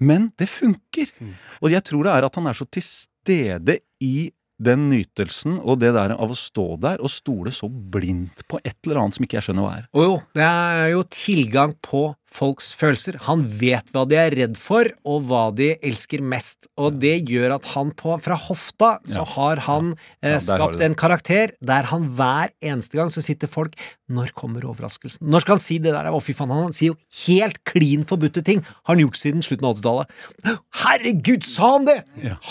Men 0.00 0.30
det 0.38 0.48
funker. 0.48 1.12
Og 1.60 1.72
jeg 1.72 1.84
tror 1.84 2.06
det 2.06 2.12
er 2.12 2.26
at 2.26 2.34
han 2.40 2.46
er 2.46 2.56
så 2.56 2.66
til 2.72 2.82
stede 2.82 3.78
i 4.00 4.30
den 4.60 4.88
nytelsen 4.90 5.58
og 5.64 5.78
det 5.80 5.94
der 5.96 6.12
av 6.12 6.30
å 6.34 6.36
stå 6.36 6.66
der 6.82 7.00
og 7.00 7.08
stole 7.12 7.52
så 7.56 7.68
blindt 7.70 8.44
på 8.50 8.60
et 8.60 8.76
eller 8.84 9.00
annet 9.02 9.16
som 9.16 9.24
ikke 9.24 9.38
jeg 9.40 9.48
skjønner 9.48 9.64
hva 9.66 9.76
er. 9.80 9.86
Og 9.96 10.04
jo, 10.04 10.16
det 10.36 10.44
er 10.46 10.90
jo 10.94 11.04
tilgang 11.16 11.72
på 11.80 12.10
folks 12.30 12.68
følelser. 12.78 13.16
Han 13.26 13.40
vet 13.58 13.88
hva 13.90 14.04
de 14.06 14.14
er 14.20 14.30
redd 14.38 14.54
for, 14.60 14.86
og 15.02 15.24
hva 15.26 15.48
de 15.50 15.72
elsker 15.82 16.20
mest. 16.22 16.68
Og 16.78 17.00
det 17.02 17.16
gjør 17.26 17.56
at 17.56 17.64
han 17.72 17.88
på, 17.98 18.12
fra 18.22 18.36
hofta 18.38 18.90
så 19.02 19.24
Ja. 19.24 19.24
har 19.32 19.56
han 19.66 19.88
eh, 20.22 20.28
Ja, 20.30 20.34
har 20.36 20.44
skapt 20.44 20.78
det. 20.78 20.86
en 20.86 20.94
karakter 20.94 21.50
der 21.60 21.88
han 21.90 22.06
hver 22.14 22.52
eneste 22.62 22.94
gang 23.00 23.10
så 23.10 23.18
sitter 23.24 23.50
folk 23.50 23.74
Når 24.10 24.30
kommer 24.34 24.62
overraskelsen? 24.66 25.22
Når 25.26 25.40
skal 25.42 25.54
han 25.56 25.60
si 25.62 25.78
det 25.78 25.92
der? 25.94 26.06
Å, 26.10 26.18
fy 26.22 26.32
faen, 26.34 26.50
han 26.50 26.72
sier 26.74 26.92
jo 26.92 26.96
helt 27.26 27.60
klin 27.64 28.02
forbudte 28.06 28.42
ting. 28.46 28.58
Har 28.84 28.94
han 28.96 29.02
gjort 29.04 29.18
siden 29.18 29.42
slutten 29.42 29.66
av 29.68 29.76
80-tallet. 29.78 30.58
Herregud, 30.82 31.44
sa 31.46 31.72
han 31.76 31.86
det?! 31.86 31.98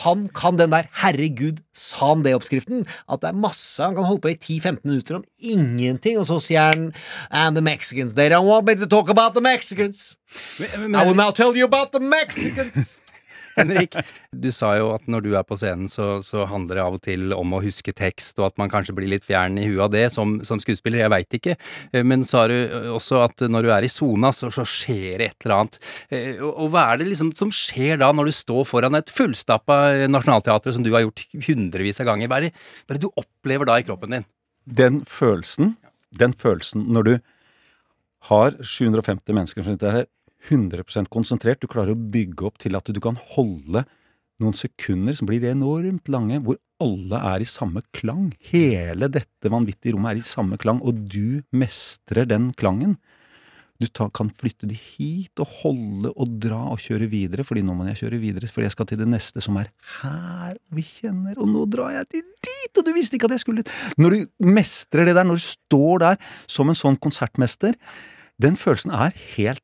Han 0.05 0.27
kan 0.35 0.55
den 0.59 0.71
der 0.71 0.87
'herregud, 1.01 1.59
sa 1.75 1.98
han 1.99 2.23
det'-oppskriften. 2.25 2.85
At 3.11 3.21
det 3.23 3.31
er 3.31 3.41
masse 3.45 3.83
Han 3.83 3.95
kan 3.95 4.07
holde 4.07 4.23
på 4.25 4.33
i 4.33 4.37
10-15 4.59 4.79
minutter 4.83 5.19
om 5.19 5.25
ingenting, 5.39 6.19
og 6.19 6.27
så 6.29 6.39
sier 6.43 6.71
han 6.71 6.89
And 7.29 7.55
the 7.55 7.61
Mexicans, 7.61 8.13
they 8.13 8.29
don't 8.29 8.47
want 8.47 8.67
me 8.67 8.75
to 8.75 8.87
talk 8.87 9.09
about 9.09 9.33
the 9.33 9.41
Mexicans. 9.41 10.17
I 10.71 11.05
will 11.05 11.15
now 11.15 11.31
tell 11.31 11.55
you 11.55 11.65
about 11.65 11.91
the 11.91 11.99
Mexicans. 11.99 12.97
Henrik, 13.57 13.95
du 14.31 14.49
sa 14.55 14.73
jo 14.77 14.91
at 14.95 15.05
når 15.09 15.25
du 15.25 15.29
er 15.37 15.45
på 15.47 15.57
scenen, 15.59 15.89
så, 15.91 16.19
så 16.25 16.45
handler 16.49 16.79
det 16.79 16.83
av 16.85 16.97
og 16.97 17.01
til 17.05 17.33
om 17.35 17.55
å 17.57 17.61
huske 17.63 17.93
tekst, 17.95 18.37
og 18.39 18.49
at 18.51 18.59
man 18.61 18.71
kanskje 18.71 18.95
blir 18.97 19.09
litt 19.11 19.25
fjern 19.27 19.57
i 19.59 19.67
huet 19.67 19.83
av 19.87 19.93
det 19.95 20.05
som, 20.13 20.37
som 20.47 20.61
skuespiller. 20.61 21.01
Jeg 21.03 21.13
veit 21.13 21.37
ikke. 21.39 21.55
Eh, 21.93 22.05
Men 22.07 22.25
sa 22.29 22.45
du 22.51 22.55
også 22.95 23.23
at 23.25 23.45
når 23.49 23.67
du 23.67 23.71
er 23.75 23.87
i 23.87 23.91
sona, 23.91 24.31
så, 24.35 24.51
så 24.53 24.65
skjer 24.67 25.21
det 25.23 25.31
et 25.31 25.47
eller 25.47 25.55
annet. 25.61 25.79
Eh, 26.11 26.35
Og, 26.43 26.51
og 26.65 26.71
hva 26.73 26.85
er 26.91 27.01
det 27.01 27.09
liksom 27.11 27.33
som 27.39 27.51
skjer 27.53 27.99
da, 28.01 28.11
når 28.15 28.29
du 28.29 28.35
står 28.35 28.65
foran 28.69 28.97
et 28.99 29.09
fullstappa 29.13 29.79
nasjonalteater 30.11 30.75
som 30.75 30.85
du 30.85 30.91
har 30.95 31.05
gjort 31.07 31.25
hundrevis 31.47 31.99
av 32.03 32.09
ganger? 32.11 32.29
Hva 32.31 32.39
er 32.41 32.47
det, 32.49 32.53
hva 32.85 32.93
er 32.95 32.99
det 32.99 33.07
du 33.07 33.11
opplever 33.19 33.69
da 33.69 33.79
i 33.81 33.85
kroppen 33.87 34.15
din? 34.17 34.27
Den 34.69 35.01
følelsen, 35.09 35.75
den 36.13 36.33
følelsen 36.37 36.85
når 36.93 37.07
du 37.07 37.13
har 38.29 38.51
750 38.59 39.31
mennesker 39.31 39.63
som 39.63 39.75
sitter 39.77 39.93
her 39.95 40.07
100% 40.47 41.09
konsentrert, 41.11 41.61
du 41.61 41.67
klarer 41.67 41.95
å 41.95 41.99
bygge 41.99 42.47
opp 42.47 42.59
til 42.61 42.77
at 42.79 42.87
du 42.87 42.99
kan 43.03 43.19
holde 43.35 43.83
noen 44.39 44.55
sekunder 44.55 45.15
som 45.17 45.27
blir 45.27 45.43
enormt 45.49 46.07
lange, 46.11 46.39
hvor 46.43 46.59
alle 46.79 47.19
er 47.33 47.43
i 47.43 47.47
samme 47.49 47.83
klang. 47.95 48.29
Hele 48.51 49.09
dette 49.11 49.51
vanvittige 49.51 49.95
rommet 49.95 50.15
er 50.15 50.21
i 50.21 50.27
samme 50.27 50.59
klang, 50.61 50.79
og 50.79 51.01
du 51.11 51.41
mestrer 51.51 52.29
den 52.29 52.53
klangen. 52.55 52.95
Du 53.79 53.87
ta, 53.87 54.09
kan 54.11 54.27
flytte 54.35 54.67
de 54.67 54.75
hit 54.75 55.39
og 55.39 55.51
holde 55.61 56.09
og 56.11 56.31
dra 56.43 56.59
og 56.73 56.81
kjøre 56.83 57.07
videre, 57.11 57.45
fordi 57.47 57.63
nå 57.63 57.75
må 57.75 57.87
jeg 57.87 58.01
kjøre 58.01 58.19
videre, 58.19 58.49
fordi 58.51 58.67
jeg 58.67 58.75
skal 58.75 58.89
til 58.89 58.99
det 58.99 59.07
neste 59.07 59.43
som 59.43 59.59
er 59.59 59.69
her, 60.01 60.57
og 60.57 60.79
vi 60.79 60.83
kjenner, 60.83 61.37
og 61.39 61.47
nå 61.47 61.63
drar 61.71 61.93
jeg 61.95 62.09
til 62.15 62.25
dit, 62.43 62.73
og 62.73 62.87
du 62.87 62.91
visste 62.95 63.15
ikke 63.15 63.29
at 63.29 63.37
jeg 63.37 63.45
skulle. 63.45 63.63
Når 63.99 64.15
du 64.15 64.49
mestrer 64.51 65.07
det 65.07 65.15
der, 65.15 65.27
når 65.27 65.39
du 65.39 65.45
står 65.47 66.03
der 66.03 66.19
som 66.43 66.71
en 66.71 66.79
sånn 66.79 66.99
konsertmester, 66.99 67.75
den 68.39 68.59
følelsen 68.59 68.91
er 68.95 69.15
helt 69.37 69.63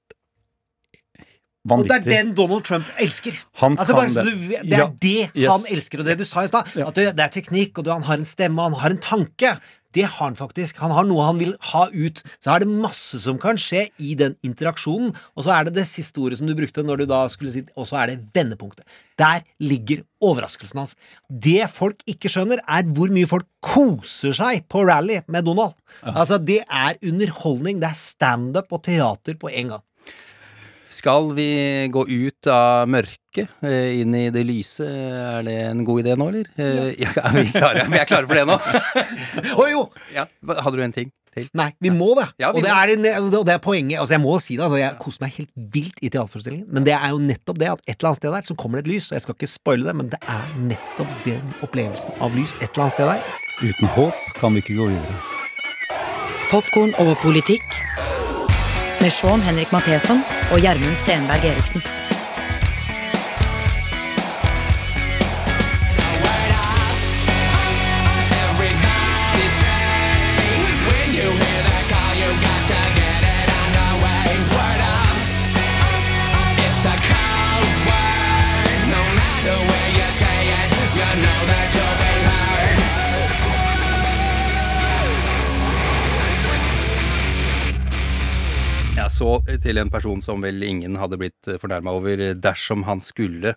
Og 1.71 1.87
det 1.89 1.95
er 1.97 2.05
den 2.05 2.35
Donald 2.37 2.63
Trump 2.67 2.85
elsker. 3.01 3.33
Han 3.61 3.77
altså, 3.79 3.95
kan 3.95 4.13
bare 4.13 4.25
det. 4.25 4.35
det 4.61 4.73
er 4.73 4.77
Ja. 4.77 4.89
det 5.01 5.31
Yes. 5.35 5.49
han 5.49 5.65
elsker, 5.71 5.99
og 5.99 6.05
det 6.05 6.17
du 6.19 6.25
sa 6.25 6.43
i 6.43 6.47
stad. 6.47 6.69
At 6.77 6.95
det, 6.95 7.19
er 7.19 7.27
teknikk, 7.33 7.77
og 7.79 7.85
du, 7.85 7.91
han 7.91 8.03
har 8.03 8.17
en 8.21 8.25
stemme, 8.25 8.61
og 8.61 8.71
han 8.71 8.79
har 8.81 8.89
en 8.91 9.01
tanke. 9.01 9.57
Det 9.95 10.03
har 10.03 10.25
han 10.27 10.35
faktisk. 10.35 10.77
Han 10.83 10.91
har 10.91 11.05
noe 11.07 11.23
han 11.23 11.39
vil 11.39 11.53
ha 11.71 11.85
ut. 11.93 12.21
Så 12.43 12.51
er 12.51 12.59
det 12.65 12.67
masse 12.67 13.15
som 13.23 13.37
kan 13.39 13.55
skje 13.55 13.85
i 14.03 14.13
den 14.19 14.35
interaksjonen. 14.43 15.15
Og 15.39 15.45
så 15.45 15.53
er 15.55 15.69
det 15.69 15.77
det 15.77 15.85
siste 15.87 16.19
ordet 16.19 16.37
som 16.41 16.47
du 16.49 16.53
brukte 16.57 16.83
når 16.83 16.97
du 16.97 17.05
da 17.05 17.21
skulle 17.31 17.53
si 17.53 17.63
Og 17.79 17.87
så 17.87 18.01
er 18.01 18.11
det 18.11 18.17
vendepunktet. 18.35 18.83
Der 19.17 19.41
ligger 19.63 20.03
overraskelsen 20.21 20.81
hans. 20.83 20.95
Det 21.31 21.63
folk 21.71 22.03
ikke 22.11 22.27
skjønner, 22.27 22.59
er 22.67 22.83
hvor 22.91 23.07
mye 23.07 23.25
folk 23.25 23.47
koser 23.63 24.35
seg 24.35 24.67
på 24.67 24.83
rally 24.85 25.21
med 25.31 25.45
Donald. 25.47 25.73
Altså, 26.03 26.37
det 26.43 26.65
er 26.67 26.99
underholdning. 27.01 27.79
Det 27.79 27.87
er 27.87 27.95
standup 27.95 28.67
og 28.75 28.83
teater 28.83 29.39
på 29.39 29.47
en 29.47 29.77
gang. 29.77 29.83
Skal 30.95 31.33
vi 31.35 31.49
gå 31.91 32.05
ut 32.07 32.47
av 32.51 32.87
mørket, 32.87 33.49
eh, 33.67 33.99
inn 33.99 34.15
i 34.15 34.29
det 34.31 34.45
lyse? 34.47 34.85
Er 34.85 35.43
det 35.43 35.57
en 35.67 35.83
god 35.87 36.05
idé 36.05 36.15
nå, 36.15 36.29
eller? 36.31 36.47
Yes. 36.55 36.95
Ja, 37.01 37.11
er 37.27 37.35
vi 37.35 37.43
klare? 37.51 37.83
Vi 37.91 37.99
er 37.99 38.07
klare 38.07 38.29
for 38.29 38.39
det 38.39 38.45
nå? 38.47 38.55
Å 39.61 39.67
jo! 39.73 39.85
Ja, 40.15 40.23
hadde 40.61 40.79
du 40.79 40.83
en 40.85 40.95
ting 40.95 41.11
til? 41.35 41.49
Nei, 41.57 41.67
vi 41.83 41.91
må 41.91 42.13
det. 42.15 42.29
Ja, 42.39 42.53
vi 42.55 42.61
og, 42.61 42.63
det 42.63 42.71
må. 42.71 42.79
er 42.79 42.93
en, 42.95 43.27
og 43.27 43.43
det 43.49 43.55
er 43.57 43.61
poenget. 43.63 43.99
Altså, 43.99 44.15
jeg 44.15 44.23
må 44.23 44.37
si 44.39 44.55
det. 44.55 44.63
Altså, 44.69 44.79
jeg 44.79 44.95
koser 45.03 45.25
meg 45.25 45.35
helt 45.35 45.51
vilt 45.75 45.99
i 45.99 46.11
teaterforestillingen. 46.13 46.67
Men 46.71 46.87
det 46.87 46.95
er 46.95 47.11
jo 47.11 47.19
nettopp 47.25 47.59
det 47.59 47.71
at 47.73 47.83
et 47.83 47.97
eller 47.97 48.13
annet 48.13 48.21
sted 48.21 48.35
der 48.37 48.47
så 48.47 48.57
kommer 48.63 48.79
det 48.79 48.87
et 48.87 48.93
lys. 48.93 49.11
Og 49.11 49.17
jeg 49.19 49.25
skal 49.25 49.37
ikke 49.37 49.51
spoile 49.51 49.89
det, 49.89 49.95
men 49.99 50.11
det 50.13 50.21
er 50.23 50.57
nettopp 50.71 51.11
den 51.27 51.55
opplevelsen 51.65 52.15
av 52.23 52.39
lys 52.39 52.55
et 52.61 52.69
eller 52.69 52.87
annet 52.87 52.95
sted 52.95 53.11
der. 53.11 53.39
Uten 53.65 53.91
håp 53.97 54.35
kan 54.39 54.55
vi 54.55 54.63
ikke 54.63 54.79
gå 54.79 54.91
videre. 54.93 55.19
Popkorn 56.53 56.95
og 57.03 57.15
politikk 57.25 57.67
med 59.05 59.13
Sean 59.13 59.41
Henrik 59.41 59.71
Matheson 59.71 60.23
og 60.51 60.59
Gjermund 60.59 60.97
Stenberg 60.97 61.45
Eriksen. 61.45 62.04
Så 89.15 89.37
til 89.63 89.79
en 89.79 89.91
person 89.91 90.21
som 90.23 90.43
vel 90.43 90.63
ingen 90.67 90.97
hadde 90.99 91.19
blitt 91.21 91.53
fornærma 91.61 91.93
over 91.95 92.21
dersom 92.35 92.83
han 92.87 92.99
skulle 93.03 93.55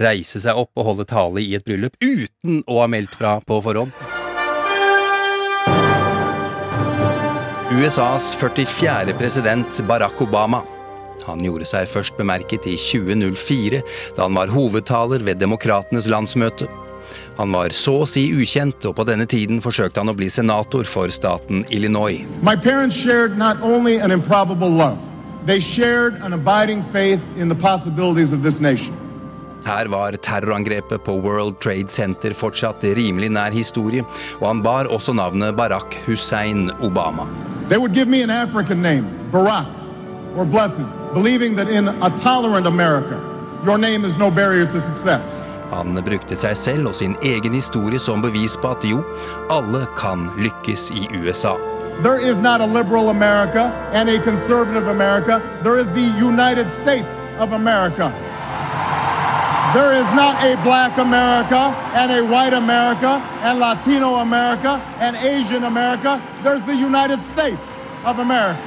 reise 0.00 0.40
seg 0.40 0.56
opp 0.56 0.72
og 0.78 0.86
holde 0.90 1.08
tale 1.10 1.42
i 1.42 1.54
et 1.58 1.66
bryllup 1.66 1.98
uten 2.00 2.62
å 2.66 2.80
ha 2.82 2.88
meldt 2.90 3.16
fra 3.18 3.36
på 3.44 3.60
forhånd. 3.64 3.92
USAs 7.70 8.32
44. 8.34 9.14
president 9.18 9.80
Barack 9.88 10.20
Obama. 10.20 10.62
Han 11.26 11.42
gjorde 11.44 11.68
seg 11.68 11.88
først 11.88 12.16
bemerket 12.18 12.66
i 12.66 12.76
2004, 12.80 13.82
da 14.16 14.26
han 14.26 14.38
var 14.38 14.50
hovedtaler 14.50 15.22
ved 15.26 15.38
Demokratenes 15.42 16.08
landsmøte. 16.10 16.66
Han 17.40 17.52
var 17.56 17.72
så 17.72 17.94
å 18.02 18.06
si 18.06 18.26
ukjent, 18.36 18.84
og 18.84 18.98
på 18.98 19.04
denne 19.08 19.24
tiden 19.24 19.62
forsøkte 19.64 20.02
han 20.02 20.12
å 20.12 20.12
bli 20.12 20.26
senator 20.28 20.84
for 20.84 21.08
staten 21.08 21.62
Illinois. 21.72 22.20
Her 29.64 29.90
var 29.94 30.20
terrorangrepet 30.28 31.04
på 31.08 31.16
World 31.24 31.58
Trade 31.64 31.88
Center 31.88 32.36
fortsatt 32.36 32.84
rimelig 33.00 33.32
nær 33.32 33.56
historie, 33.56 34.04
og 34.36 34.46
han 34.50 34.60
bar 34.60 34.92
også 34.92 35.16
navnet 35.16 35.56
Barack 35.56 35.96
Hussein 36.04 36.68
Obama. 36.84 37.24
They 37.70 37.78
would 37.78 37.94
give 37.94 38.08
me 38.08 38.20
an 38.20 38.28
African 38.28 38.82
name, 38.82 39.08
Barack 39.32 39.64
or 40.36 40.44
Blessed, 40.44 40.84
believing 41.14 41.56
that 41.56 41.70
in 41.70 41.88
a 41.88 42.10
tolerant 42.10 42.66
America, 42.66 43.16
your 43.64 43.78
name 43.78 44.04
is 44.04 44.18
no 44.18 44.30
barrier 44.30 44.66
to 44.66 44.78
success. 44.78 45.40
Han 45.70 45.94
brukte 46.04 46.36
seg 46.36 46.56
selv 46.58 46.90
og 46.90 46.94
sin 46.98 47.16
egen 47.22 47.54
historie 47.54 47.98
som 47.98 48.22
bevis 48.22 48.56
på 48.58 48.72
at 48.74 48.84
jo, 48.86 49.02
alle 49.50 49.86
kan 49.98 50.28
lykkes 50.38 50.90
i 50.90 51.06
USA. 51.20 51.54
There 52.02 52.18
is 52.18 52.40
not 52.40 52.60
a 52.60 52.66
liberal 52.66 53.10
America 53.10 53.70
and 53.92 54.08
a 54.08 54.18
conservative 54.22 54.88
America. 54.88 55.42
There 55.62 55.78
is 55.78 55.88
the 55.90 56.08
United 56.26 56.70
States 56.70 57.18
of 57.38 57.52
America. 57.52 58.10
There 59.74 59.92
is 59.94 60.10
not 60.14 60.42
a 60.42 60.56
black 60.64 60.98
America 60.98 61.74
and 61.94 62.10
a 62.10 62.22
white 62.24 62.54
America 62.54 63.22
and 63.42 63.60
Latino 63.60 64.16
America 64.16 64.80
and 64.98 65.14
Asian 65.16 65.64
America. 65.64 66.20
There's 66.42 66.62
the 66.62 66.74
United 66.74 67.20
States 67.20 67.76
of 68.04 68.18
America. 68.18 68.58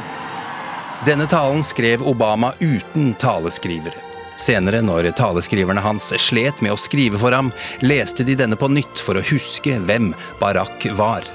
Denne 1.06 1.28
talen 1.28 1.64
skrev 1.64 2.02
Obama 2.02 2.54
uten 2.60 3.14
taleskriver. 3.14 4.03
Senere, 4.38 4.82
når 4.82 5.12
taleskriverne 5.18 5.84
hans 5.84 6.10
slet 6.22 6.62
med 6.62 6.74
å 6.74 6.80
skrive 6.80 7.20
for 7.22 7.36
ham, 7.36 7.52
leste 7.86 8.26
de 8.26 8.36
denne 8.40 8.58
på 8.60 8.70
nytt 8.72 9.00
for 9.00 9.20
å 9.20 9.26
huske 9.30 9.78
hvem 9.88 10.12
Barack 10.42 10.88
var. 10.98 11.28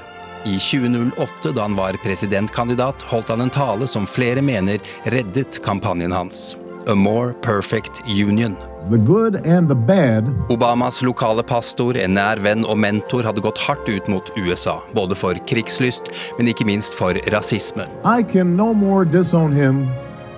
I 0.45 0.55
2008, 0.59 1.51
da 1.51 1.61
han 1.61 1.75
var 1.75 1.99
presidentkandidat, 2.03 3.01
holdt 3.11 3.27
han 3.27 3.41
en 3.41 3.51
tale 3.51 3.87
som 3.87 4.07
flere 4.07 4.41
mener 4.41 4.79
reddet 5.03 5.59
kampanjen 5.63 6.15
hans. 6.15 6.55
A 6.87 6.95
More 6.95 7.33
Perfect 7.33 8.01
Union. 8.07 8.55
The 8.89 8.97
good 8.97 9.35
and 9.45 9.69
the 9.69 9.75
bad 9.75 10.23
Obamas 10.49 11.03
lokale 11.03 11.43
pastor, 11.43 11.97
en 11.97 12.15
nær 12.15 12.39
venn 12.39 12.63
og 12.65 12.79
mentor, 12.79 13.27
hadde 13.27 13.43
gått 13.43 13.59
hardt 13.61 13.89
ut 13.89 14.07
mot 14.07 14.31
USA. 14.39 14.79
Både 14.95 15.15
for 15.15 15.37
krigslyst, 15.51 16.09
men 16.39 16.49
ikke 16.49 16.65
minst 16.65 16.95
for 16.97 17.19
rasisme. 17.35 17.85
I 18.05 18.23
can 18.23 18.55
no 18.55 18.73
more 18.73 19.03
disown 19.05 19.51
him 19.51 19.85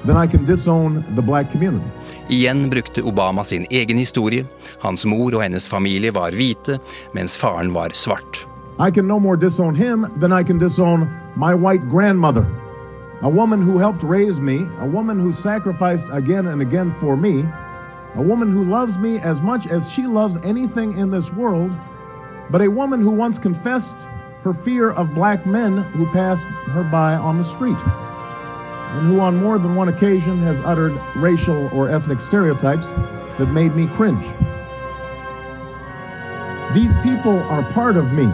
than 0.04 0.18
I 0.18 0.26
can 0.26 0.44
disown 0.44 1.06
the 1.16 1.22
black 1.22 1.52
community. 1.52 1.86
Igjen 2.32 2.70
brukte 2.70 3.02
Obama 3.04 3.44
sin 3.44 3.66
egen 3.70 3.98
historie. 3.98 4.46
Hans 4.80 5.04
mor 5.06 5.36
og 5.36 5.44
hennes 5.44 5.68
familie 5.68 6.14
var 6.16 6.32
hvite, 6.32 6.78
mens 7.14 7.36
faren 7.38 7.74
var 7.76 7.92
svart. 7.94 8.46
I 8.80 8.90
can 8.90 9.08
no 9.08 9.20
more 9.20 9.36
disown 9.36 9.76
him 9.76 10.08
than 10.20 10.32
I 10.32 10.44
can 10.44 10.58
disown 10.58 11.10
my 11.36 11.54
white 11.54 11.84
grandmother. 11.90 12.46
A 13.22 13.30
woman 13.30 13.62
who 13.62 13.78
helped 13.78 14.04
raise 14.04 14.40
me, 14.40 14.66
a 14.80 14.88
woman 14.88 15.20
who 15.20 15.34
sacrificed 15.34 16.08
again 16.12 16.48
and 16.48 16.62
again 16.62 16.92
for 17.00 17.18
me, 17.18 17.44
a 18.16 18.22
woman 18.22 18.50
who 18.50 18.64
loves 18.64 18.98
me 18.98 19.20
as 19.20 19.42
much 19.42 19.68
as 19.68 19.92
she 19.92 20.08
loves 20.08 20.38
anything 20.44 20.98
in 20.98 21.12
this 21.12 21.34
world, 21.34 21.78
but 22.50 22.62
a 22.62 22.72
woman 22.72 23.02
who 23.02 23.12
once 23.12 23.40
confessed 23.40 24.08
her 24.44 24.54
fear 24.54 24.92
of 24.92 25.14
black 25.14 25.46
men 25.46 25.78
who 25.78 26.06
passed 26.12 26.46
her 26.74 26.84
by 26.84 27.14
on 27.16 27.38
the 27.38 27.44
street, 27.44 27.78
and 28.94 29.08
who 29.08 29.20
on 29.20 29.38
more 29.38 29.58
than 29.58 29.76
one 29.76 29.90
occasion 29.90 30.38
has 30.44 30.62
uttered 30.62 30.94
racial 31.16 31.70
or 31.74 31.90
ethnic 31.90 32.20
stereotypes 32.20 32.94
that 33.38 33.48
made 33.48 33.76
me 33.76 33.88
cringe. 33.88 34.26
These 36.74 36.96
people 37.04 37.40
are 37.50 37.64
part 37.74 37.98
of 37.98 38.14
me, 38.14 38.30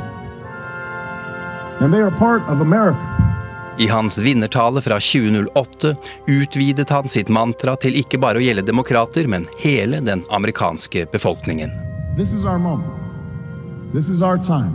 and 1.80 1.94
they 1.94 2.02
are 2.02 2.12
part 2.12 2.42
of 2.50 2.62
America. 2.62 3.18
I 3.80 3.88
hans 3.88 4.18
vinnertale 4.18 4.82
fra 4.82 5.00
2008 5.00 5.96
utvidet 6.28 6.90
han 6.90 7.10
sitt 7.10 7.30
mantra 7.30 7.76
til 7.76 7.98
ikke 8.00 8.18
bare 8.18 8.40
å 8.40 8.42
gjelde 8.42 8.66
demokrater, 8.66 9.28
men 9.30 9.46
hele 9.62 10.00
den 10.02 10.24
amerikanske 10.34 11.06
befolkningen. 11.12 11.72
This 12.16 12.34
is 12.34 12.46
our 12.46 12.58
moment. 12.58 12.94
This 13.94 14.10
is 14.10 14.22
our 14.22 14.38
time 14.38 14.74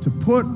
to 0.00 0.10
put 0.10 0.46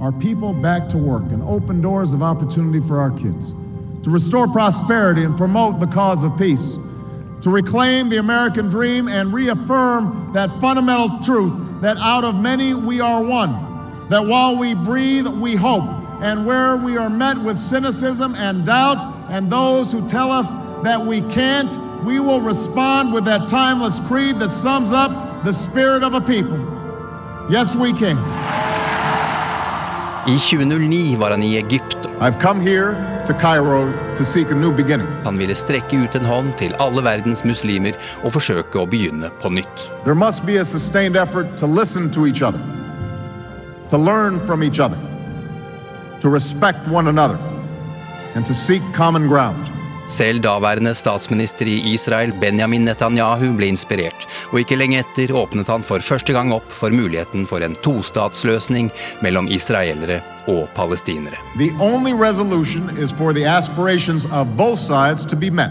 our 0.00 0.12
people 0.12 0.52
back 0.52 0.88
to 0.90 0.98
work 0.98 1.32
and 1.32 1.42
open 1.42 1.80
doors 1.80 2.14
of 2.14 2.22
opportunity 2.22 2.80
for 2.80 3.00
our 3.00 3.10
kids, 3.10 3.54
to 4.02 4.10
restore 4.10 4.46
prosperity 4.48 5.24
and 5.24 5.36
promote 5.36 5.80
the 5.80 5.86
cause 5.86 6.24
of 6.24 6.36
peace, 6.38 6.76
to 7.42 7.50
reclaim 7.50 8.08
the 8.08 8.18
American 8.18 8.68
dream 8.68 9.08
and 9.08 9.32
reaffirm 9.32 10.32
that 10.32 10.50
fundamental 10.60 11.08
truth 11.22 11.52
that 11.80 11.96
out 11.98 12.24
of 12.24 12.34
many 12.34 12.74
we 12.74 13.00
are 13.00 13.22
one, 13.22 14.08
that 14.08 14.24
while 14.24 14.56
we 14.58 14.74
breathe, 14.74 15.26
we 15.26 15.54
hope, 15.54 15.84
and 16.20 16.44
where 16.44 16.76
we 16.76 16.96
are 16.96 17.10
met 17.10 17.38
with 17.38 17.56
cynicism 17.56 18.34
and 18.36 18.66
doubt, 18.66 18.98
and 19.30 19.50
those 19.50 19.92
who 19.92 20.06
tell 20.08 20.30
us 20.30 20.48
that 20.82 21.00
we 21.00 21.20
can't, 21.32 21.76
we 22.04 22.20
will 22.20 22.40
respond 22.40 23.12
with 23.12 23.24
that 23.24 23.48
timeless 23.48 24.00
creed 24.08 24.36
that 24.36 24.50
sums 24.50 24.92
up 24.92 25.10
the 25.44 25.52
spirit 25.52 26.02
of 26.02 26.14
a 26.14 26.20
people. 26.20 26.58
Yes, 27.50 27.74
we 27.74 27.92
can. 27.92 28.16
I 30.26 30.38
2009 30.38 31.16
var 31.16 31.30
han 31.30 31.42
i 31.42 31.58
Egypt. 31.58 32.07
Han 35.24 35.38
ville 35.38 35.54
strekke 35.54 35.96
ut 35.96 36.14
en 36.18 36.26
hånd 36.26 36.50
til 36.58 36.74
alle 36.82 37.04
verdens 37.06 37.44
muslimer 37.46 37.94
og 38.24 38.32
forsøke 38.34 38.80
å 38.80 38.86
begynne 38.90 39.30
på 39.38 39.52
nytt. 39.54 39.86
There 40.02 40.18
must 40.18 40.46
be 40.46 40.58
a 40.58 40.64
sustained 40.64 41.16
effort 41.16 41.56
to 41.58 41.66
listen 41.66 42.10
to 42.10 42.26
each 42.26 42.42
other, 42.42 42.58
to 43.90 43.98
learn 43.98 44.40
from 44.40 44.62
each 44.62 44.80
other, 44.80 44.98
to 46.20 46.28
respect 46.28 46.88
one 46.88 47.06
another, 47.06 47.38
and 48.34 48.44
to 48.46 48.54
seek 48.54 48.82
common 48.94 49.28
ground. 49.28 49.77
Selv 50.08 50.40
daværende 50.40 50.94
statsminister 50.96 51.68
i 51.68 51.92
Israel, 51.92 52.32
Benjamin 52.40 52.86
Netanyahu, 52.88 53.52
ble 53.56 53.68
inspirert, 53.68 54.24
og 54.50 54.62
ikke 54.62 54.78
lenge 54.80 55.02
etter 55.02 55.34
åpnet 55.36 55.68
han 55.68 55.84
for 55.84 56.00
første 56.00 56.32
gang 56.32 56.52
opp 56.56 56.72
for 56.72 56.88
muligheten 56.88 57.44
for 57.46 57.60
en 57.60 57.76
tostatsløsning 57.84 58.88
mellom 59.22 59.50
israelere 59.52 60.22
og 60.48 60.64
palestinere. 60.76 61.36
The 61.60 61.74
only 61.80 62.16
resolution 62.16 62.88
is 62.96 63.12
for 63.12 63.32
the 63.36 63.44
aspirations 63.44 64.24
of 64.32 64.48
both 64.56 64.80
sides 64.80 65.26
to 65.26 65.36
be 65.36 65.50
met 65.50 65.70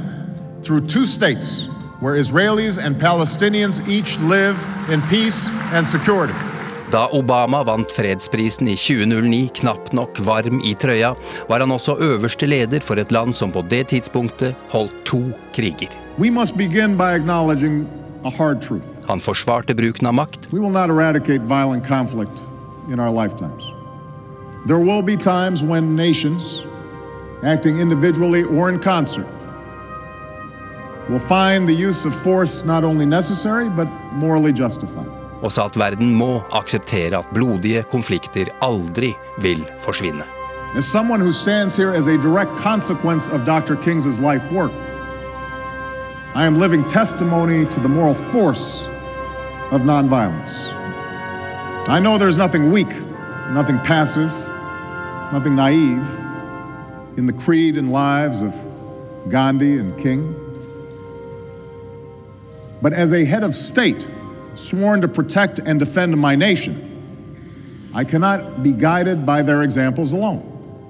through 0.64 0.86
two 0.86 1.06
states 1.06 1.68
where 2.00 2.16
Israelis 2.16 2.78
and 2.78 2.96
Palestinians 3.02 3.82
each 3.90 4.20
live 4.20 4.58
in 4.94 5.02
peace 5.10 5.50
and 5.74 5.88
security. 5.88 6.57
Da 6.92 7.10
Obama 7.12 7.64
vant 7.68 7.92
fredsprisen 7.92 8.68
i 8.72 8.76
2009 8.80 9.50
knapt 9.60 9.92
nok 9.92 10.20
varm 10.24 10.62
i 10.64 10.72
trøya, 10.80 11.10
var 11.50 11.60
han 11.60 11.72
også 11.76 11.98
øverste 12.00 12.48
leder 12.48 12.80
for 12.80 12.96
et 12.96 13.12
land 13.12 13.36
som 13.36 13.52
på 13.52 13.62
det 13.68 13.90
tidspunktet 13.92 14.56
holdt 14.72 14.94
to 15.06 15.20
kriger. 15.56 15.92
Han 19.08 19.20
forsvarte 19.20 19.76
bruken 19.76 20.08
av 20.08 20.14
makt. 20.14 20.48
There 24.68 24.80
will 24.80 25.02
be 25.02 25.16
times 25.16 25.64
when 25.64 25.96
nations, 25.96 26.66
acting 27.44 27.80
individually 27.80 28.44
or 28.44 28.70
in 28.70 28.80
concert, 28.80 29.28
will 31.10 31.20
find 31.20 31.68
the 31.68 31.88
use 31.88 32.06
of 32.06 32.14
force 32.16 32.66
not 32.66 32.84
only 32.84 33.06
necessary 33.06 33.70
but 33.70 33.88
morally 34.14 34.52
justified. 34.52 35.17
Og 35.42 35.52
sa 35.52 35.68
at 35.70 35.78
verden 35.78 36.16
må 36.18 36.42
akseptere 36.56 37.20
at 37.20 37.30
blodige 37.34 37.84
konflikter 37.92 38.50
aldri 38.66 39.14
vil 39.44 39.64
forsvinne. 39.84 40.26
As 40.76 40.86
someone 40.86 41.20
who 41.20 41.32
stands 41.32 41.78
here 41.78 41.94
as 41.94 42.08
a 42.08 42.18
direct 42.18 42.56
consequence 42.58 43.30
of 43.30 43.46
Dr. 43.46 43.76
King's 43.76 44.20
life 44.20 44.52
work, 44.52 44.72
I 46.36 46.46
am 46.46 46.60
living 46.60 46.84
testimony 46.88 47.66
to 47.66 47.80
the 47.80 47.90
moral 47.90 48.14
force 48.32 48.88
of 49.72 49.82
nonviolence. 49.82 50.74
I 51.88 52.00
know 52.00 52.18
there's 52.18 52.38
nothing 52.38 52.72
weak, 52.72 52.94
nothing 53.52 53.80
passive, 53.80 54.32
nothing 55.32 55.56
naive 55.56 56.08
in 57.18 57.26
the 57.28 57.34
creed 57.34 57.78
and 57.78 57.92
lives 57.92 58.42
of 58.42 58.54
Gandhi 59.30 59.80
and 59.80 59.98
King. 59.98 60.36
But 62.82 62.94
as 62.94 63.14
a 63.14 63.26
head 63.26 63.44
of 63.44 63.56
state, 63.56 64.08
sworn 64.58 65.02
to 65.02 65.08
protect 65.08 65.60
and 65.60 65.80
defend 65.80 66.18
my 66.18 66.36
nation, 66.36 66.76
I 67.94 68.04
cannot 68.04 68.64
be 68.64 68.74
guided 68.74 69.26
by 69.26 69.42
their 69.42 69.64
examples 69.64 70.14
alone. 70.14 70.42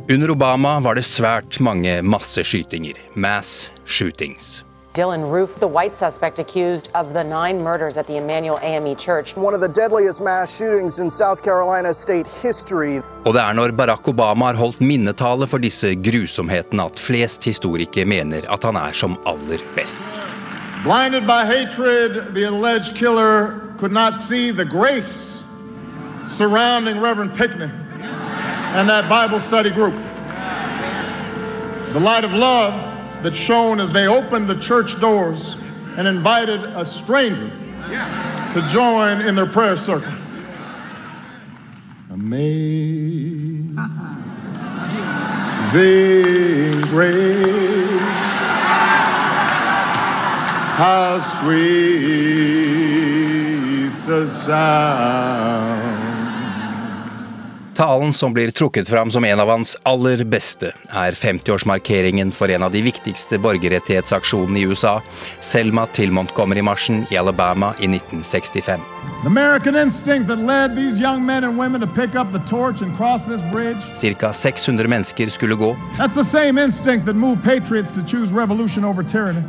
Under 0.09 0.30
Obama 0.30 0.80
var 0.80 0.95
det 0.95 1.03
svært 1.03 1.59
mange 1.59 2.01
masseskytinger, 2.01 2.95
mass 3.13 3.72
shootings. 3.86 4.63
Dylan 4.97 5.30
Roof, 5.32 5.59
the 5.59 5.68
white 5.68 5.93
suspect 5.93 6.39
accused 6.39 6.89
of 6.95 7.13
the 7.13 7.24
nine 7.24 7.61
murders 7.61 7.97
at 7.97 8.07
the 8.07 8.18
Emmanuel 8.18 8.57
AME 8.63 8.95
Church. 8.95 9.36
One 9.36 9.53
of 9.53 9.61
the 9.61 9.68
deadliest 9.68 10.24
mass 10.24 10.57
shootings 10.57 10.97
in 10.99 11.11
South 11.11 11.43
Carolina 11.43 11.93
state 11.93 12.26
history. 12.41 13.01
Og 13.26 13.34
det 13.34 13.41
er 13.41 13.53
når 13.53 13.76
Barack 13.78 14.07
Obama 14.07 14.45
har 14.49 14.57
holdt 14.57 14.82
minnetale 14.82 15.47
for 15.47 15.61
disse 15.61 15.93
grusomhetene 15.95 16.88
at 16.88 16.99
flest 16.99 17.45
historikere 17.45 18.05
mener 18.05 18.49
at 18.49 18.63
han 18.63 18.76
er 18.76 18.97
som 18.97 19.20
aller 19.26 19.61
best. 19.76 20.36
Blinded 20.88 21.27
by 21.27 21.45
hatred, 21.45 22.33
the 22.33 22.43
alleged 22.43 22.95
killer 22.95 23.73
could 23.77 23.91
not 23.91 24.15
see 24.15 24.51
the 24.51 24.63
grace 24.63 25.43
surrounding 26.23 27.01
Reverend 27.01 27.35
Pickney 27.35 27.65
and 27.65 28.88
that 28.88 29.09
Bible 29.09 29.41
study 29.41 29.69
group. 29.69 29.93
The 31.91 31.99
light 31.99 32.23
of 32.23 32.33
love 32.33 32.73
that 33.21 33.35
shone 33.35 33.81
as 33.81 33.91
they 33.91 34.07
opened 34.07 34.47
the 34.47 34.57
church 34.61 34.97
doors 35.01 35.57
and 35.97 36.07
invited 36.07 36.63
a 36.63 36.85
stranger 36.85 37.49
to 38.53 38.65
join 38.71 39.19
in 39.27 39.35
their 39.35 39.45
prayer 39.45 39.75
circle. 39.75 40.13
Amazing 42.11 43.75
grace, 46.83 47.66
how 50.78 51.17
sweet 51.17 51.57
the 54.05 54.28
sound. 54.28 55.76
Talen 57.78 58.13
som 58.13 58.34
blir 58.34 58.51
trukket 58.51 58.89
fram 58.89 59.11
som 59.11 59.25
en 59.25 59.39
av 59.39 59.49
hans 59.49 59.78
aller 59.84 60.23
beste, 60.23 60.71
er 60.89 61.11
50-årsmarkeringen 61.13 62.32
for 62.34 62.49
en 62.49 62.63
av 62.65 62.71
de 62.73 62.82
viktigste 62.82 63.38
borgerrettighetsaksjonene 63.38 64.63
i 64.63 64.65
USA, 64.65 64.95
Selma 65.45 65.86
til 65.93 66.09
Montgomery-marsjen 66.09 67.03
i 67.13 67.19
Alabama 67.21 67.75
i 67.78 67.86
1965. 67.86 68.82
The 69.23 69.28
American 69.28 69.75
instinct 69.75 70.28
that 70.30 70.39
led 70.39 70.75
these 70.75 70.99
young 70.99 71.25
men 71.25 71.43
and 71.43 71.57
women 71.59 71.82
to 71.82 71.88
pick 71.88 72.15
up 72.15 72.34
the 72.34 72.39
torch 72.39 72.82
and 72.82 72.95
cross 72.95 73.25
this 73.25 73.41
bridge. 73.51 73.78
Cirka 73.95 74.34
600 74.34 74.88
mennesker 74.88 75.30
skulle 75.30 75.55
gå. 75.55 75.75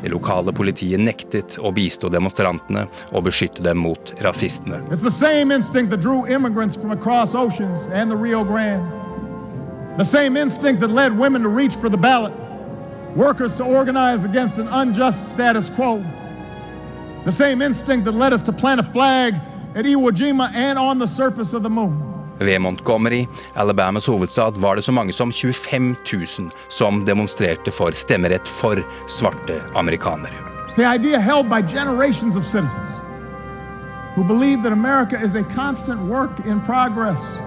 Det 0.03 0.09
lokale 0.09 0.53
politiet 0.53 1.01
nektet 1.01 1.59
å 1.59 1.72
bistå 1.72 2.09
demonstrantene 2.09 2.87
og 3.12 3.24
beskytte 3.24 3.62
dem 3.64 3.79
mot 3.79 4.14
rasistene. 4.20 4.83
It's 4.93 5.03
the 5.03 5.11
same 5.11 5.55
instinct 5.55 5.91
that 5.91 6.01
drew 6.01 6.26
immigrants 6.26 6.76
from 6.76 6.93
across 6.93 7.35
oceans 7.35 7.89
and 7.93 8.11
the 8.11 8.18
Rio 8.19 8.45
Grande. 8.45 8.87
The 9.97 10.05
same 10.05 10.37
instinct 10.37 10.81
that 10.81 10.91
led 10.91 11.19
women 11.19 11.43
to 11.43 11.49
reach 11.49 11.77
for 11.77 11.89
the 11.89 11.99
ballot, 11.99 12.33
workers 13.16 13.57
to 13.57 13.64
organize 13.64 14.25
against 14.25 14.59
an 14.59 14.69
unjust 14.69 15.33
status 15.33 15.69
quo. 15.69 16.05
The 17.25 17.33
same 17.33 17.62
instinct 17.62 18.05
that 18.05 18.14
led 18.14 18.33
us 18.33 18.43
to 18.43 18.53
plant 18.53 18.81
a 18.81 18.85
flag 18.85 19.35
at 19.75 19.85
Iwo 19.85 20.11
Jima 20.11 20.53
and 20.55 20.79
on 20.79 20.99
the 20.99 21.07
surface 21.07 21.53
of 21.53 21.62
the 21.62 21.71
moon. 21.71 22.05
Ved 22.39 22.61
Montgomery, 22.61 23.27
Alabamas 23.55 24.07
hovedstad, 24.07 24.53
var 24.57 24.77
det 24.77 24.83
så 24.83 24.93
mange 24.93 25.12
som 25.12 25.33
25 25.33 25.97
000 26.12 26.51
som 26.69 27.05
demonstrerte 27.05 27.71
for 27.71 27.91
stemmerett 27.91 28.49
for 28.49 28.85
svarte 29.09 29.62
amerikanere. 29.75 30.33
It's 30.66 30.75
the 30.75 30.87
idea 30.95 31.19
held 31.19 31.49
by 31.49 31.62
generations 31.62 32.37
of 32.37 32.45
citizens 32.45 32.91
who 34.14 34.25
believe 34.25 34.62
that 34.62 34.73
America 34.73 35.16
is 35.25 35.35
a 35.35 35.43
constant 35.43 36.01
work 36.01 36.47
in 36.47 36.61
progress, 36.61 37.39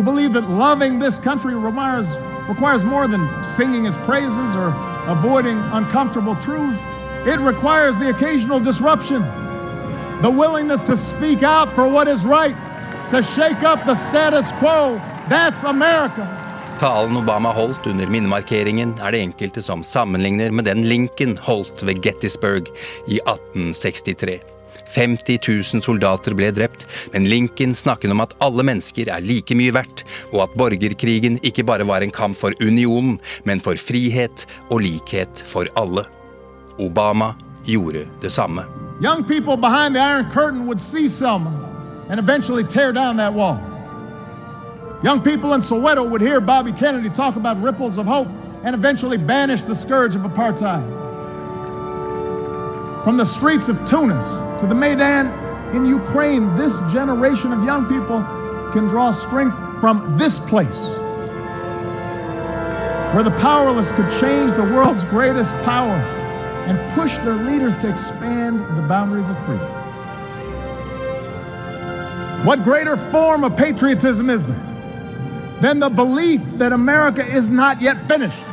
who 0.00 0.04
believe 0.04 0.32
that 0.32 0.48
loving 0.48 0.98
this 0.98 1.18
country 1.18 1.54
requires, 1.54 2.16
requires 2.48 2.86
more 2.86 3.06
than 3.06 3.22
singing 3.44 3.84
its 3.84 3.98
praises 3.98 4.56
or 4.56 4.72
avoiding 5.06 5.58
uncomfortable 5.76 6.34
truths. 6.36 6.82
It 7.26 7.38
requires 7.40 7.98
the 7.98 8.08
occasional 8.08 8.58
disruption, 8.58 9.20
the 10.22 10.30
willingness 10.30 10.80
to 10.88 10.96
speak 10.96 11.42
out 11.42 11.68
for 11.74 11.86
what 11.86 12.08
is 12.08 12.24
right, 12.24 12.56
to 13.10 13.20
shake 13.20 13.62
up 13.62 13.84
the 13.84 13.94
status 13.94 14.52
quo. 14.52 14.96
That's 15.28 15.64
America. 15.64 16.24
Talen 16.78 17.20
Obama 17.20 17.52
holdt 17.52 17.86
under 17.86 18.06
minnemarkeringen 18.06 18.94
er 19.04 19.12
det 19.12 19.20
enkelte 19.20 19.60
som 19.62 19.84
sammenligner 19.84 20.50
med 20.50 20.64
den 20.64 20.80
Lincoln 20.88 21.36
holdt 21.44 21.84
ved 21.84 22.00
Gettysburg 22.00 22.72
i 23.06 23.20
1863. 23.26 24.40
50 24.90 25.38
000 25.46 25.84
soldater 25.84 26.34
ble 26.38 26.50
drept, 26.54 26.86
men 27.12 27.28
Lincoln 27.30 27.74
snakket 27.78 28.12
om 28.14 28.22
at 28.24 28.34
alle 28.44 28.64
mennesker 28.66 29.10
er 29.10 29.24
like 29.24 29.54
mye 29.56 29.74
verdt, 29.74 30.04
og 30.32 30.44
at 30.46 30.56
borgerkrigen 30.58 31.38
ikke 31.46 31.64
bare 31.68 31.86
var 31.88 32.04
en 32.04 32.14
kamp 32.14 32.38
for 32.38 32.54
unionen, 32.60 33.18
men 33.44 33.62
for 33.62 33.78
frihet 33.78 34.46
og 34.68 34.82
likhet 34.86 35.44
for 35.46 35.70
alle. 35.80 36.06
Obama 36.80 37.34
gjorde 37.64 38.06
det 38.22 38.32
samme. 38.32 38.64
Young 39.00 39.24
people 39.24 39.56
behind 39.56 39.94
the 39.94 40.00
Iron 40.00 40.30
Curtain 40.30 40.66
would 40.66 40.80
see 40.80 41.08
Selma 41.08 41.50
and 42.10 42.20
eventually 42.20 42.64
tear 42.64 42.92
down 42.92 43.16
that 43.16 43.32
wall. 43.32 43.58
Young 45.02 45.22
people 45.22 45.54
in 45.54 45.62
Soweto 45.62 46.04
would 46.10 46.20
hear 46.20 46.40
Bobby 46.40 46.72
Kennedy 46.72 47.08
talk 47.08 47.36
about 47.36 47.56
ripples 47.62 47.96
of 47.96 48.06
hope 48.06 48.28
and 48.62 48.74
eventually 48.74 49.16
banish 49.16 49.62
the 49.62 49.74
scourge 49.74 50.14
of 50.14 50.22
apartheid. 50.22 51.09
From 53.04 53.16
the 53.16 53.24
streets 53.24 53.70
of 53.70 53.82
Tunis 53.86 54.34
to 54.60 54.66
the 54.66 54.74
Maidan 54.74 55.28
in 55.74 55.86
Ukraine, 55.86 56.54
this 56.54 56.76
generation 56.92 57.50
of 57.50 57.64
young 57.64 57.86
people 57.86 58.22
can 58.72 58.86
draw 58.86 59.10
strength 59.10 59.56
from 59.80 60.18
this 60.18 60.38
place, 60.38 60.96
where 63.14 63.22
the 63.22 63.34
powerless 63.40 63.90
could 63.90 64.10
change 64.20 64.52
the 64.52 64.64
world's 64.64 65.04
greatest 65.04 65.56
power 65.62 65.96
and 66.68 66.78
push 66.92 67.16
their 67.18 67.36
leaders 67.36 67.74
to 67.78 67.88
expand 67.88 68.60
the 68.76 68.82
boundaries 68.82 69.30
of 69.30 69.46
freedom. 69.46 69.66
What 72.44 72.62
greater 72.62 72.98
form 72.98 73.44
of 73.44 73.56
patriotism 73.56 74.28
is 74.28 74.44
there 74.44 74.60
than 75.62 75.78
the 75.78 75.88
belief 75.88 76.42
that 76.58 76.72
America 76.72 77.22
is 77.22 77.48
not 77.48 77.80
yet 77.80 77.98
finished? 78.06 78.44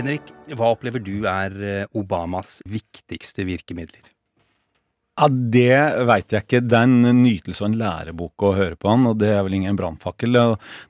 Henrik, 0.00 0.32
hva 0.56 0.72
opplever 0.72 1.02
du 1.04 1.26
er 1.28 1.54
eh, 1.60 1.98
Obamas 1.98 2.60
viktigste 2.68 3.44
virkemidler? 3.48 4.08
Ja, 5.20 5.26
Det 5.28 6.06
veit 6.08 6.32
jeg 6.32 6.46
ikke. 6.46 6.62
Det 6.64 6.76
er 6.78 6.86
en 6.88 7.22
nytelse 7.22 7.64
og 7.64 7.68
en 7.68 7.80
lærebok 7.82 8.46
å 8.46 8.54
høre 8.56 8.78
på 8.80 8.88
han, 8.88 9.04
og 9.10 9.18
det 9.20 9.28
er 9.34 9.42
vel 9.44 9.58
ingen 9.58 9.76
brannfakkel. 9.76 10.38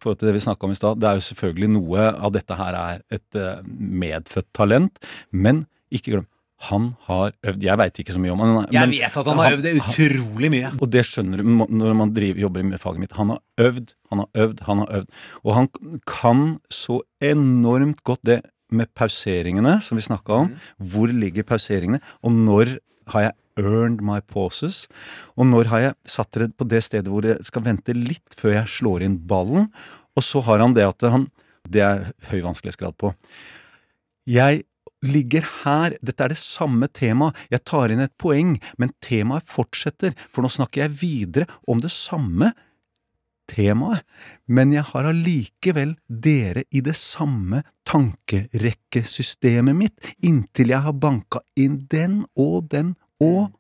Til 0.05 0.19
det 0.21 0.35
vi 0.37 0.43
snakka 0.45 0.69
om 0.69 0.75
i 0.75 0.79
stad, 0.79 1.01
det 1.03 1.09
er 1.11 1.19
jo 1.19 1.27
selvfølgelig 1.33 1.71
noe 1.75 2.11
av 2.13 2.35
dette 2.37 2.59
her 2.61 2.79
er 2.79 3.01
et 3.11 3.41
eh, 3.41 3.65
medfødt 4.05 4.53
talent, 4.55 5.03
men 5.35 5.65
ikke 5.91 6.15
glem 6.15 6.29
han 6.69 6.91
har 7.07 7.31
øvd 7.49 7.63
Jeg 7.65 7.81
veit 7.81 7.99
ikke 8.03 8.13
så 8.13 8.21
mye 8.21 8.33
om 8.35 8.43
han. 8.45 8.57
Jeg 8.75 8.91
vet 8.93 9.15
at 9.17 9.29
han 9.31 9.39
har 9.41 9.55
øvd 9.57 9.65
det 9.65 9.71
utrolig 9.81 10.51
mye. 10.53 10.73
Og 10.77 10.91
det 10.93 11.07
skjønner 11.09 11.41
du 11.41 11.49
når 11.49 11.95
man 11.97 12.13
driver, 12.13 12.43
jobber 12.45 12.67
med 12.69 12.83
faget 12.83 13.01
mitt. 13.01 13.15
Han 13.17 13.33
har 13.33 13.41
øvd, 13.65 13.95
han 14.13 14.23
har 14.23 14.45
øvd, 14.45 14.61
han 14.67 14.83
har 14.83 14.91
øvd. 14.99 15.15
Og 15.41 15.55
han 15.57 15.71
kan 16.05 16.43
så 16.69 17.01
enormt 17.25 18.05
godt 18.05 18.21
det 18.29 18.43
med 18.75 18.91
pauseringene, 18.97 19.79
som 19.85 19.99
vi 19.99 20.07
snakka 20.07 20.45
om. 20.45 20.55
Hvor 20.79 21.13
ligger 21.13 21.47
pauseringene? 21.49 22.01
Og 22.25 22.35
når 22.37 22.79
har 23.15 23.29
jeg 23.29 23.37
earned 23.61 24.03
my 24.07 24.21
pauses? 24.25 24.87
Og 25.37 25.49
når 25.51 25.71
har 25.73 25.85
jeg 25.85 25.99
satt 26.09 26.41
det 26.43 26.53
på 26.59 26.67
det 26.69 26.83
stedet 26.87 27.11
hvor 27.11 27.27
jeg 27.27 27.43
skal 27.47 27.67
vente 27.67 27.97
litt 27.97 28.37
før 28.39 28.61
jeg 28.61 28.75
slår 28.79 29.07
inn 29.07 29.21
ballen? 29.31 29.71
Og 30.17 30.27
så 30.27 30.43
har 30.47 30.63
han 30.63 30.77
det 30.77 30.89
at 30.89 31.11
han 31.11 31.31
Det 31.71 31.83
er 31.85 32.07
høy 32.31 32.41
vanskelighetsgrad 32.41 32.97
på. 32.97 33.13
Jeg 34.25 34.63
ligger 35.05 35.45
her, 35.63 35.95
dette 36.01 36.25
er 36.25 36.33
det 36.33 36.41
samme 36.41 36.89
temaet, 36.89 37.37
jeg 37.53 37.63
tar 37.69 37.93
inn 37.93 38.01
et 38.01 38.15
poeng, 38.21 38.55
men 38.81 38.93
temaet 39.05 39.47
fortsetter, 39.49 40.15
for 40.33 40.43
nå 40.43 40.51
snakker 40.53 40.87
jeg 40.87 40.97
videre 41.03 41.47
om 41.69 41.81
det 41.81 41.93
samme 41.93 42.53
temaet, 43.51 44.05
men 44.47 44.73
jeg 44.75 44.87
har 44.93 45.09
allikevel 45.11 45.97
dere 46.09 46.65
i 46.71 46.83
det 46.85 46.97
samme 46.99 47.63
tankerekkesystemet 47.89 49.77
mitt, 49.77 50.13
inntil 50.23 50.75
jeg 50.75 50.87
har 50.87 50.97
banka 50.97 51.43
inn 51.59 51.81
den 51.91 52.23
og 52.39 52.71
den 52.73 52.95
og 53.21 53.51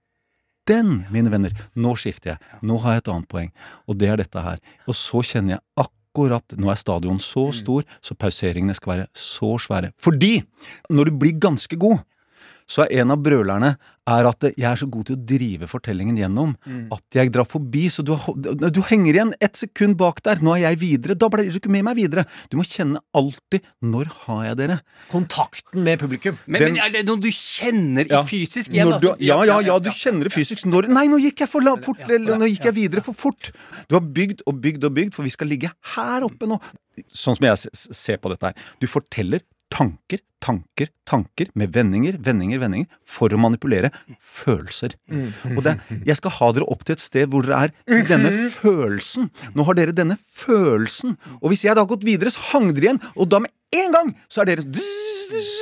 den, 0.71 1.01
mine 1.11 1.33
venner. 1.33 1.55
Nå 1.75 1.97
skifter 1.99 2.35
jeg, 2.35 2.59
nå 2.67 2.79
har 2.85 2.97
jeg 2.97 3.05
et 3.05 3.15
annet 3.15 3.31
poeng, 3.31 3.51
og 3.91 3.99
det 4.01 4.13
er 4.13 4.21
dette 4.21 4.45
her. 4.45 4.61
Og 4.87 4.97
så 4.97 5.25
kjenner 5.27 5.59
jeg 5.59 5.67
akkurat 5.87 6.57
Nå 6.59 6.67
er 6.73 6.79
stadion 6.81 7.21
så 7.23 7.45
stor, 7.55 7.85
så 8.03 8.17
pauseringene 8.19 8.75
skal 8.75 8.91
være 8.91 9.05
så 9.15 9.53
svære. 9.63 9.93
Fordi 9.95 10.41
når 10.91 11.07
du 11.07 11.21
blir 11.23 11.37
ganske 11.39 11.79
god, 11.79 12.01
så 12.71 12.85
er 12.87 13.01
en 13.03 13.11
av 13.11 13.19
brølerne 13.25 13.73
er 14.11 14.27
at 14.27 14.45
jeg 14.49 14.67
er 14.67 14.79
så 14.79 14.87
god 14.91 15.07
til 15.09 15.17
å 15.17 15.23
drive 15.27 15.67
fortellingen 15.71 16.17
gjennom 16.19 16.53
at 16.95 17.03
jeg 17.15 17.31
drar 17.35 17.47
forbi, 17.51 17.85
så 17.91 18.03
du, 18.07 18.13
har- 18.19 18.71
du 18.71 18.81
henger 18.89 19.15
igjen 19.19 19.33
ett 19.43 19.59
sekund 19.59 19.97
bak 20.01 20.23
der. 20.27 20.41
Nå 20.43 20.55
er 20.57 20.63
jeg 20.71 20.79
videre. 20.81 21.15
Da 21.19 21.29
blir 21.31 21.51
du 21.51 21.59
ikke 21.61 21.71
med 21.71 21.85
meg 21.87 21.99
videre. 21.99 22.25
Du 22.51 22.57
må 22.59 22.65
kjenne 22.67 23.03
alltid 23.15 23.67
når 23.83 24.11
har 24.25 24.45
jeg 24.49 24.57
dere. 24.63 24.79
Kontakten 25.13 25.83
med 25.87 25.99
publikum. 26.03 26.39
Men, 26.47 26.63
Den- 26.63 26.75
men 26.79 26.83
er 26.87 26.91
det 26.97 27.05
noe 27.11 27.21
du 27.23 27.29
kjenner 27.35 28.07
i 28.07 28.11
Ja. 28.15 28.23
fysisk 28.27 28.71
igjen? 28.75 28.99
Du, 29.01 29.15
ja, 29.21 29.43
ja, 29.45 29.61
ja, 29.61 29.79
du 29.79 29.91
kjenner 29.91 30.25
det 30.31 30.33
fysisk. 30.35 30.65
Når, 30.67 30.89
nei, 30.89 31.07
nå 31.11 31.19
gikk 31.21 31.41
jeg 31.45 31.49
for 31.51 31.61
la, 31.61 31.77
fort, 31.77 32.01
eller 32.09 32.37
nå 32.39 32.47
gikk 32.51 32.65
jeg 32.71 32.75
videre 32.75 33.03
for 33.03 33.13
fort. 33.15 33.53
Du 33.89 33.95
har 33.99 34.03
bygd 34.03 34.43
og 34.47 34.61
bygd 34.63 34.85
og 34.85 34.95
bygd, 34.95 35.15
for 35.15 35.23
vi 35.27 35.31
skal 35.31 35.49
ligge 35.51 35.71
her 35.97 36.23
oppe 36.27 36.47
nå. 36.51 36.59
Sånn 37.15 37.37
som 37.39 37.47
jeg 37.47 37.57
ser 37.75 38.19
på 38.19 38.31
dette 38.31 38.43
her. 38.51 38.55
Du 38.81 38.87
forteller 38.87 39.41
tanker, 39.71 40.21
tanker, 40.43 40.91
tanker 41.09 41.51
med 41.59 41.73
vendinger, 41.75 42.17
vendinger, 42.19 42.61
vendinger 42.63 42.89
for 43.07 43.33
å 43.33 43.39
manipulere 43.41 43.93
følelser. 44.19 44.97
Og 45.55 45.63
det, 45.67 45.77
jeg 46.09 46.19
skal 46.19 46.35
ha 46.39 46.51
dere 46.57 46.69
opp 46.73 46.85
til 46.87 46.97
et 46.97 47.05
sted 47.05 47.31
hvor 47.31 47.47
dere 47.47 47.69
er 47.69 48.01
i 48.01 48.03
denne 48.09 48.33
følelsen. 48.57 49.31
Nå 49.55 49.67
har 49.69 49.79
dere 49.79 49.97
denne 49.97 50.19
følelsen. 50.21 51.17
Og 51.41 51.53
hvis 51.53 51.65
jeg 51.69 51.77
da 51.77 51.85
har 51.85 51.91
gått 51.93 52.07
videre, 52.09 52.33
så 52.35 52.51
hang 52.53 52.73
dere 52.75 52.91
igjen, 52.91 53.03
og 53.15 53.31
da 53.31 53.43
med 53.45 53.55
en 53.77 53.95
gang 53.95 54.15
så 54.27 54.43
er 54.43 54.51
dere 54.51 54.67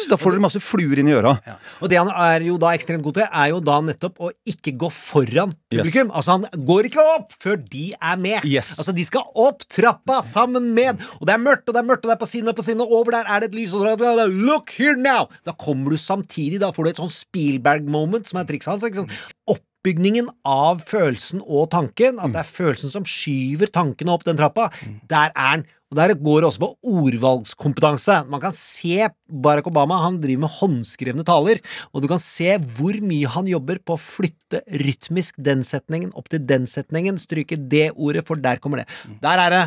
Da 0.08 0.16
får 0.20 0.34
dere 0.34 0.42
masse 0.44 0.60
fluer 0.64 1.00
inn 1.02 1.10
i 1.10 1.14
øra. 1.16 1.34
Og 1.82 1.90
det 1.92 1.98
han 2.00 2.08
er 2.12 2.44
jo 2.46 2.56
da 2.60 2.72
ekstremt 2.76 3.04
god 3.04 3.18
til, 3.20 3.26
er 3.28 3.50
jo 3.52 3.60
da 3.64 3.78
nettopp 3.84 4.18
å 4.24 4.30
ikke 4.48 4.74
gå 4.80 4.90
foran 4.94 5.52
Yes. 5.68 5.82
publikum. 5.84 6.10
Altså, 6.16 6.36
han 6.38 6.64
går 6.64 6.86
ikke 6.88 7.02
opp 7.14 7.34
før 7.42 7.58
de 7.68 7.90
er 8.00 8.16
med. 8.16 8.44
Yes. 8.48 8.78
Altså, 8.78 8.94
de 8.96 9.04
skal 9.04 9.26
opp 9.36 9.66
trappa 9.68 10.22
sammen 10.24 10.70
med. 10.74 11.02
Og 11.20 11.26
det 11.28 11.34
er 11.36 11.42
mørkt, 11.42 11.68
og 11.68 11.76
det 11.76 11.82
er 11.82 11.88
mørkt, 11.90 12.06
og 12.06 12.10
det 12.12 12.16
er 12.16 12.22
på 12.24 12.30
siden 12.30 12.48
og 12.48 12.56
på 12.56 12.64
siden, 12.64 12.80
og 12.80 12.92
over 13.00 13.12
der 13.18 13.28
er 13.28 13.40
det 13.44 13.50
et 13.50 13.58
lys, 13.60 13.74
og 13.76 13.84
Look 14.28 14.70
here 14.78 14.96
now! 14.96 15.28
Da 15.44 15.52
kommer 15.52 15.90
du 15.90 15.96
samtidig, 16.00 16.60
da 16.60 16.70
får 16.72 16.84
du 16.84 16.90
et 16.90 17.00
sånn 17.02 17.12
Spielberg-moment, 17.12 18.26
som 18.28 18.40
er 18.40 18.48
trikset 18.48 18.72
hans. 18.72 18.84
ikke 18.88 19.02
sant? 19.04 19.12
Oppbygningen 19.48 20.28
av 20.48 20.80
følelsen 20.88 21.40
og 21.46 21.70
tanken, 21.70 22.18
at 22.18 22.32
det 22.34 22.40
er 22.42 22.48
følelsen 22.48 22.90
som 22.92 23.04
skyver 23.08 23.70
tankene 23.72 24.12
opp 24.14 24.24
den 24.26 24.36
trappa, 24.40 24.70
der 25.08 25.32
er 25.36 25.60
den. 25.60 25.66
Og 25.88 25.96
Der 25.96 26.12
går 26.12 26.42
det 26.42 26.48
også 26.50 26.60
på 26.60 26.74
ordvalgskompetanse. 26.84 28.18
Man 28.28 28.42
kan 28.42 28.52
se 28.52 29.08
Barack 29.28 29.70
Obama, 29.70 29.96
han 30.02 30.18
driver 30.20 30.44
med 30.44 30.52
håndskrevne 30.58 31.24
taler, 31.24 31.62
og 31.92 32.02
du 32.04 32.08
kan 32.10 32.20
se 32.20 32.58
hvor 32.76 32.98
mye 33.00 33.30
han 33.32 33.48
jobber 33.48 33.80
på 33.80 33.96
å 33.96 34.02
flytte 34.02 34.60
rytmisk 34.84 35.38
den 35.40 35.64
setningen 35.64 36.12
opp 36.12 36.28
til 36.28 36.44
den 36.44 36.68
setningen, 36.68 37.16
stryke 37.16 37.56
det 37.56 37.88
ordet, 37.96 38.26
for 38.28 38.36
der 38.36 38.60
kommer 38.60 38.82
det. 38.82 38.88
Der 39.24 39.40
er 39.46 39.54
det 39.54 39.64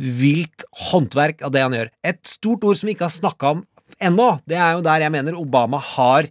vilt 0.00 0.64
håndverk 0.88 1.44
av 1.44 1.52
det 1.52 1.66
han 1.66 1.76
gjør. 1.76 1.92
Et 2.08 2.20
stort 2.24 2.64
ord 2.64 2.80
som 2.80 2.88
vi 2.88 2.96
ikke 2.96 3.10
har 3.10 3.18
snakka 3.18 3.52
om 3.58 3.62
ennå, 4.00 4.32
det 4.48 4.56
er 4.56 4.78
jo 4.78 4.84
der 4.86 5.04
jeg 5.04 5.12
mener 5.12 5.36
Obama 5.36 5.80
har 5.92 6.30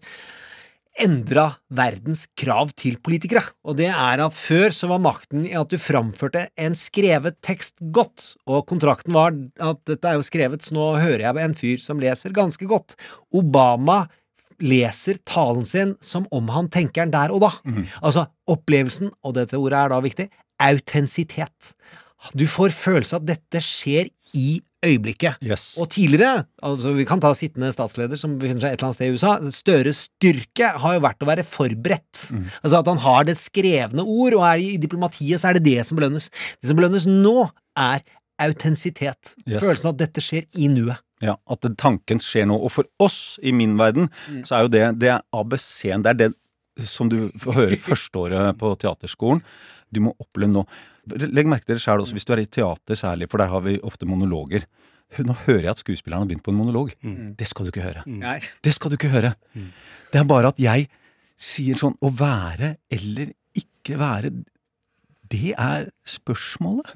endra 1.00 1.46
verdens 1.72 2.26
krav 2.40 2.72
til 2.80 2.98
politikere. 3.04 3.44
Og 3.64 3.78
det 3.80 3.90
er 3.92 4.24
at 4.24 4.36
før 4.36 4.74
så 4.76 4.90
var 4.92 5.02
makten 5.04 5.46
i 5.48 5.56
at 5.58 5.72
du 5.72 5.78
framførte 5.82 6.48
en 6.60 6.76
skrevet 6.78 7.38
tekst 7.46 7.76
godt, 7.96 8.34
og 8.50 8.66
kontrakten 8.70 9.16
var 9.16 9.36
at 9.64 9.82
dette 9.90 10.10
er 10.10 10.18
jo 10.20 10.26
skrevet, 10.26 10.66
så 10.66 10.76
nå 10.76 10.88
hører 11.00 11.28
jeg 11.28 11.46
en 11.46 11.58
fyr 11.58 11.84
som 11.84 12.02
leser 12.02 12.36
ganske 12.36 12.66
godt. 12.70 12.98
Obama 13.36 14.06
leser 14.60 15.22
talen 15.30 15.64
sin 15.68 15.96
som 16.04 16.26
om 16.36 16.50
han 16.52 16.68
tenker 16.68 17.06
den 17.06 17.16
der 17.16 17.32
og 17.32 17.46
da. 17.46 17.52
Altså 18.04 18.28
opplevelsen, 18.50 19.14
og 19.24 19.38
dette 19.38 19.60
ordet 19.60 19.80
er 19.80 19.94
da 19.94 20.02
viktig, 20.04 20.30
autentisitet. 20.60 21.74
Du 22.36 22.44
får 22.52 22.76
følelse 22.76 23.16
av 23.16 23.24
at 23.24 23.38
dette 23.38 23.62
skjer 23.64 24.10
i 24.36 24.60
øyeblikket. 24.86 25.40
Og 25.82 25.90
tidligere, 25.92 26.46
altså 26.64 26.94
vi 26.96 27.06
kan 27.08 27.22
ta 27.24 27.34
sittende 27.38 27.72
statsleder 27.76 28.20
som 28.20 28.38
befinner 28.40 28.64
seg 28.64 28.74
et 28.74 28.80
eller 28.80 28.90
annet 28.90 29.00
sted 29.00 29.10
i 29.10 29.18
USA, 29.18 29.52
Støres 29.56 30.04
styrke 30.10 30.72
har 30.84 30.96
jo 30.96 31.04
vært 31.04 31.26
å 31.26 31.30
være 31.30 31.46
forberedt. 31.48 32.30
Altså 32.64 32.80
at 32.80 32.92
han 32.92 33.02
har 33.04 33.28
det 33.28 33.38
skrevne 33.40 34.06
ord, 34.06 34.38
og 34.40 34.46
er 34.48 34.64
i, 34.64 34.70
diplomatiet 34.82 35.42
så 35.42 35.52
er 35.52 35.60
det 35.60 35.66
det 35.68 35.86
som 35.88 36.00
belønnes. 36.00 36.30
Det 36.62 36.72
som 36.72 36.80
belønnes 36.80 37.08
nå, 37.10 37.50
er 37.80 38.02
autentisitet. 38.40 39.36
Yes. 39.46 39.62
Følelsen 39.62 39.90
av 39.90 39.96
at 39.98 40.02
dette 40.06 40.24
skjer 40.24 40.48
i 40.60 40.68
nuet. 40.72 41.00
Ja, 41.24 41.36
At 41.52 41.66
tanken 41.80 42.22
skjer 42.24 42.48
nå. 42.48 42.56
Og 42.56 42.72
for 42.72 42.88
oss, 43.04 43.38
i 43.44 43.52
min 43.52 43.76
verden, 43.80 44.08
så 44.48 44.56
er 44.56 44.62
jo 44.64 44.72
det 44.72 44.84
det 45.02 45.10
er 45.18 45.26
ABC-en. 45.36 46.06
Det 46.06 46.14
er 46.14 46.20
det 46.22 46.30
som 46.88 47.10
du 47.12 47.30
får 47.40 47.58
høre 47.58 47.78
førsteåret 47.82 48.58
på 48.60 48.72
teaterskolen. 48.80 49.42
Du 49.92 50.00
må 50.06 50.14
oppleve 50.22 50.52
nå. 50.54 50.64
Legg 51.26 51.48
merke 51.50 51.66
til 51.66 51.76
det 51.80 51.84
sjøl 51.84 52.04
også, 52.04 52.14
hvis 52.16 52.28
du 52.30 52.34
er 52.36 52.44
i 52.44 52.46
teater 52.46 52.96
særlig, 53.00 53.28
for 53.32 53.42
der 53.42 53.50
har 53.52 53.64
vi 53.66 53.80
ofte 53.84 54.06
monologer. 54.10 54.68
Nå 55.26 55.34
hører 55.48 55.64
jeg 55.66 55.72
at 55.74 55.82
skuespilleren 55.82 56.22
har 56.22 56.30
begynt 56.30 56.44
på 56.46 56.52
en 56.54 56.60
monolog. 56.60 56.92
Det 57.40 57.48
skal 57.50 57.66
du 57.66 57.72
ikke 57.74 57.82
høre. 57.88 58.04
Nei. 58.06 58.38
Det 58.62 58.76
skal 58.76 58.92
du 58.94 58.98
ikke 59.00 59.10
høre. 59.10 59.32
Det 60.14 60.20
er 60.22 60.28
bare 60.30 60.52
at 60.54 60.60
jeg 60.62 60.86
sier 61.40 61.78
sånn 61.80 61.96
Å 62.04 62.10
være 62.20 62.76
eller 62.94 63.32
ikke 63.58 63.96
være, 63.98 64.30
det 65.32 65.54
er 65.58 65.88
spørsmålet. 66.06 66.94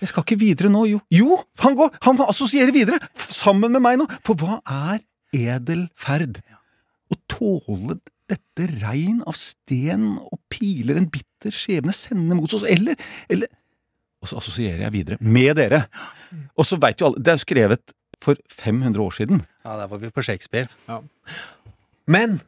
Jeg 0.00 0.10
skal 0.12 0.22
ikke 0.26 0.38
videre 0.38 0.70
nå, 0.70 0.84
jo. 0.86 0.98
Jo, 1.10 1.38
han 1.62 1.74
går! 1.78 1.94
Han 2.06 2.20
assosierer 2.26 2.70
videre! 2.74 2.98
f- 3.14 3.32
Sammen 3.34 3.72
med 3.74 3.82
meg 3.82 3.98
nå! 3.98 4.06
For 4.26 4.38
hva 4.38 4.58
er 4.70 5.00
edel 5.34 5.86
ferd? 5.98 6.38
Å 7.10 7.16
tåle 7.30 7.98
dette 8.28 8.66
regn 8.82 9.22
av 9.28 9.36
sten 9.38 10.10
og 10.18 10.40
piler 10.52 10.98
en 11.00 11.08
bitter 11.12 11.54
skjebne 11.54 11.94
sender 11.96 12.38
mot 12.38 12.52
oss, 12.52 12.66
eller, 12.68 12.98
eller 13.30 13.50
Og 14.18 14.30
så 14.30 14.40
assosierer 14.40 14.82
jeg 14.82 14.94
videre 14.96 15.16
med 15.20 15.54
dere. 15.56 15.84
Og 16.58 16.66
så 16.66 16.78
veit 16.82 17.00
jo 17.00 17.06
alle 17.08 17.22
Det 17.22 17.32
er 17.32 17.38
jo 17.38 17.44
skrevet 17.44 17.94
for 18.18 18.38
500 18.50 18.98
år 18.98 19.14
siden. 19.14 19.44
Ja, 19.64 19.76
der 19.78 19.86
var 19.86 20.00
vi 20.02 20.10
på 20.10 20.24
Shakespeare. 20.26 20.68
Men 22.06 22.40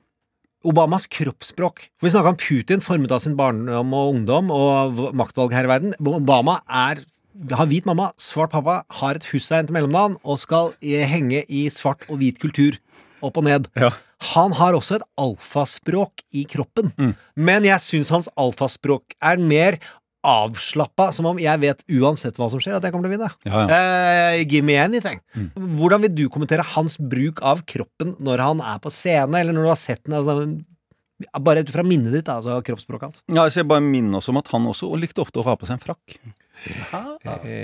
Obamas 0.61 1.07
kroppsspråk 1.09 1.87
For 1.97 2.05
Vi 2.05 2.11
snakka 2.13 2.35
om 2.35 2.37
Putin 2.37 2.83
formet 2.85 3.13
av 3.15 3.23
sin 3.25 3.37
barndom 3.39 3.95
og 3.97 4.11
ungdom 4.15 4.51
og 4.53 5.15
maktvalg 5.17 5.55
her 5.57 5.65
i 5.65 5.73
verden. 5.73 5.95
Obama 6.03 6.59
er 6.69 7.01
har 7.55 7.69
hvit 7.71 7.87
mamma, 7.87 8.11
svart 8.21 8.51
pappa, 8.53 8.83
har 9.01 9.17
et 9.17 9.25
hussein 9.31 9.65
til 9.65 9.73
mellomnavn 9.73 10.19
og 10.25 10.39
skal 10.43 10.75
henge 10.83 11.45
i 11.49 11.69
svart 11.73 12.05
og 12.11 12.21
hvit 12.21 12.41
kultur. 12.43 12.77
Opp 13.23 13.39
og 13.41 13.47
ned. 13.47 13.71
Han 14.35 14.53
har 14.53 14.77
også 14.77 14.99
et 14.99 15.05
alfaspråk 15.21 16.21
i 16.37 16.45
kroppen, 16.45 16.93
men 17.37 17.65
jeg 17.65 17.81
syns 17.81 18.11
hans 18.13 18.29
alfaspråk 18.37 19.15
er 19.25 19.41
mer 19.41 19.79
avslappa, 20.21 21.07
som 21.17 21.25
om 21.31 21.39
jeg 21.41 21.61
vet 21.63 21.81
uansett 21.97 22.37
hva 22.37 22.51
som 22.53 22.61
skjer, 22.61 22.75
at 22.77 22.85
jeg 22.85 22.93
kommer 22.93 23.09
til 23.09 23.15
å 23.15 23.17
vinne. 23.17 23.31
Ja, 23.49 23.63
Eh, 23.73 24.43
give 24.45 24.63
me 24.63 24.77
anything. 24.77 25.21
Hvordan 25.57 26.03
vil 26.05 26.13
du 26.15 26.27
kommentere 26.29 26.67
hans 26.75 26.99
bruk 27.01 27.41
av 27.43 27.63
kroppen 27.65 28.13
når 28.21 28.43
han 28.45 28.61
er 28.61 28.79
på 28.85 28.93
scene, 28.93 29.41
eller 29.41 29.57
når 29.57 29.63
du 29.65 29.71
har 29.73 29.81
sett 29.81 30.05
den? 30.05 30.19
Altså, 30.19 30.61
bare 31.41 31.65
ut 31.65 31.73
fra 31.73 31.83
minnet 31.85 32.13
ditt, 32.13 32.29
altså 32.29 32.61
kroppsspråket 32.65 33.09
hans. 33.09 33.23
Ja, 33.33 33.49
så 33.49 33.63
jeg 33.63 33.69
bare 33.73 33.81
minner 33.85 34.21
oss 34.21 34.29
om 34.29 34.37
at 34.41 34.49
han 34.53 34.69
også 34.69 34.93
likte 35.01 35.25
ofte 35.25 35.41
å 35.41 35.45
ha 35.49 35.57
på 35.57 35.65
seg 35.69 35.79
en 35.79 35.85
frakk. 35.89 36.21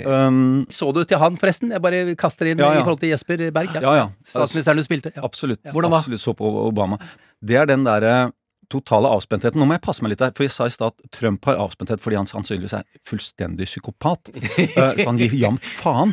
Um, 0.07 0.65
Så 0.73 0.89
du 0.95 1.03
til 1.05 1.19
han, 1.21 1.37
forresten? 1.37 1.71
Jeg 1.75 1.83
bare 1.83 2.15
kaster 2.19 2.49
inn 2.49 2.59
Ja, 2.61 2.73
ja. 2.73 2.81
i 2.81 2.83
forhold 2.85 3.01
til 3.03 3.13
Jesper 3.13 3.45
Berg. 3.53 3.77
Ja, 3.77 3.93
ja. 3.99 4.09
Statsministeren 4.25 4.81
du 4.81 4.85
spilte. 4.87 5.13
Ja. 5.15 5.23
Absolutt. 5.27 5.61
Hvordan 5.69 5.93
da? 5.93 6.01
Absolutt 6.01 6.23
så 6.23 6.33
på 6.37 6.49
Obama. 6.67 6.99
Det 7.43 7.59
er 7.59 7.69
den 7.69 7.85
derre 7.87 8.31
totale 8.67 9.07
avspentheten. 9.15 9.59
Nå 9.61 9.67
må 9.69 9.77
jeg 9.77 9.83
passe 9.85 10.03
meg 10.03 10.11
litt 10.11 10.19
der, 10.19 10.33
for 10.35 10.43
jeg 10.43 10.51
sa 10.51 10.65
i 10.67 10.73
stad 10.73 10.91
at 10.91 11.11
Trump 11.15 11.45
har 11.47 11.59
avspenthet 11.63 12.01
fordi 12.03 12.17
han 12.19 12.27
sannsynligvis 12.27 12.73
er 12.79 12.83
fullstendig 13.07 13.67
psykopat. 13.69 14.33
Eh, 14.77 14.97
så 14.99 15.05
han 15.07 15.17
gir 15.21 15.31
jamt 15.37 15.65
faen. 15.65 16.11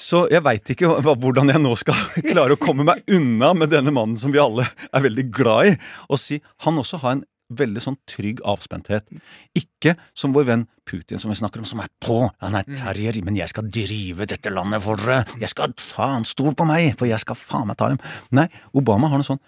Så 0.00 0.24
jeg 0.32 0.42
veit 0.46 0.70
ikke 0.72 0.88
hvordan 1.04 1.50
jeg 1.52 1.60
nå 1.62 1.74
skal 1.78 1.98
klare 2.32 2.56
å 2.56 2.60
komme 2.60 2.86
meg 2.86 3.02
unna 3.12 3.52
med 3.58 3.70
denne 3.74 3.92
mannen 3.94 4.16
som 4.18 4.32
vi 4.34 4.40
alle 4.42 4.64
er 4.90 5.04
veldig 5.04 5.26
glad 5.34 5.74
i, 5.74 5.76
og 6.08 6.18
si 6.22 6.38
han 6.64 6.80
også 6.80 7.02
har 7.04 7.18
en 7.18 7.22
veldig 7.52 7.82
sånn 7.82 7.96
trygg 8.08 8.40
avspenthet. 8.48 9.10
Ikke 9.58 9.94
som 10.16 10.32
vår 10.36 10.46
venn 10.48 10.64
Putin, 10.88 11.20
som 11.20 11.32
vi 11.32 11.38
snakker 11.38 11.60
om, 11.60 11.68
som 11.68 11.82
er 11.84 11.90
på. 12.02 12.22
Han 12.40 12.56
er 12.58 12.68
terrier, 12.76 13.18
men 13.24 13.36
jeg 13.36 13.52
skal 13.52 13.68
drive 13.72 14.26
dette 14.30 14.52
landet 14.52 14.84
for 14.84 15.00
dere. 15.00 15.24
Jeg 15.40 15.52
skal 15.52 15.74
faen 15.80 16.24
stol 16.28 16.54
på 16.56 16.66
meg, 16.68 16.94
for 16.98 17.08
jeg 17.10 17.20
skal 17.22 17.38
faen 17.38 17.68
meg 17.70 17.78
ta 17.80 17.90
dem. 17.92 18.00
Nei, 18.36 18.48
Obama 18.76 19.10
har 19.12 19.20
noe 19.20 19.28
sånn 19.28 19.42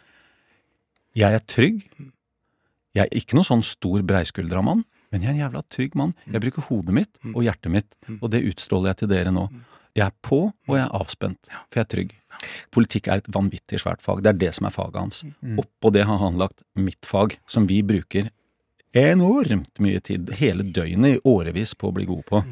Jeg 1.16 1.32
er 1.32 1.46
trygg. 1.48 1.80
Jeg 2.96 3.06
er 3.06 3.16
ikke 3.16 3.36
noe 3.36 3.44
sånn 3.48 3.64
stor 3.64 4.02
breiskuldra 4.04 4.62
mann, 4.64 4.84
men 5.12 5.22
jeg 5.24 5.30
er 5.30 5.34
en 5.36 5.42
jævla 5.46 5.62
trygg 5.72 5.96
mann. 5.96 6.12
Jeg 6.28 6.42
bruker 6.44 6.68
hodet 6.68 6.92
mitt 6.96 7.18
og 7.32 7.42
hjertet 7.44 7.72
mitt, 7.72 7.96
og 8.20 8.30
det 8.32 8.44
utstråler 8.48 8.92
jeg 8.92 9.02
til 9.02 9.10
dere 9.12 9.32
nå. 9.32 9.46
Jeg 9.96 10.10
er 10.10 10.16
på, 10.24 10.38
og 10.52 10.76
jeg 10.76 10.84
er 10.84 10.96
avspent, 10.98 11.48
for 11.48 11.80
jeg 11.80 11.86
er 11.86 11.92
trygg. 11.92 12.10
Politikk 12.74 13.08
er 13.08 13.22
et 13.22 13.30
vanvittig 13.32 13.80
svært 13.80 14.02
fag. 14.04 14.20
Det 14.24 14.34
er 14.34 14.40
det 14.42 14.50
som 14.58 14.68
er 14.68 14.74
faget 14.74 14.98
hans. 15.00 15.22
Oppå 15.56 15.92
det 15.94 16.04
har 16.08 16.20
han 16.20 16.36
lagt 16.40 16.66
mitt 16.76 17.08
fag, 17.08 17.38
som 17.48 17.68
vi 17.70 17.80
bruker 17.86 18.28
enormt 18.96 19.80
mye 19.82 20.00
tid, 20.04 20.30
hele 20.40 20.64
døgnet 20.64 21.16
i 21.16 21.22
årevis, 21.28 21.74
på 21.76 21.90
å 21.90 21.96
bli 21.96 22.08
gode 22.08 22.26
på. 22.28 22.42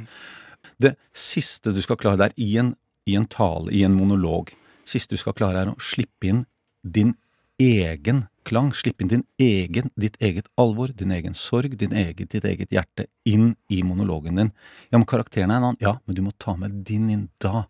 Det 0.80 0.94
siste 1.16 1.72
du 1.76 1.80
skal 1.84 2.00
klare 2.00 2.22
der, 2.24 2.36
i 2.40 2.56
en, 2.60 2.74
i 3.08 3.16
en 3.18 3.28
tale, 3.28 3.72
i 3.72 3.84
en 3.84 3.96
monolog, 3.96 4.52
siste 4.88 5.16
du 5.16 5.20
skal 5.20 5.36
klare 5.36 5.64
er 5.64 5.72
å 5.72 5.78
slippe 5.80 6.28
inn 6.28 6.44
din 6.84 7.14
egen 7.60 8.26
klang, 8.46 8.72
slippe 8.76 9.04
inn 9.04 9.10
din 9.10 9.24
egen, 9.40 9.90
ditt 10.00 10.16
eget 10.22 10.48
alvor, 10.60 10.92
din 10.96 11.12
egen 11.16 11.36
sorg, 11.38 11.76
din 11.80 11.94
eget, 11.96 12.30
ditt 12.34 12.44
eget 12.48 12.72
hjerte 12.74 13.06
inn 13.28 13.54
i 13.72 13.82
monologen 13.86 14.40
din. 14.40 14.52
Ja, 14.90 14.98
men 14.98 15.08
karakteren 15.10 15.52
er 15.52 15.60
en 15.60 15.70
annen. 15.70 15.80
Ja, 15.82 15.96
men 16.04 16.18
du 16.18 16.22
må 16.26 16.34
ta 16.38 16.56
med 16.60 16.84
din 16.88 17.08
inn 17.12 17.28
da. 17.42 17.66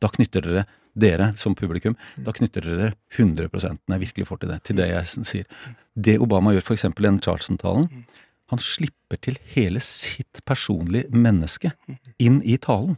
Da 0.00 0.08
knytter 0.12 0.44
dere, 0.44 0.64
dere 0.96 1.30
som 1.38 1.54
publikum, 1.54 1.96
da 2.18 2.32
knytter 2.34 2.64
dere 2.66 2.92
100 3.16 3.50
når 3.52 3.94
jeg 3.94 4.04
virkelig 4.06 4.28
får 4.28 4.40
til 4.42 4.52
det, 4.52 4.58
til 4.66 4.80
det 4.80 4.88
jeg 4.90 5.26
sier. 5.28 5.68
Det 5.94 6.18
Obama 6.20 6.54
gjør 6.54 6.72
eksempel 6.74 7.06
i 7.06 7.10
den 7.12 7.22
Charleston-talen, 7.24 7.90
han 8.50 8.58
slipper 8.58 9.20
til 9.22 9.36
hele 9.52 9.82
sitt 9.84 10.40
personlige 10.48 11.12
menneske 11.14 11.70
inn 12.18 12.40
i 12.42 12.56
talen. 12.58 12.96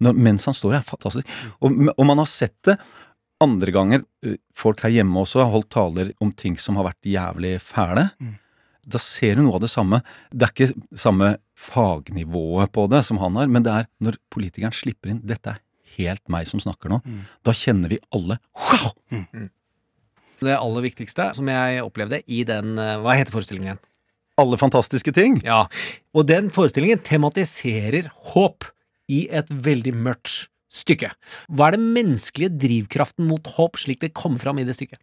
Når, 0.00 0.16
mens 0.16 0.46
han 0.48 0.56
står 0.56 0.78
her. 0.78 0.84
Fantastisk. 0.86 1.32
Og, 1.60 1.74
og 1.90 2.04
man 2.08 2.22
har 2.22 2.28
sett 2.30 2.56
det 2.64 2.78
andre 3.40 3.72
ganger. 3.74 4.04
Folk 4.56 4.82
her 4.84 4.92
hjemme 4.94 5.22
også 5.22 5.42
har 5.42 5.52
holdt 5.52 5.70
taler 5.72 6.12
om 6.20 6.32
ting 6.32 6.58
som 6.60 6.78
har 6.80 6.90
vært 6.90 7.08
jævlig 7.08 7.56
fæle. 7.64 8.10
Da 8.90 9.00
ser 9.00 9.36
du 9.36 9.44
noe 9.44 9.58
av 9.58 9.64
det 9.64 9.70
samme. 9.72 10.00
Det 10.32 10.46
er 10.46 10.52
ikke 10.54 10.98
samme 10.98 11.34
fagnivået 11.58 12.72
på 12.72 12.86
det 12.90 13.02
som 13.06 13.20
han 13.20 13.36
har, 13.36 13.50
men 13.52 13.64
det 13.66 13.72
er 13.72 13.88
når 14.00 14.18
politikeren 14.32 14.74
slipper 14.74 15.12
inn 15.12 15.22
'dette 15.24 15.54
er 15.54 15.60
helt 15.98 16.22
meg 16.28 16.46
som 16.48 16.60
snakker 16.62 16.88
nå', 16.88 17.00
da 17.44 17.52
kjenner 17.52 17.92
vi 17.92 17.98
alle 18.14 18.38
wow! 18.56 18.92
Det 20.40 20.56
aller 20.56 20.82
viktigste 20.86 21.34
som 21.36 21.48
jeg 21.52 21.82
opplevde 21.84 22.22
i 22.26 22.44
den 22.48 22.76
Hva 22.76 23.12
heter 23.12 23.32
forestillingen 23.32 23.74
igjen? 23.74 23.82
Alle 24.40 24.56
fantastiske 24.56 25.12
ting. 25.12 25.36
Ja. 25.44 25.66
Og 26.16 26.24
den 26.26 26.48
forestillingen 26.48 27.02
tematiserer 27.04 28.08
håp 28.32 28.64
i 29.10 29.28
et 29.28 29.50
veldig 29.50 29.92
mørkt 29.92 30.48
stykket. 30.70 31.16
Hva 31.50 31.68
er 31.68 31.76
den 31.76 31.90
menneskelige 31.94 32.54
drivkraften 32.62 33.26
mot 33.28 33.46
håp, 33.56 33.78
slik 33.82 34.02
det 34.04 34.14
kommer 34.16 34.42
fram 34.42 34.60
i 34.60 34.66
det 34.68 34.76
stykket? 34.78 35.00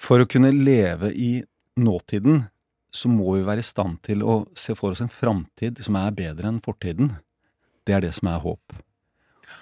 For 0.00 0.22
å 0.22 0.28
kunne 0.30 0.52
leve 0.54 1.10
i 1.12 1.42
nåtiden, 1.80 2.46
så 2.90 3.10
må 3.10 3.36
vi 3.36 3.46
være 3.46 3.62
i 3.62 3.66
stand 3.66 4.00
til 4.06 4.24
å 4.26 4.40
se 4.58 4.74
for 4.78 4.94
oss 4.94 5.02
en 5.04 5.12
framtid 5.12 5.78
som 5.84 5.98
er 6.00 6.14
bedre 6.16 6.48
enn 6.50 6.62
fortiden. 6.64 7.12
Det 7.86 7.94
er 7.96 8.06
det 8.06 8.14
som 8.16 8.30
er 8.32 8.42
håp. 8.42 8.80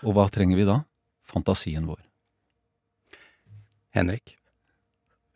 Og 0.07 0.15
hva 0.17 0.29
trenger 0.33 0.59
vi 0.59 0.69
da? 0.69 0.83
Fantasien 1.29 1.89
vår. 1.89 2.01
Henrik. 3.97 4.37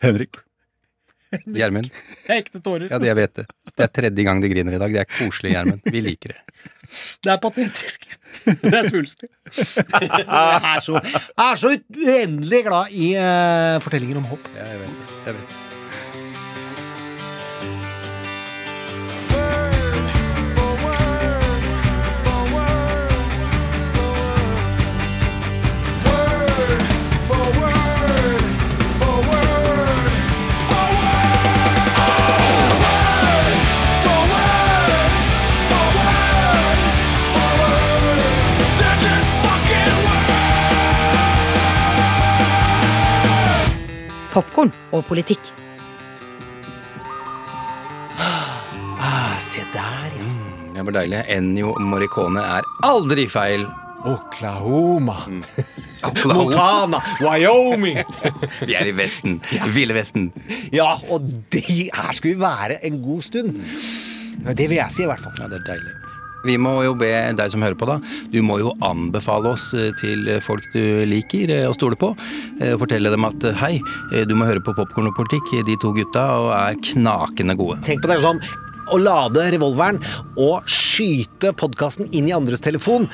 Henrik. 0.03 0.41
Gjermund. 1.59 1.91
Ekte 2.31 2.61
tårer. 2.63 2.89
Ja, 2.91 3.01
det 3.03 3.11
jeg 3.11 3.19
vet 3.19 3.35
det. 3.41 3.47
Det 3.73 3.87
er 3.87 3.93
tredje 4.01 4.27
gang 4.27 4.43
de 4.43 4.51
griner 4.53 4.77
i 4.77 4.83
dag. 4.83 4.95
Det 4.95 5.05
er 5.05 5.11
koselig, 5.11 5.55
Gjermund. 5.57 5.83
Vi 5.89 6.05
liker 6.05 6.37
det. 6.37 6.41
Det 7.25 7.33
er 7.33 7.41
patetisk. 7.41 8.07
Det 8.45 8.73
er 8.73 8.89
svulstig. 8.91 9.31
Jeg 9.57 10.71
er 10.77 10.79
så, 10.85 11.01
jeg 11.01 11.49
er 11.49 11.61
så 11.61 11.73
uendelig 11.73 12.65
glad 12.69 12.93
i 12.93 13.13
uh, 13.17 13.81
fortellingen 13.85 14.23
om 14.23 14.33
håp. 14.35 14.49
Ja, 14.57 14.73
jeg 14.75 14.85
vet 14.85 14.97
det. 14.97 15.21
Jeg 15.27 15.39
vet 15.41 15.55
det. 15.57 15.72
Popkorn 44.33 44.73
og 44.97 45.05
politikk. 45.09 45.53
Ah, 49.03 49.37
se 49.43 49.65
der, 49.75 50.13
ja. 50.17 50.25
Mm, 50.25 50.75
Det 50.77 50.85
var 50.87 50.95
deilig. 50.97 51.23
Ennio 51.29 51.75
Morricone 51.85 52.41
er 52.41 52.67
aldri 52.89 53.27
feil. 53.29 53.67
Oklahoma. 54.09 55.19
Oklahoma. 56.09 56.39
Montana. 56.43 57.01
Wyoming. 57.21 58.01
Vi 58.69 58.75
er 58.75 58.89
i 58.91 58.95
Vesten. 58.99 59.37
Ville 59.77 59.95
Vesten. 59.95 60.31
Ja, 60.75 60.95
og 61.13 61.29
de 61.53 61.63
her 61.93 62.13
skal 62.17 62.33
vi 62.33 62.41
være 62.41 62.81
en 62.89 63.03
god 63.05 63.23
stund. 63.29 63.53
Det 64.43 64.67
vil 64.69 64.81
jeg 64.81 64.91
si, 64.91 65.05
i 65.05 65.11
hvert 65.11 65.23
fall. 65.23 65.37
Ja, 65.39 65.51
det 65.53 65.61
er 65.61 65.69
deilig. 65.75 65.93
Vi 66.47 66.57
må 66.61 66.75
jo 66.87 66.95
be 66.99 67.11
deg 67.39 67.53
som 67.53 67.63
hører 67.65 67.79
på, 67.79 67.89
da. 67.89 67.99
Du 68.33 68.41
må 68.47 68.59
jo 68.63 68.75
anbefale 68.85 69.53
oss 69.55 69.71
eh, 69.79 69.93
til 70.01 70.29
folk 70.45 70.67
du 70.75 71.05
liker 71.09 71.53
eh, 71.53 71.69
og 71.69 71.77
stoler 71.79 71.99
på. 72.01 72.13
Eh, 72.61 72.75
Fortelle 72.81 73.13
dem 73.13 73.29
at 73.29 73.47
hei, 73.63 73.77
eh, 74.13 74.27
du 74.29 74.37
må 74.39 74.49
høre 74.49 74.65
på 74.65 74.75
Popkorn 74.79 75.11
og 75.11 75.17
politikk, 75.19 75.55
de 75.69 75.79
to 75.83 75.95
gutta, 75.97 76.27
er 76.59 76.79
knakende 76.93 77.59
gode. 77.59 77.81
Tenk 77.87 78.05
på 78.05 78.13
det 78.13 78.23
sånn 78.25 78.43
å 78.93 79.01
lade 79.01 79.49
revolveren 79.55 80.01
og 80.41 80.69
skyte 80.71 81.55
podkasten 81.59 82.11
inn 82.13 82.29
i 82.31 82.37
andres 82.37 82.63
telefon 82.65 83.09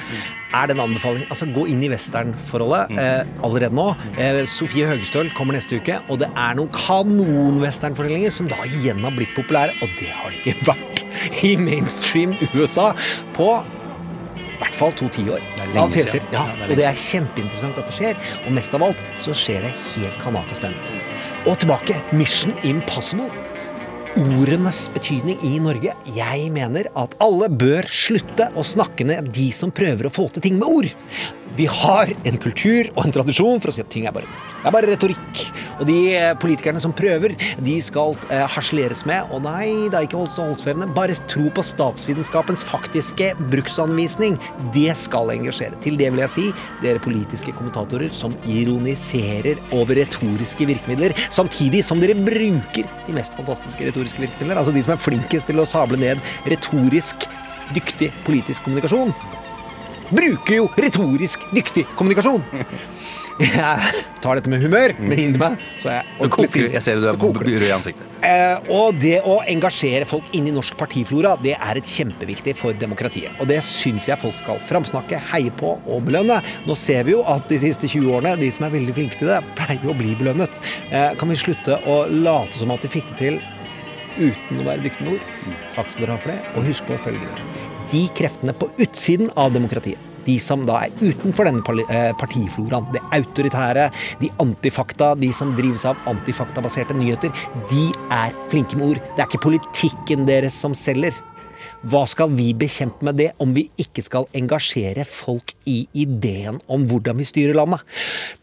er 0.57 0.71
den 0.71 0.81
anbefalingen. 0.81 1.29
Altså, 1.33 1.49
gå 1.53 1.67
inn 1.73 1.83
i 1.85 1.91
westernforholdet 1.93 2.95
eh, 2.99 3.33
allerede 3.45 3.77
nå. 3.77 3.89
Eh, 4.17 4.43
Sofie 4.49 4.89
Høgestøl 4.89 5.33
kommer 5.37 5.57
neste 5.59 5.81
uke, 5.81 5.99
og 6.09 6.23
det 6.23 6.31
er 6.33 6.57
noen 6.59 6.71
kanon-westernfortellinger 6.77 8.35
som 8.35 8.49
da 8.51 8.61
igjen 8.69 9.05
har 9.05 9.17
blitt 9.17 9.35
populære, 9.37 9.77
og 9.85 9.99
det 10.01 10.13
har 10.15 10.33
det 10.33 10.41
ikke 10.45 10.69
vært 10.71 11.05
i 11.45 11.57
mainstream 11.61 12.37
USA 12.55 12.93
på 13.37 13.53
i 14.59 14.61
hvert 14.65 14.75
fall 14.75 14.95
to 14.99 15.07
tiår 15.15 15.43
av 15.79 15.93
siden. 15.95 16.25
Ja, 16.35 16.49
det 16.59 16.67
og 16.73 16.81
det 16.81 16.87
er 16.89 16.97
kjempeinteressant 16.99 17.79
at 17.79 17.87
det 17.87 17.95
skjer, 17.95 18.25
og 18.43 18.57
mest 18.57 18.75
av 18.75 18.83
alt 18.89 19.05
så 19.23 19.35
skjer 19.37 19.63
det 19.63 19.71
helt 19.93 20.19
kanaka 20.19 20.59
spennende. 20.59 20.99
Og 21.47 21.61
tilbake, 21.63 22.01
Mission 22.11 22.57
Impossible. 22.67 23.31
Ordenes 24.17 24.87
betydning 24.95 25.37
i 25.45 25.59
Norge. 25.61 25.93
Jeg 26.17 26.47
mener 26.55 26.89
at 26.97 27.13
alle 27.23 27.51
bør 27.53 27.87
slutte 27.93 28.49
å 28.57 28.65
snakke 28.65 29.05
ned 29.09 29.29
de 29.37 29.51
som 29.53 29.73
prøver 29.75 30.09
å 30.09 30.13
få 30.13 30.29
til 30.33 30.47
ting 30.47 30.57
med 30.61 30.71
ord. 30.71 30.89
Vi 31.57 31.67
har 31.71 32.11
en 32.29 32.37
kultur 32.41 32.91
og 32.95 33.07
en 33.07 33.15
tradisjon 33.15 33.61
for 33.63 33.73
å 33.73 33.75
si 33.75 33.83
at 33.83 33.89
ting 33.93 34.07
er 34.09 34.15
bare, 34.15 34.29
er 34.67 34.75
bare 34.75 34.91
retorikk. 34.91 35.43
Og 35.79 35.87
de 35.89 35.97
eh, 36.15 36.35
politikerne 36.41 36.81
som 36.83 36.93
prøver, 36.97 37.35
de 37.65 37.77
skal 37.85 38.15
eh, 38.29 38.45
harseleres 38.53 39.05
med. 39.09 39.31
Og 39.35 39.43
nei, 39.47 39.89
det 39.89 39.99
er 39.99 40.09
ikke 40.09 40.21
holdt 40.21 40.35
så 40.35 40.47
holdsvevende. 40.49 40.91
Bare 40.97 41.17
tro 41.31 41.49
på 41.55 41.65
statsvitenskapens 41.67 42.65
faktiske 42.67 43.31
bruksanvisning. 43.53 44.39
Det 44.77 44.93
skal 44.99 45.33
engasjere. 45.35 45.79
Til 45.85 45.99
det 46.01 46.13
vil 46.13 46.23
jeg 46.27 46.35
si, 46.35 46.47
dere 46.85 47.03
politiske 47.03 47.55
kommentatorer 47.57 48.13
som 48.15 48.37
ironiserer 48.47 49.61
over 49.77 49.99
retoriske 49.99 50.69
virkemidler, 50.69 51.17
samtidig 51.35 51.83
som 51.87 52.03
dere 52.03 52.19
bruker 52.19 52.87
de 53.09 53.17
mest 53.17 53.37
fantastiske 53.39 53.91
retoriske 53.91 54.27
virkemidler. 54.27 54.61
Altså 54.61 54.75
de 54.75 54.85
som 54.85 54.95
er 54.95 55.05
flinkest 55.09 55.51
til 55.51 55.63
å 55.63 55.69
sable 55.69 56.01
ned 56.01 56.23
retorisk 56.51 57.29
dyktig 57.75 58.13
politisk 58.25 58.65
kommunikasjon 58.65 59.13
bruker 60.11 60.61
jo 60.61 60.69
retorisk 60.79 61.49
dyktig 61.55 61.87
kommunikasjon. 61.99 62.45
Jeg 63.39 64.05
tar 64.19 64.35
dette 64.35 64.51
med 64.51 64.63
humør, 64.65 64.93
men 64.99 65.21
inni 65.23 65.39
meg 65.39 65.61
så 65.79 65.93
er 65.93 65.99
jeg 66.01 66.17
Så 66.19 66.29
koker 66.35 66.65
du. 66.65 66.73
Jeg 66.75 66.83
ser 66.83 66.99
du 66.99 67.07
er 67.07 67.19
rød 67.23 67.67
i 67.69 67.71
ansiktet. 67.71 68.17
Eh, 68.27 68.71
og 68.75 68.99
det 68.99 69.21
å 69.23 69.37
engasjere 69.47 70.09
folk 70.11 70.27
inn 70.35 70.49
i 70.51 70.55
norsk 70.55 70.75
partiflora, 70.81 71.37
det 71.39 71.55
er 71.55 71.79
et 71.79 71.87
kjempeviktig 71.87 72.57
for 72.59 72.75
demokratiet. 72.75 73.39
Og 73.39 73.47
det 73.51 73.61
syns 73.63 74.09
jeg 74.11 74.19
folk 74.19 74.35
skal 74.41 74.59
framsnakke, 74.59 75.23
heie 75.31 75.55
på 75.55 75.77
og 75.79 76.03
belønne. 76.09 76.41
Nå 76.67 76.79
ser 76.79 77.07
vi 77.07 77.15
jo 77.15 77.23
at 77.31 77.47
de 77.51 77.61
siste 77.63 77.87
20 77.87 78.19
årene, 78.19 78.35
de 78.43 78.51
som 78.55 78.67
er 78.67 78.75
veldig 78.75 78.99
flinke 78.99 79.23
til 79.23 79.31
det, 79.31 79.39
pleier 79.61 79.87
å 79.87 79.97
bli 80.03 80.19
belønnet. 80.19 80.59
Eh, 80.91 81.15
kan 81.21 81.31
vi 81.31 81.39
slutte 81.39 81.79
å 81.87 82.03
late 82.11 82.59
som 82.59 82.75
at 82.75 82.83
de 82.83 82.91
fikk 82.91 83.13
det 83.15 83.21
til 83.23 83.43
uten 84.19 84.59
å 84.59 84.67
være 84.67 84.89
dyktige 84.89 85.13
med 85.13 85.21
ord? 85.21 85.59
Takk 85.79 85.95
skal 85.95 86.09
dere 86.09 86.19
ha 86.19 86.23
for 86.27 86.35
det, 86.35 86.41
og 86.57 86.73
husk 86.73 86.91
på 86.91 87.05
følgende. 87.07 87.78
De 87.93 88.05
kreftene 88.19 88.55
på 88.57 88.71
utsiden 88.79 89.33
av 89.37 89.55
demokratiet 89.57 90.09
de 90.29 90.37
som 90.43 90.67
da 90.69 90.83
er 90.85 90.93
utenfor 91.01 91.49
denne 91.49 91.87
eh, 91.89 92.11
partifloraen, 92.21 92.91
det 92.93 93.01
autoritære, 93.17 93.89
de 94.21 94.29
antifakta, 94.43 95.15
de 95.17 95.31
som 95.33 95.55
drives 95.57 95.87
av 95.89 95.97
antifaktabaserte 96.11 96.97
nyheter, 96.99 97.33
de 97.71 97.89
er 98.13 98.37
flinke 98.53 98.79
med 98.79 98.93
ord. 98.93 99.03
Det 99.15 99.25
er 99.25 99.31
ikke 99.31 99.47
politikken 99.49 100.29
deres 100.29 100.59
som 100.59 100.77
selger. 100.77 101.17
Hva 101.91 102.05
skal 102.11 102.31
vi 102.39 102.53
bekjempe 102.59 103.07
med 103.07 103.19
det 103.19 103.29
om 103.43 103.53
vi 103.55 103.65
ikke 103.83 104.03
skal 104.07 104.29
engasjere 104.37 105.05
folk 105.07 105.55
i 105.71 105.81
ideen 105.99 106.61
om 106.71 106.87
hvordan 106.91 107.19
vi 107.19 107.27
styrer 107.27 107.59
landet? 107.59 107.83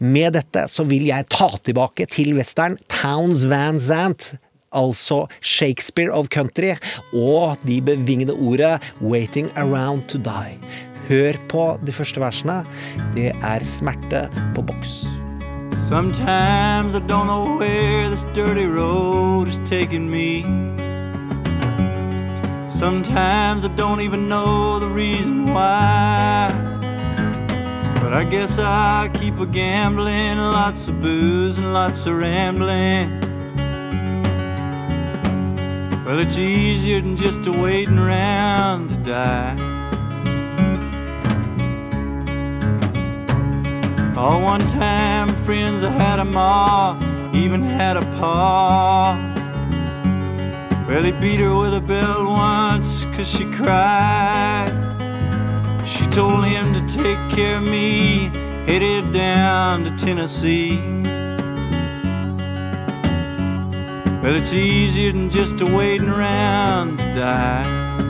Med 0.00 0.36
dette 0.36 0.66
så 0.72 0.84
vil 0.88 1.08
jeg 1.08 1.28
ta 1.32 1.48
tilbake 1.64 2.08
til 2.12 2.34
western 2.36 2.78
Towns 2.92 3.46
Van 3.48 3.80
Zandt. 3.80 4.34
Altså 4.76 5.26
Shakespeare 5.40 6.12
of 6.12 6.28
Country 6.28 6.74
og 7.12 7.56
de 7.66 7.80
bevingede 7.80 8.32
ordet 8.32 8.92
'Waiting 9.00 9.48
Around 9.56 10.02
to 10.08 10.18
Die'. 10.18 10.60
Hør 11.08 11.32
på 11.48 11.78
de 11.86 11.92
første 11.92 12.20
versene. 12.20 12.64
Det 13.14 13.32
er 13.42 13.64
smerte 13.64 14.28
på 14.54 14.62
boks. 14.62 15.06
Sometimes 15.88 16.94
I 16.94 17.00
don't 17.00 17.26
know 17.26 17.58
where 17.60 18.08
this 18.10 18.26
dirty 18.34 18.66
road 18.66 19.48
is 19.48 19.60
taking 19.64 20.10
me. 20.10 20.42
Sometimes 22.68 23.64
I 23.64 23.68
don't 23.68 24.00
even 24.00 24.26
know 24.26 24.78
the 24.78 24.88
reason 24.88 25.54
why. 25.54 26.50
But 28.02 28.12
I 28.12 28.24
guess 28.30 28.58
I 28.58 29.08
keep 29.14 29.40
a 29.40 29.46
gambling, 29.46 30.38
lots 30.38 30.88
of 30.88 31.00
booze 31.00 31.58
and 31.58 31.72
lots 31.72 32.06
of 32.06 32.18
rambling. 32.18 33.35
Well, 36.06 36.20
it's 36.20 36.38
easier 36.38 37.00
than 37.00 37.16
just 37.16 37.48
a 37.48 37.50
waiting 37.50 37.98
around 37.98 38.90
to 38.90 38.96
die. 38.98 39.56
All 44.16 44.40
one 44.40 44.64
time 44.68 45.34
friends, 45.44 45.82
I 45.82 45.90
had 45.90 46.20
a 46.20 46.24
ma, 46.24 46.96
even 47.34 47.60
had 47.60 47.96
a 47.96 48.02
pa. 48.20 49.18
Well, 50.86 51.02
he 51.02 51.10
beat 51.10 51.40
her 51.40 51.56
with 51.56 51.74
a 51.74 51.80
belt 51.80 52.24
once, 52.24 53.04
cause 53.06 53.28
she 53.28 53.44
cried. 53.50 54.70
She 55.84 56.06
told 56.06 56.44
him 56.44 56.72
to 56.72 56.86
take 56.86 57.18
care 57.36 57.56
of 57.56 57.64
me, 57.64 58.30
headed 58.66 59.12
down 59.12 59.82
to 59.82 59.90
Tennessee. 59.96 60.78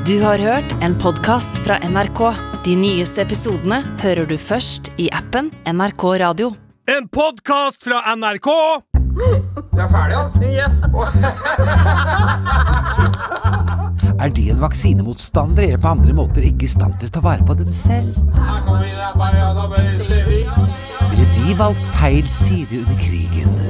Du 0.07 0.23
har 0.23 0.39
hørt 0.39 0.71
en 0.83 0.95
podkast 0.97 1.59
fra 1.67 1.77
NRK. 1.85 2.21
De 2.65 2.77
nyeste 2.81 3.21
episodene 3.21 3.83
hører 4.01 4.25
du 4.25 4.39
først 4.41 4.89
i 4.97 5.11
appen 5.13 5.51
NRK 5.69 6.05
Radio. 6.25 6.55
En 6.89 7.05
podkast 7.13 7.85
fra 7.85 8.01
NRK! 8.17 8.49
Jeg 9.77 9.85
er 9.85 9.93
ferdig, 9.93 10.57
ja? 10.57 10.73
Er 14.25 14.33
de 14.33 14.49
en 14.55 14.65
vaksinemotstander 14.65 15.69
eller 15.69 15.85
på 15.85 15.93
andre 15.99 16.17
måter 16.17 16.49
ikke 16.49 16.65
i 16.65 16.73
stand 16.79 16.97
til 16.97 17.13
å 17.13 17.17
ta 17.19 17.21
vare 17.29 17.45
på 17.45 17.61
dem 17.61 17.69
selv? 17.69 18.17
Ville 21.13 21.29
de 21.37 21.61
valgt 21.61 21.93
feil 22.01 22.25
side 22.41 22.81
under 22.81 23.05
krigen? 23.05 23.66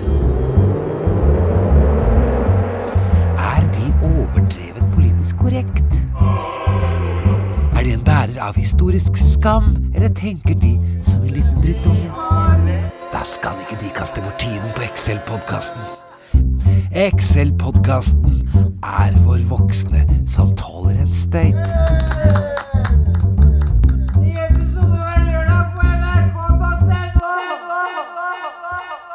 Overdrevet 4.37 4.95
politisk 4.95 5.37
korrekt? 5.37 5.93
Er 7.77 7.83
de 7.85 7.93
en 7.93 8.05
bærer 8.05 8.41
av 8.43 8.55
historisk 8.57 9.17
skam, 9.17 9.65
eller 9.95 10.09
tenker 10.09 10.55
de 10.55 10.77
som 11.03 11.23
en 11.23 11.31
liten 11.31 11.63
drittunge? 11.63 12.11
Da 13.13 13.23
skal 13.25 13.57
ikke 13.61 13.81
de 13.81 13.91
kaste 13.95 14.21
bort 14.21 14.39
tiden 14.39 14.69
på 14.77 14.83
Excel-podkasten. 14.83 15.81
Excel-podkasten 16.93 18.49
er 18.83 19.17
for 19.25 19.41
voksne 19.49 20.05
som 20.27 20.57
tåler 20.57 21.01
en 21.01 21.13
støyt. 21.13 21.67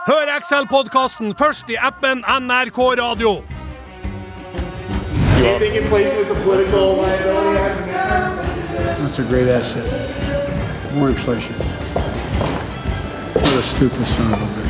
Hør 0.08 0.36
XL-podkasten 0.42 1.34
først 1.38 1.70
i 1.70 1.78
appen 1.78 2.26
NRK 2.42 2.80
Radio. 3.06 3.42
That's 9.00 9.20
a 9.20 9.24
great 9.24 9.48
asset. 9.48 9.86
More 10.94 11.10
inflation. 11.10 11.56
What 13.34 13.54
a 13.54 13.64
stupid 13.64 14.06
son 14.06 14.34
of 14.34 14.42
a 14.42 14.46
bitch. 14.46 14.61